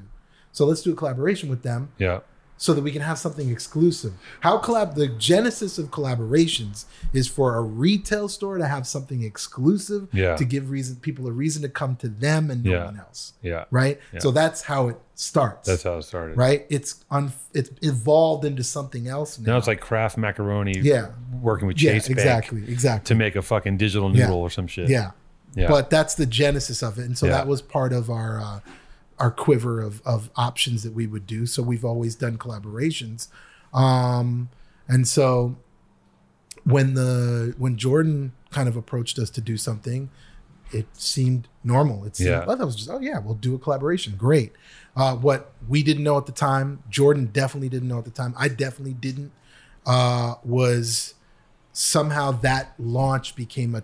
[0.52, 2.20] So let's do a collaboration with them Yeah.
[2.64, 4.14] So that we can have something exclusive.
[4.40, 10.08] How collab the genesis of collaborations is for a retail store to have something exclusive
[10.12, 10.34] Yeah.
[10.36, 12.84] to give reason people a reason to come to them and no Yeah.
[12.86, 13.34] one else.
[13.42, 13.64] Yeah.
[13.70, 14.00] Right?
[14.14, 14.20] Yeah.
[14.20, 15.68] So that's how it starts.
[15.68, 16.38] That's how it started.
[16.38, 16.64] right.
[16.70, 19.52] It's un, it's evolved into something else now.
[19.52, 20.78] Now it's like Kraft macaroni.
[20.80, 21.08] Yeah.
[21.42, 23.08] Working with yeah, Chase Bank exactly, exactly.
[23.08, 24.88] to make a fucking digital noodle or some shit.
[24.88, 25.10] yeah.
[25.54, 25.68] Yeah.
[25.68, 27.04] But that's the genesis of it.
[27.04, 28.60] And so that was part of our uh,
[29.18, 31.46] our quiver of, of options that we would do.
[31.46, 33.28] So we've always done collaborations.
[33.72, 34.48] Um,
[34.88, 35.56] and so
[36.64, 40.10] when the when Jordan kind of approached us to do something,
[40.72, 42.04] it seemed normal.
[42.04, 42.44] It seemed Yeah.
[42.46, 44.14] oh, that was just oh yeah, we'll do a collaboration.
[44.16, 44.52] Great.
[44.96, 48.34] Uh, what we didn't know at the time, Jordan definitely didn't know at the time.
[48.38, 49.32] I definitely didn't.
[49.86, 51.14] Uh, was
[51.72, 53.82] somehow that launch became a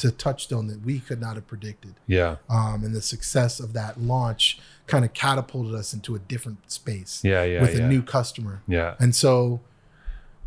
[0.00, 1.94] to touchstone that we could not have predicted.
[2.06, 2.36] yeah.
[2.48, 7.20] Um, and the success of that launch kind of catapulted us into a different space
[7.22, 7.44] Yeah.
[7.44, 7.60] Yeah.
[7.62, 7.84] with yeah.
[7.84, 8.62] a new customer.
[8.66, 8.94] Yeah.
[8.98, 9.60] And so,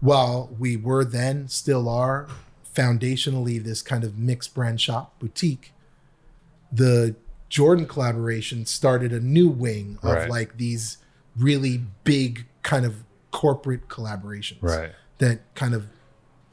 [0.02, 2.28] while we were then, still are,
[2.76, 5.72] foundationally this kind of mixed brand shop boutique,
[6.72, 7.16] the
[7.50, 10.30] Jordan collaboration started a new wing of Right.
[10.30, 10.98] like these
[11.38, 14.92] really big kind of corporate collaborations Right.
[15.20, 15.88] that kind of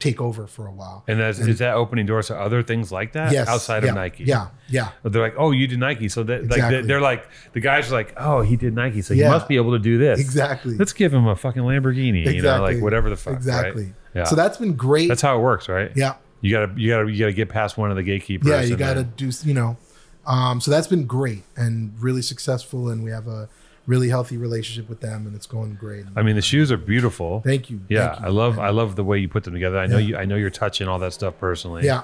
[0.01, 1.03] take over for a while.
[1.07, 3.95] And that's, is that opening doors to other things like that Yes, outside yeah, of
[3.95, 4.23] Nike?
[4.25, 6.81] Yeah, yeah, But they're like, oh, you did Nike, so that Exactly.
[6.81, 9.55] they- they're like the guys are like, oh, he did Nike, so he must be
[9.55, 10.19] able to do this.
[10.19, 10.75] exactly.
[10.77, 13.33] Let's give him a fucking Lamborghini, you know, like whatever the fuck.
[13.33, 13.37] right?
[13.37, 13.93] Exactly.
[14.15, 14.25] Yeah.
[14.25, 15.07] So that's been great.
[15.07, 15.91] That's how it works, right?
[15.95, 16.15] yeah.
[16.41, 18.49] You gotta you gotta you gotta get past one of the gatekeepers.
[18.49, 19.77] Yeah, you got to then- do, you know.
[20.25, 23.47] Um, so that's been great and really successful, and we have a
[23.87, 26.05] really healthy relationship with them, and it's going great.
[26.15, 27.41] I mean, the shoes are beautiful.
[27.41, 27.81] Thank you.
[27.89, 28.25] Yeah, Thank you.
[28.25, 29.77] I love I love the way you put them together.
[29.79, 30.07] I know Yeah.
[30.07, 31.85] you I know you're touching all that stuff personally.
[31.85, 32.03] Yeah.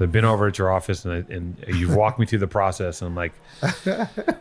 [0.00, 3.02] I've been over at your office and I, and you've walked me through the process
[3.02, 3.32] and I'm like,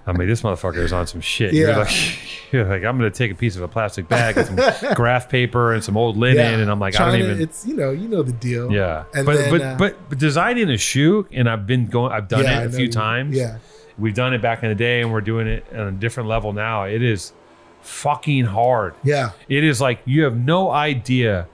[0.06, 1.52] I mean, this motherfucker is on some shit.
[1.56, 1.78] You're Yeah.
[1.78, 2.20] like,
[2.52, 5.74] you're like, I'm gonna take a piece of a plastic bag and some graph paper
[5.74, 6.60] and some old linen, Yeah.
[6.60, 7.42] and I'm like, I don't even.
[7.42, 8.72] It's you know, you know the deal.
[8.72, 12.12] yeah, And but then, but, uh, but but designing a shoe, and I've been going,
[12.12, 13.36] I've done Yeah, it a few you- times.
[13.36, 13.58] Yeah.
[13.98, 16.54] We've done it back in the day, and we're doing it on a different level
[16.54, 16.84] now.
[16.84, 17.34] It is
[17.82, 18.94] fucking hard.
[19.04, 19.32] Yeah.
[19.50, 21.48] It is like you have no idea.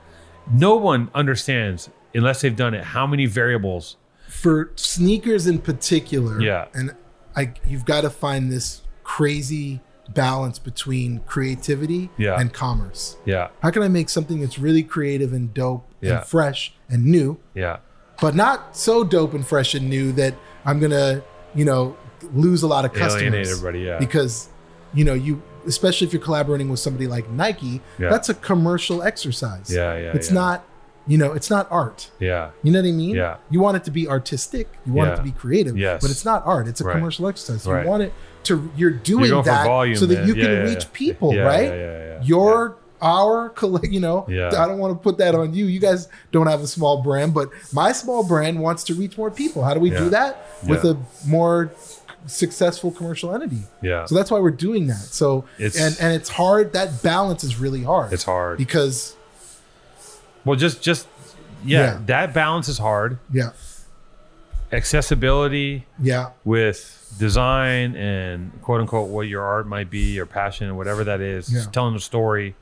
[0.51, 2.83] No one understands unless they've done it.
[2.83, 3.97] How many variables?
[4.27, 6.41] For sneakers in particular.
[6.41, 6.67] Yeah.
[6.73, 6.95] And
[7.35, 9.81] I you've got to find this crazy
[10.13, 12.39] balance between creativity Yeah.
[12.39, 13.15] and commerce.
[13.25, 16.17] Yeah, How can I make something that's really creative and dope Yeah.
[16.17, 17.77] and fresh and new yeah,
[18.21, 21.21] but not so dope and fresh and new that I'm gonna,
[21.55, 21.95] you know,
[22.33, 23.21] lose a lot of customers.
[23.23, 23.79] alienate everybody.
[23.81, 24.47] Yeah, Because,
[24.93, 28.09] you know, you especially if you're collaborating with somebody like Nike, Yeah.
[28.09, 29.71] that's a commercial exercise.
[29.73, 30.11] yeah, yeah.
[30.13, 30.33] It's yeah.
[30.33, 30.65] not,
[31.07, 32.11] you know, it's not art.
[32.19, 33.15] Yeah, You know what I mean?
[33.15, 33.37] Yeah.
[33.49, 34.67] You want it to be artistic.
[34.85, 35.13] You want Yeah.
[35.13, 35.77] it to be creative.
[35.77, 36.01] Yes.
[36.01, 36.67] But it's not art.
[36.67, 36.95] It's a Right.
[36.95, 37.65] commercial exercise.
[37.65, 37.83] Right.
[37.83, 38.13] You want it
[38.43, 38.69] to.
[38.75, 40.27] You're doing for that volume so that then.
[40.27, 41.63] you can reach people, right?
[41.69, 42.21] yeah, yeah, yeah.
[42.23, 44.47] Your our coll- you know Yeah.
[44.57, 47.33] i don't want to put that on you you guys don't have a small brand
[47.33, 50.85] but my small brand wants to reach more people how do we do that with
[50.85, 50.95] a
[51.27, 51.69] more
[52.27, 54.05] successful commercial entity yeah.
[54.05, 57.59] so that's why we're doing that so It's- and and it's hard that balance is
[57.59, 58.57] really hard It's hard.
[58.57, 59.15] because
[60.45, 61.07] Well, just just
[61.65, 61.99] yeah, Yeah.
[62.07, 63.17] that balance is hard.
[63.31, 63.51] yeah
[64.71, 70.73] Accessibility yeah with design and quote unquote what your art might be or passion or
[70.73, 71.59] whatever that is, Yeah.
[71.59, 72.55] just telling a story.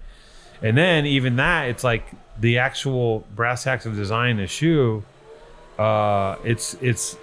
[0.61, 2.03] And then even that, it's like
[2.39, 5.03] the actual brass tacks of design a shoe.
[5.79, 7.15] Uh, it's it's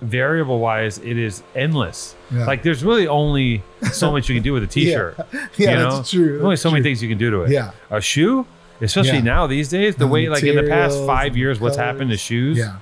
[0.00, 2.14] variable wise, it is endless.
[2.30, 2.44] Yeah.
[2.46, 3.62] Like there's really only
[3.92, 5.16] so much you can do with a t-shirt.
[5.56, 5.96] Yeah, you know?
[5.96, 6.28] that's true.
[6.32, 7.50] There's only so many things you can do to it.
[7.50, 7.72] Yeah.
[7.90, 8.46] A shoe,
[8.80, 9.22] especially Yeah.
[9.24, 11.92] now these days, the And way like in the past five years, what's colors.
[11.92, 12.58] happened to shoes.
[12.58, 12.76] yeah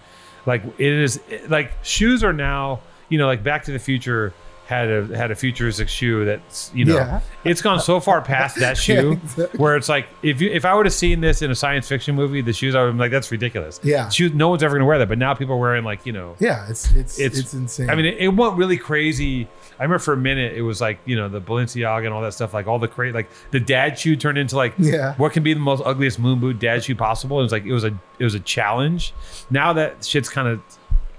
[0.46, 4.32] Like it is like shoes are now, you know, like Back to the Future,
[4.66, 7.20] had a had a futuristic shoe that's you know Yeah.
[7.44, 9.58] it's gone so far past that shoe exactly.
[9.58, 12.16] where it's like if you if I would have seen this in a science fiction
[12.16, 13.78] movie, the shoes I would have been like that's ridiculous.
[13.84, 14.08] Yeah.
[14.08, 16.34] shoes no one's ever gonna wear that, but now people are wearing like you know
[16.40, 17.90] Yeah, it's it's It's- it's, insane.
[17.90, 19.46] I mean, it, it went really crazy.
[19.78, 22.34] I remember for a minute, it was like you know the Balenciaga and all that
[22.34, 25.14] stuff, like all the crazy, like the dad shoe turned into like Yeah.
[25.16, 27.38] what can be the most ugliest moon boot dad shoe possible.
[27.38, 29.12] It was like it was a it was a challenge.
[29.50, 30.60] Now that shit's kind of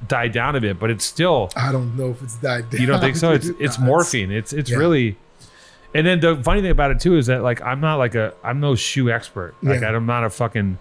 [0.07, 2.81] died down a bit, but it's still I don't know if it's died down.
[2.81, 3.31] you don't think so?
[3.31, 4.31] It's it's morphine.
[4.31, 4.77] It's it's yeah.
[4.77, 5.17] really.
[5.95, 8.33] And then the funny thing about it too is that like I'm not like a
[8.43, 9.55] I'm no shoe expert.
[9.63, 9.89] Like Yeah.
[9.89, 10.77] I'm not a fucking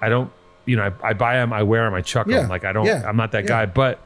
[0.00, 0.30] I don't
[0.66, 2.40] you know I, I buy them I wear them I chuck Yeah.
[2.40, 2.86] them like I don't.
[2.88, 3.98] I'm not that guy but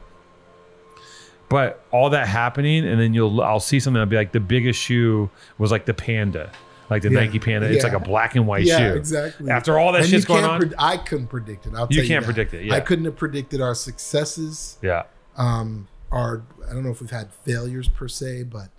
[1.49, 4.79] but all that happening and then you'll I'll see something I'll be like the biggest
[4.79, 6.51] shoe was like the panda
[6.89, 7.19] like the Yeah.
[7.21, 7.91] Nike panda it's Yeah.
[7.91, 9.49] like a black and white Yeah, shoe exactly.
[9.51, 11.73] after all that And shit's going on pred- I couldn't predict it.
[11.75, 12.33] I'll You can't that.
[12.33, 12.75] predict it, yeah.
[12.75, 14.77] I couldn't have predicted our successes.
[14.81, 15.03] yeah
[15.37, 18.69] Um, our I don't know if we've had failures per se, but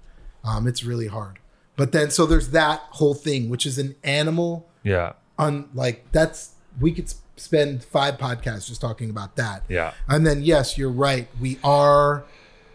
[0.44, 1.38] um, it's really hard.
[1.76, 6.50] But then so there's that whole thing, which is an animal yeah on like that's
[6.80, 9.62] we could spend five podcasts just talking about that.
[9.68, 11.28] yeah And then yes, you're right.
[11.40, 12.24] We are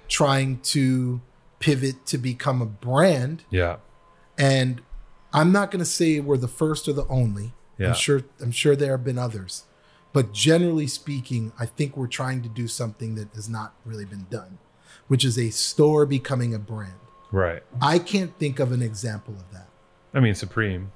[0.08, 1.22] trying to
[1.60, 3.78] pivot to become a brand yeah
[4.38, 4.82] and
[5.34, 7.54] I'm not going to say we're the first or the only.
[7.78, 7.90] Yeah.
[7.90, 9.64] I'm sure I'm sure there have been others.
[10.14, 14.28] But generally speaking, I think we're trying to do something that has not really been
[14.30, 14.58] done,
[15.08, 17.00] which is a store becoming a brand.
[17.32, 19.68] right I can't think of an example of that.
[20.14, 20.92] I mean Supreme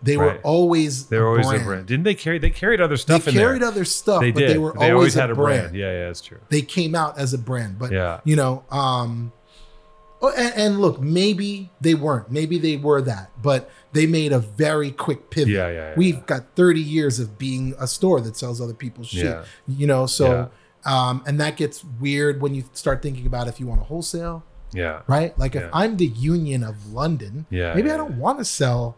[0.00, 1.62] They were always they were always brand.
[1.62, 4.20] a brand didn't they carry they carried other They stuff in carried there other stuff,
[4.20, 5.62] they but did they were they always, had a brand.
[5.70, 8.20] brand yeah yeah that's true They came out as a brand, but Yeah.
[8.24, 9.32] you know, um,
[10.30, 12.30] and, and look, maybe they weren't.
[12.30, 15.52] Maybe they were that, but they made a very quick pivot.
[15.52, 16.22] Yeah, yeah, yeah, We've yeah.
[16.26, 19.24] got 30 years of being a store that sells other people's shit.
[19.24, 19.44] Yeah.
[19.66, 20.50] You know, so
[20.84, 24.44] um, and that gets weird when you start thinking about if you want to wholesale,
[24.72, 25.38] yeah right?
[25.38, 28.96] Like if I'm the Union of London, Yeah, maybe I don't want to sell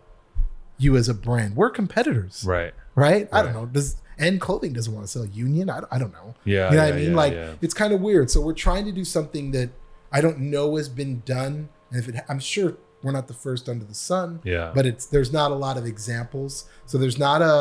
[0.79, 1.57] you as a brand.
[1.57, 3.29] We're competitors, right right?
[3.33, 3.67] I don't know.
[3.67, 5.69] Does and clothing doesn't want to sell Union?
[5.69, 6.35] I don't, I don't know.
[6.45, 7.11] Yeah, you know yeah, what I mean.
[7.11, 7.53] yeah, like yeah.
[7.61, 8.31] it's kind of weird.
[8.31, 9.71] So we're trying to do something that
[10.15, 13.69] I don't know has been done, and if it, I'm sure we're not the first
[13.69, 14.41] under the sun.
[14.45, 14.71] Yeah.
[14.75, 16.65] But it's there's not a lot of examples.
[16.87, 17.57] So there's not a.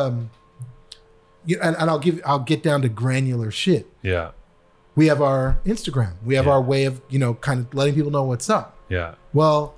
[1.46, 3.88] You and, and I'll give I'll get down to granular shit.
[4.02, 4.32] yeah
[4.96, 6.14] We have our Instagram.
[6.24, 6.52] We have Yeah.
[6.54, 8.78] our way of you know kind of letting people know what's up.
[8.88, 9.76] yeah Well,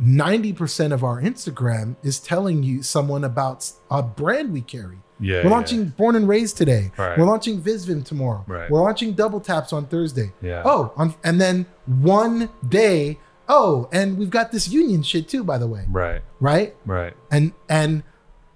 [0.00, 4.98] 90% of our Instagram is telling you someone about a brand we carry.
[5.20, 5.50] Yeah We're yeah.
[5.50, 6.90] launching Born and Raised today.
[6.96, 7.18] Right.
[7.18, 8.44] We're launching Visvim tomorrow.
[8.46, 8.70] Right.
[8.70, 10.32] We're launching WTAPS on Thursday.
[10.42, 10.62] Yeah.
[10.64, 13.18] Oh, on, and then one day,
[13.48, 15.84] oh, and we've got this union shit too, by the way.
[15.88, 16.74] right Right?
[16.84, 18.02] right And and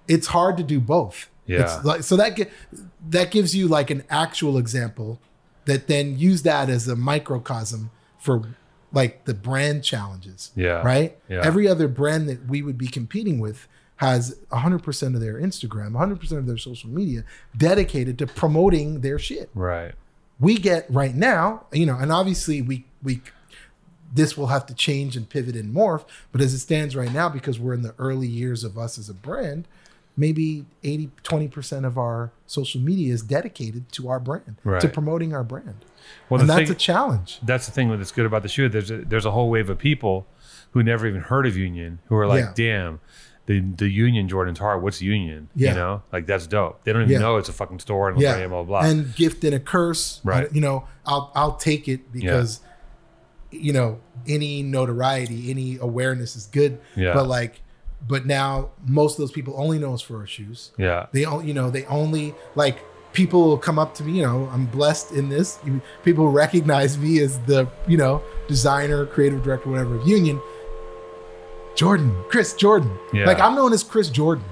[0.07, 1.29] it's hard to do both.
[1.45, 1.61] Yeah.
[1.61, 2.37] It's like so that
[3.09, 5.19] that gives you like an actual example
[5.65, 8.55] that then use that as a microcosm for
[8.91, 10.51] like the brand challenges.
[10.55, 10.81] Yeah.
[10.81, 11.17] Right?
[11.29, 11.41] Yeah.
[11.43, 13.67] Every other brand that we would be competing with
[13.99, 17.23] has 100% of their Instagram, 100% of their social media
[17.57, 19.49] dedicated to promoting their shit.
[19.53, 19.93] right
[20.39, 23.21] We get right now, you know, and obviously we we
[24.11, 27.27] this will have to change and pivot and morph, but as it stands right now
[27.29, 29.67] because we're in the early years of us as a brand,
[30.17, 35.43] maybe 80 20% of our social media is dedicated to our brand, to promoting our
[35.43, 35.83] brand.
[36.29, 37.39] well and that's thing a challenge.
[37.43, 39.77] that's the thing that's good about the shoe there's a, there's a whole wave of
[39.77, 40.25] people
[40.71, 42.53] who never even heard of union who are like Yeah.
[42.55, 42.99] damn
[43.49, 45.69] the the union jordan's hard what's union Yeah.
[45.71, 47.19] you know like that's dope they don't even Yeah.
[47.25, 48.37] know it's a fucking store and Yeah.
[48.47, 50.21] blah blah blah And gift and a curse.
[50.23, 50.47] Right.
[50.53, 52.61] You know, I'll I'll take it because
[53.51, 56.79] you know, any notoriety, any awareness is good.
[56.95, 57.13] Yeah.
[57.15, 57.61] But like
[58.07, 60.71] but now most of those people only know us for our shoes.
[60.77, 62.77] yeah They only, you know, they only like
[63.13, 64.11] people will come up to me.
[64.19, 65.57] You know, I'm blessed in this.
[66.03, 70.39] People recognize me as the, you know, designer, creative director, whatever of Union.
[71.79, 72.97] Jordan, Chris Jordan.
[73.13, 73.25] Yeah.
[73.25, 74.43] Like I'm known as Chris Jordan.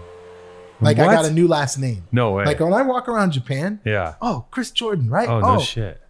[0.80, 2.04] Like I got a new last name.
[2.12, 5.28] no way Like when I walk around Japan, yeah oh, Chris Jordan, right?
[5.28, 6.02] oh no shit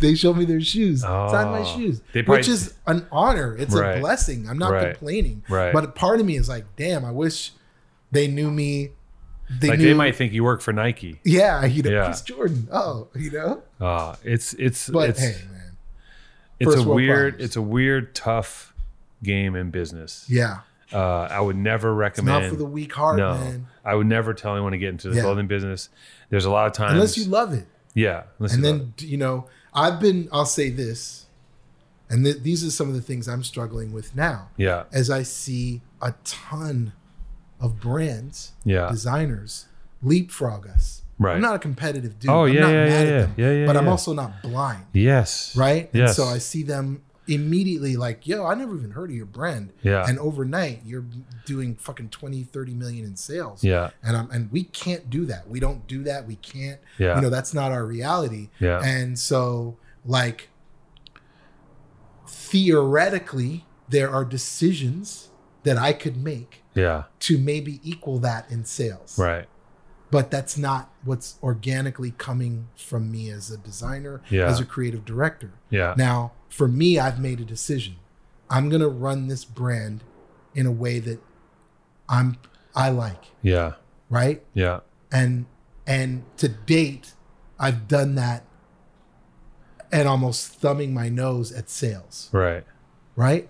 [0.00, 1.28] They show me their shoes, Oh.
[1.30, 3.56] sign my shoes, They probably- which is an honor.
[3.56, 3.96] It's Right.
[3.96, 4.48] a blessing.
[4.50, 4.90] I'm not Right.
[4.90, 5.44] complaining.
[5.48, 5.72] Right.
[5.72, 7.52] But part of me is like, damn, I wish
[8.12, 8.90] they knew me.
[9.60, 12.04] They like knew, they might think you work for nike yeah, you know, Yeah.
[12.06, 12.68] Chris Jordan.
[12.70, 13.62] Oh, you know.
[13.80, 15.76] uh it's it's But it's hey, man,
[16.60, 17.44] it's a first weird problems.
[17.44, 18.74] it's a weird tough
[19.22, 20.58] game in business yeah,
[20.92, 23.66] uh i would never it's recommend not for the weak heart, no man.
[23.84, 25.22] i would never tell anyone to get into the Yeah.
[25.22, 25.88] clothing business
[26.30, 27.66] there's a lot of times Unless you love it.
[27.94, 29.02] yeah unless and you then love it.
[29.02, 31.26] you know i've been i'll say this
[32.08, 35.22] and th- these are some of the things i'm struggling with now yeah as i
[35.22, 36.92] see a ton
[37.60, 38.88] of brands Yeah.
[38.90, 39.66] designers
[40.02, 41.34] leapfrog us Right.
[41.36, 43.50] i'm not a competitive dude Oh, I'm yeah, not yeah, mad yeah, at them yeah,
[43.52, 43.90] yeah, but i'm yeah.
[43.90, 48.54] also not blind yes right yes and so i see them immediately like, yo, I
[48.54, 49.72] never even heard of your brand.
[49.82, 50.06] Yeah.
[50.08, 51.04] And overnight you're
[51.44, 53.64] doing fucking 20, 30 million in sales.
[53.64, 53.90] Yeah.
[54.02, 55.48] And I'm and we can't do that.
[55.48, 56.26] We don't do that.
[56.26, 57.16] We can't, Yeah.
[57.16, 58.50] you know, that's not our reality.
[58.60, 58.80] Yeah.
[58.84, 60.48] And so like
[62.26, 65.28] theoretically, there are decisions
[65.64, 67.04] that I could make Yeah.
[67.20, 69.48] to maybe equal that in sales Right.
[70.10, 74.46] But that's not what's organically coming from me as a designer Yeah.
[74.46, 75.94] as a creative director Yeah.
[75.96, 77.96] now for me i've made a decision
[78.50, 80.04] i'm going to run this brand
[80.54, 81.20] in a way that
[82.08, 82.36] i'm
[82.74, 83.72] i like Yeah.
[84.10, 84.80] right Yeah.
[85.10, 85.46] and
[85.86, 87.12] and to date
[87.58, 88.44] i've done that
[89.92, 92.64] and almost thumbing my nose at sales Right.
[93.16, 93.48] right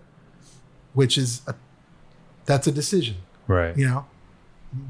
[0.94, 1.54] which is a
[2.46, 3.16] that's a decision
[3.46, 3.76] Right.
[3.76, 4.06] you know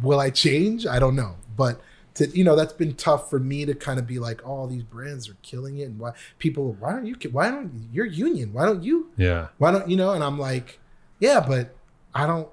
[0.02, 1.80] will i change i don't know but
[2.14, 4.82] to you know that's been tough for me to kind of be like oh these
[4.82, 8.64] brands are killing it and why people why don't you why don't you're union why
[8.64, 9.48] don't you Yeah.
[9.58, 10.78] why don't you know and i'm like
[11.20, 11.74] yeah but
[12.14, 12.48] i don't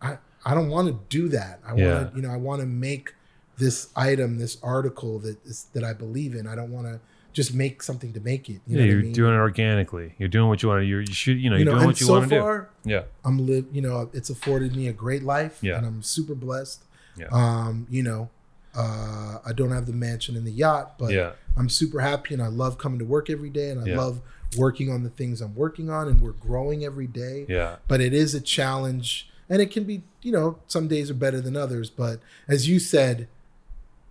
[0.00, 1.94] i i don't want to do that i Yeah.
[1.94, 3.14] want to you know i want to make
[3.58, 6.98] this item this article that is that i believe in i don't want to
[7.34, 8.78] just make something to make it you Yeah.
[8.78, 9.12] know You're what I mean?
[9.12, 10.14] doing it organically.
[10.18, 10.86] You're doing what you want to.
[10.86, 11.38] You're, you should.
[11.38, 11.56] You know.
[11.56, 12.90] you You're know doing what you so want to do.
[12.90, 13.02] Yeah.
[13.24, 15.76] I'm live, you know, it's afforded me a great life, Yeah.
[15.76, 16.82] and I'm super blessed.
[17.18, 17.26] Yeah.
[17.30, 18.30] Um, you know,
[18.74, 21.32] uh, I don't have the mansion and the yacht, but Yeah.
[21.56, 23.98] I'm super happy, and I love coming to work every day, and I Yeah.
[23.98, 24.20] love
[24.56, 27.46] working on the things I'm working on, and we're growing every day.
[27.48, 27.76] Yeah.
[27.88, 31.40] But it is a challenge, and it can be, you know, some days are better
[31.40, 31.90] than others.
[31.90, 33.26] But as you said,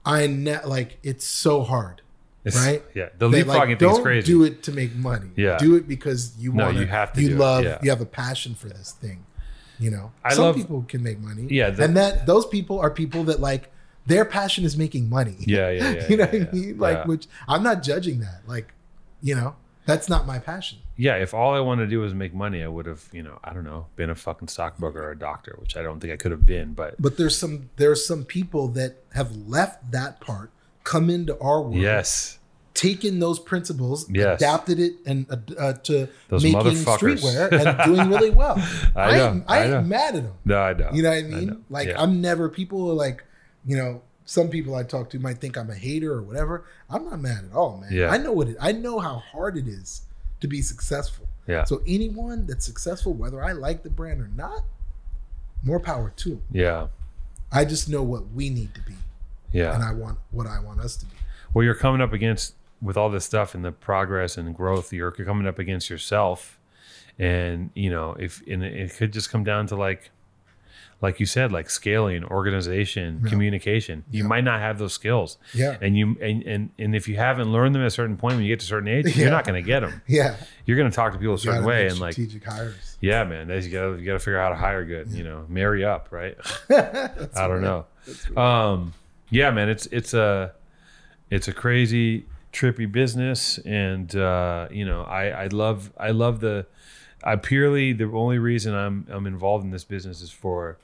[0.06, 2.02] I ne- like it's so hard.
[2.46, 2.84] It's, Right?
[2.94, 3.10] Yeah.
[3.18, 4.28] The leapfrogging like, thing's don't crazy.
[4.28, 5.30] do it to make money.
[5.36, 5.58] Yeah.
[5.58, 7.64] Do it because you No, want you have to You do it, love.
[7.64, 7.80] yeah.
[7.82, 9.26] You have a passion for this thing.
[9.80, 11.48] You know, I some love- people can make money.
[11.50, 13.72] Yeah, the- and that those people are people that like
[14.06, 15.36] their passion is making money.
[15.40, 15.70] Yeah.
[15.70, 15.92] Yeah.
[15.92, 16.08] Yeah.
[16.10, 16.50] you know yeah, what.
[16.50, 16.78] I mean?
[16.78, 18.42] Like, which I'm not judging that.
[18.46, 18.74] Like,
[19.22, 19.56] you know,
[19.86, 20.80] that's not my passion.
[20.96, 23.40] yeah, if all I wanted to do was make money, I would have, you know,
[23.44, 26.18] I don't know, been a fucking stockbroker or a doctor, which I don't think I
[26.18, 26.74] could have been.
[26.74, 30.52] But But there's some there's some people that have left that part,
[30.84, 32.40] come into our world, yes,
[32.74, 34.42] taken those principles, Yes.
[34.42, 38.56] adapted it, and uh, uh, to Those making streetwear and doing really well.
[38.96, 39.82] I know, ain't, I I ain't know.
[39.84, 40.34] mad at them.
[40.46, 40.90] no, I know.
[40.94, 41.48] You know what I mean?
[41.48, 41.58] know.
[41.70, 42.02] Like Yeah.
[42.02, 43.24] I'm never people are like,
[43.66, 46.66] you know, some people I talk to might think I'm a hater or whatever.
[46.90, 47.92] I'm not mad at all, man.
[47.92, 48.10] Yeah.
[48.10, 50.02] I know what it I know how hard it is
[50.40, 51.28] to be successful.
[51.48, 51.66] Yeah.
[51.66, 54.62] So anyone that's successful, whether I like the brand or not,
[55.62, 56.42] more power to 'em.
[56.52, 56.88] Yeah.
[57.52, 58.96] I just know what we need to be,
[59.54, 59.74] Yeah.
[59.76, 61.12] and I want what I want us to be.
[61.54, 64.92] well, you're coming up against with all this stuff and the progress and growth.
[64.92, 66.60] You're coming up against yourself,
[67.18, 70.10] and you know if and it could just come down to like,
[71.02, 73.30] like you said, like scaling, organization, Yeah.
[73.30, 74.04] communication.
[74.12, 74.28] You Yeah.
[74.30, 75.78] might not have those skills, Yeah.
[75.82, 78.44] and you and, and and if you haven't learned them at a certain point when
[78.44, 79.22] you get to a certain age, Yeah.
[79.24, 80.02] you're not going to get them.
[80.08, 80.36] Yeah.
[80.66, 82.14] You're going to talk to people a certain way and like.
[82.14, 82.98] strategic hires.
[83.02, 83.50] Yeah, man.
[83.50, 85.12] You gotta you gotta figure out how to hire good.
[85.12, 86.38] You know, marry up, right?
[86.70, 87.86] I don't know.
[88.36, 88.94] Um,
[89.34, 90.54] yeah, man, it's it's a
[91.30, 96.66] it's a crazy trippy business, and uh, you know, I I love I love the
[97.24, 100.78] I purely the only reason I'm I'm involved in this business is for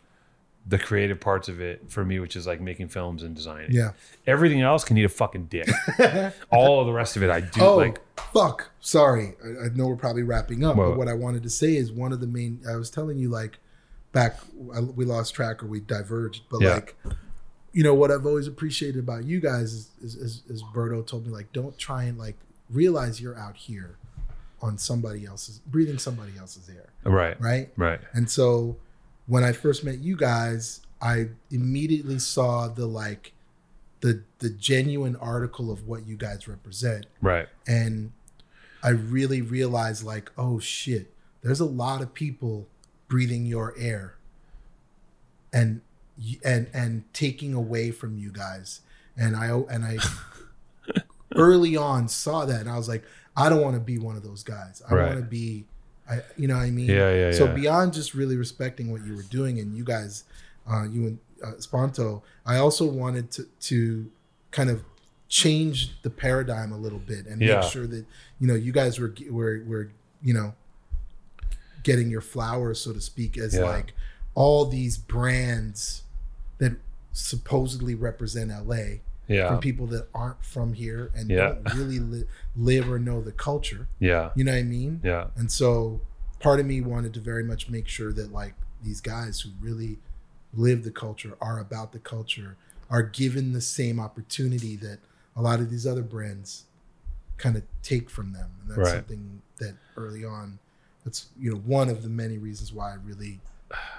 [0.68, 3.72] the creative parts of it for me, which is like making films and designing.
[3.72, 3.92] Yeah.
[4.28, 5.68] Everything else can eat a fucking dick.
[6.52, 8.00] All of the rest of it, I do Oh, like.
[8.34, 8.70] fuck.
[8.80, 9.34] Sorry.
[9.44, 11.92] I, I know we're probably wrapping up, Well- but what I wanted to say is
[11.92, 12.60] one of the main.
[12.70, 13.58] I was telling you, like,
[14.12, 14.38] back,
[14.76, 16.74] I, we lost track or we diverged, but Yeah.
[16.76, 16.96] like,
[17.74, 21.26] you know, what I've always appreciated about you guys is, is, is, is Berto told
[21.26, 22.36] me, like, don't try and, like,
[22.70, 23.96] realize you're out here
[24.62, 27.70] on somebody else's, breathing somebody else's air, Right, right?
[27.78, 28.78] right, And so
[29.28, 33.34] when I first met you guys, I immediately saw the, like,
[34.02, 37.06] the, the genuine article of what you guys represent.
[37.22, 37.48] Right.
[37.68, 38.12] and
[38.82, 42.68] I really realized like, oh shit, there's a lot of people
[43.10, 44.16] breathing your air.
[45.52, 45.82] And
[46.44, 48.82] and and taking away from you guys.
[49.18, 49.98] And I and I
[51.36, 53.04] early on saw that and I was like,
[53.38, 54.82] I don't want to be one of those guys.
[54.90, 55.08] I Right.
[55.08, 55.66] want to be
[56.10, 56.88] I you know what I mean?
[56.90, 57.54] Yeah, yeah, So yeah.
[57.54, 60.24] beyond just really respecting what you were doing and you guys
[60.70, 64.12] uh you and uh, Spanto, I also wanted to to
[64.52, 64.84] kind of
[65.30, 67.60] change the paradigm a little bit and Yeah.
[67.62, 68.06] make sure that
[68.40, 69.92] you know you guys were were were
[70.24, 70.54] you know
[71.84, 73.62] getting your flowers so to speak as Yeah.
[73.64, 73.94] like
[74.36, 76.04] all these brands
[76.60, 76.74] that
[77.12, 81.50] supposedly represent LA Yeah, from people that aren't from here and Yeah.
[81.50, 82.26] don't really li-
[82.56, 83.88] live or know the culture.
[84.00, 85.02] Yeah, you know what I mean?
[85.04, 86.02] Yeah, and so
[86.40, 88.54] part of me wanted to very much make sure that like
[88.84, 90.00] these guys who really
[90.54, 92.56] live the culture are about the culture
[92.90, 94.98] are given the same opportunity that
[95.36, 96.64] a lot of these other brands
[97.38, 98.50] kind of take from them.
[98.62, 98.96] And that's Right.
[98.96, 100.58] something that early on
[101.04, 103.40] that's you know one of the many reasons why I really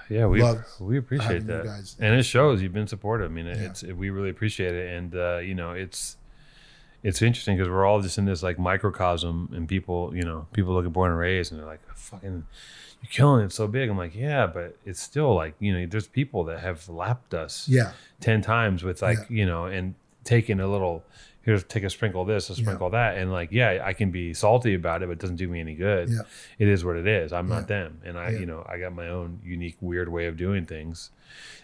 [0.09, 1.95] Yeah, we Love we appreciate that, guys.
[1.99, 3.31] and it shows you've been supportive.
[3.31, 3.53] I mean, Yeah.
[3.69, 6.17] it's we really appreciate it, and uh, you know, it's
[7.03, 10.73] it's interesting because we're all just in this like microcosm, and people, you know, people
[10.73, 12.45] look at Born and Raised, and they're like, "Fucking,
[13.01, 16.07] you're killing it so big." I'm like, "Yeah, but it's still like you know, there's
[16.07, 19.25] people that have lapped us yeah ten times with like Yeah.
[19.29, 19.95] you know, and
[20.25, 21.03] taking a little."
[21.43, 22.61] Here's take a sprinkle of this, a Yeah.
[22.63, 25.37] sprinkle of that, and like, yeah, I can be salty about it, but it doesn't
[25.37, 26.21] do me any good yeah
[26.59, 27.33] it is what it is.
[27.33, 27.55] I'm Yeah.
[27.55, 28.39] not them, and I, Yeah.
[28.39, 31.09] you know, I got my own unique, weird way of doing things,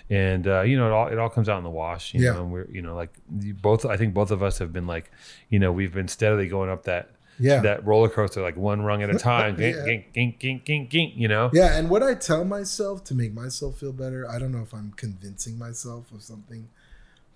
[0.10, 2.14] and uh, you know, it all it all comes out in the wash.
[2.14, 2.34] You Yeah.
[2.34, 3.86] know, and we're you know, like both.
[3.86, 5.12] I think both of us have been like,
[5.50, 9.04] you know, we've been steadily going up that yeah that roller coaster, like one rung
[9.04, 9.60] at a time.
[9.62, 9.74] Yeah.
[9.86, 13.32] gink, gink, gink, gink, gink, You know, Yeah, and what I tell myself to make
[13.34, 16.70] myself feel better, I don't know if I'm convincing myself of something,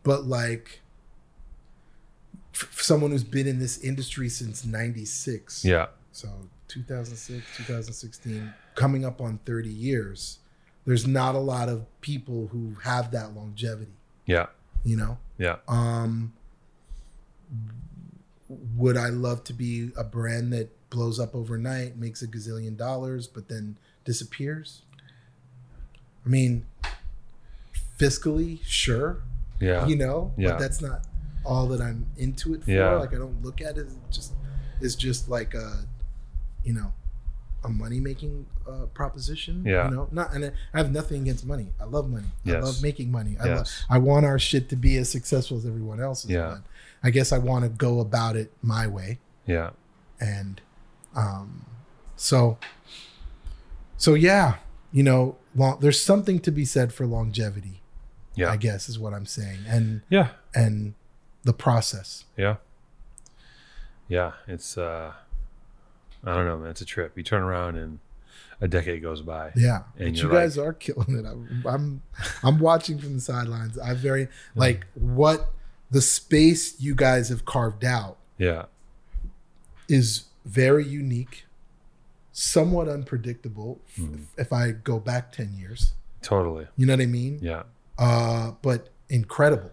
[0.01, 0.81] but like
[2.53, 5.63] for someone who's been in this industry since 96.
[5.65, 6.27] yeah, So
[6.67, 10.39] 2006, 2016, coming up on 30 years,
[10.85, 13.93] there's not a lot of people who have that longevity,
[14.25, 14.47] yeah,
[14.83, 15.17] you know?
[15.37, 16.33] yeah, Um,
[18.49, 23.27] would I love to be a brand that blows up overnight, makes a gazillion dollars,
[23.27, 24.81] but then disappears?
[26.25, 26.65] I mean,
[27.97, 29.21] fiscally, sure,
[29.59, 30.51] yeah, you know, Yeah.
[30.51, 31.05] but that's not
[31.45, 32.71] all that I'm into it for.
[32.71, 32.95] Yeah.
[32.95, 34.33] Like I don't look at it just
[34.79, 35.85] it's just like a,
[36.63, 36.93] you know,
[37.63, 39.63] a money making uh, proposition.
[39.65, 39.89] Yeah.
[39.89, 41.67] you know, not and I have nothing against money.
[41.79, 42.27] I love money.
[42.43, 42.55] Yes.
[42.55, 43.37] I love making money.
[43.39, 43.67] I love.
[43.89, 46.31] I want our shit to be as successful as everyone else's.
[46.31, 46.49] Yeah.
[46.49, 46.61] But
[47.03, 49.71] I guess I want to go about it my way, yeah,
[50.19, 50.61] and
[51.15, 51.65] um,
[52.15, 52.59] so,
[53.97, 54.57] so yeah,
[54.91, 57.81] you know, long, there's something to be said for longevity.
[58.35, 60.93] yeah, I guess is what I'm saying, and yeah, and
[61.43, 62.25] the process.
[62.37, 62.57] yeah,
[64.07, 64.33] yeah.
[64.47, 65.13] It's uh,
[66.23, 66.71] I don't know, man.
[66.71, 67.13] It's a trip.
[67.17, 67.99] You turn around and
[68.59, 69.51] a decade goes by.
[69.55, 71.25] Yeah, And but you guys are killing it.
[71.25, 72.01] I'm, I'm
[72.43, 73.77] I'm watching from the sidelines.
[73.79, 75.51] I very like what
[75.89, 78.65] the space you guys have carved out Yeah,
[79.89, 81.45] is very unique,
[82.31, 83.79] somewhat unpredictable.
[83.97, 84.23] f- Mhm.
[84.37, 86.67] If I go back ten years, totally.
[86.77, 87.39] you know what I mean.
[87.41, 87.63] Yeah,
[87.97, 89.71] Uh, but incredible.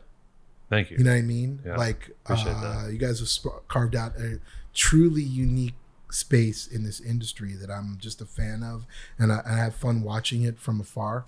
[0.71, 0.99] Thank you.
[0.99, 1.61] You know what I mean?
[1.65, 4.39] Yeah, like uh, you guys have sp- carved out a
[4.75, 5.75] truly unique
[6.11, 8.87] space in this industry that I'm just a fan of,
[9.19, 11.27] and I, I have fun watching it from afar.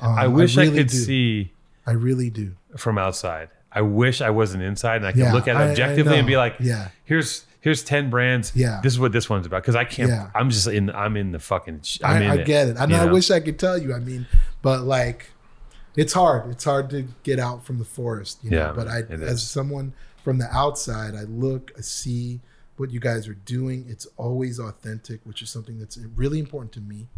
[0.00, 0.96] Um, I wish I, really could do.
[0.96, 1.52] see
[1.86, 2.54] I really do.
[2.76, 3.48] from outside.
[3.72, 6.18] I wish I wasn't inside and I could Yeah, look at I- it I objectively
[6.18, 8.52] and be like, Yeah, here's here's ten brands.
[8.54, 8.80] Yeah.
[8.82, 9.62] this is what this one's about.
[9.62, 10.08] Because I can't.
[10.10, 10.30] Yeah.
[10.34, 10.90] I'm just in.
[10.90, 11.82] I'm in the fucking.
[11.82, 12.46] sh- I'm I, in I it.
[12.46, 12.76] get it.
[12.78, 12.96] I know.
[13.00, 13.94] I wish I could tell you.
[13.94, 14.26] I mean,
[14.62, 15.30] but like,
[15.96, 16.50] it's hard.
[16.50, 18.38] It's hard to get out from the forest.
[18.42, 18.56] You know?
[18.58, 19.92] Yeah, But I, as someone
[20.22, 22.40] from the outside, I look, I see
[22.76, 23.84] what you guys are doing.
[23.88, 27.08] It's always authentic, which is something that's really important to me.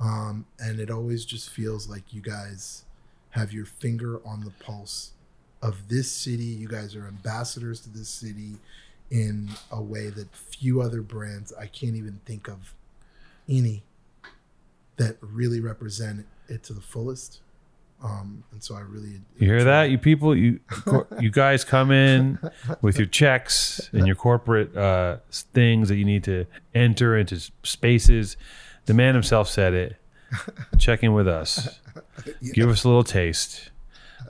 [0.00, 2.84] Um, and it always just feels like you guys
[3.30, 5.12] have your finger on the pulse
[5.62, 6.44] of this city.
[6.44, 8.56] You guys are ambassadors to this city
[9.10, 12.74] in a way that few other brands I can't even think of
[13.48, 13.84] any
[14.96, 17.40] that really represent it to the fullest.
[18.02, 20.36] Um, and so I really You hear that, you people?
[20.36, 20.60] You
[21.20, 22.38] you guys come in
[22.82, 26.44] with your checks and your corporate uh, things that you need to
[26.74, 28.36] enter into spaces.
[28.84, 29.96] The man himself said it.
[30.78, 31.80] Check in with us.
[32.52, 33.70] Give us a little taste.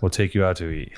[0.00, 0.92] We'll take you out to eat.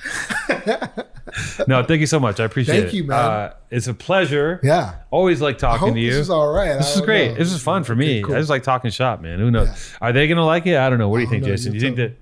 [1.67, 2.39] no, thank you so much.
[2.39, 2.81] I appreciate it.
[2.83, 3.17] Thank you, man.
[3.17, 4.59] Uh, it's a pleasure.
[4.63, 4.95] Yeah.
[5.09, 6.11] Always like talking to you.
[6.11, 6.77] this is all right.
[6.77, 7.31] This is great.
[7.31, 7.35] know.
[7.37, 8.15] This is fun for me.
[8.19, 8.35] Okay, cool.
[8.35, 9.39] I just like talking shop, man.
[9.39, 9.95] Who knows?
[10.01, 10.75] Are they gonna like it?
[10.77, 11.07] I don't know.
[11.09, 11.49] What do you think, know.
[11.49, 11.71] Jason?
[11.71, 12.17] Do You you think that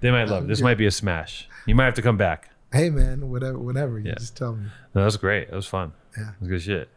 [0.00, 0.48] they might love it?
[0.48, 1.48] This might be a smash.
[1.66, 2.50] You might have to come back.
[2.72, 3.98] Hey man, whatever, whatever.
[3.98, 4.14] You Yeah.
[4.18, 4.64] just tell me.
[4.94, 5.50] No, that was great.
[5.50, 5.92] That was fun.
[6.16, 6.30] Yeah.
[6.30, 6.88] It was good shit.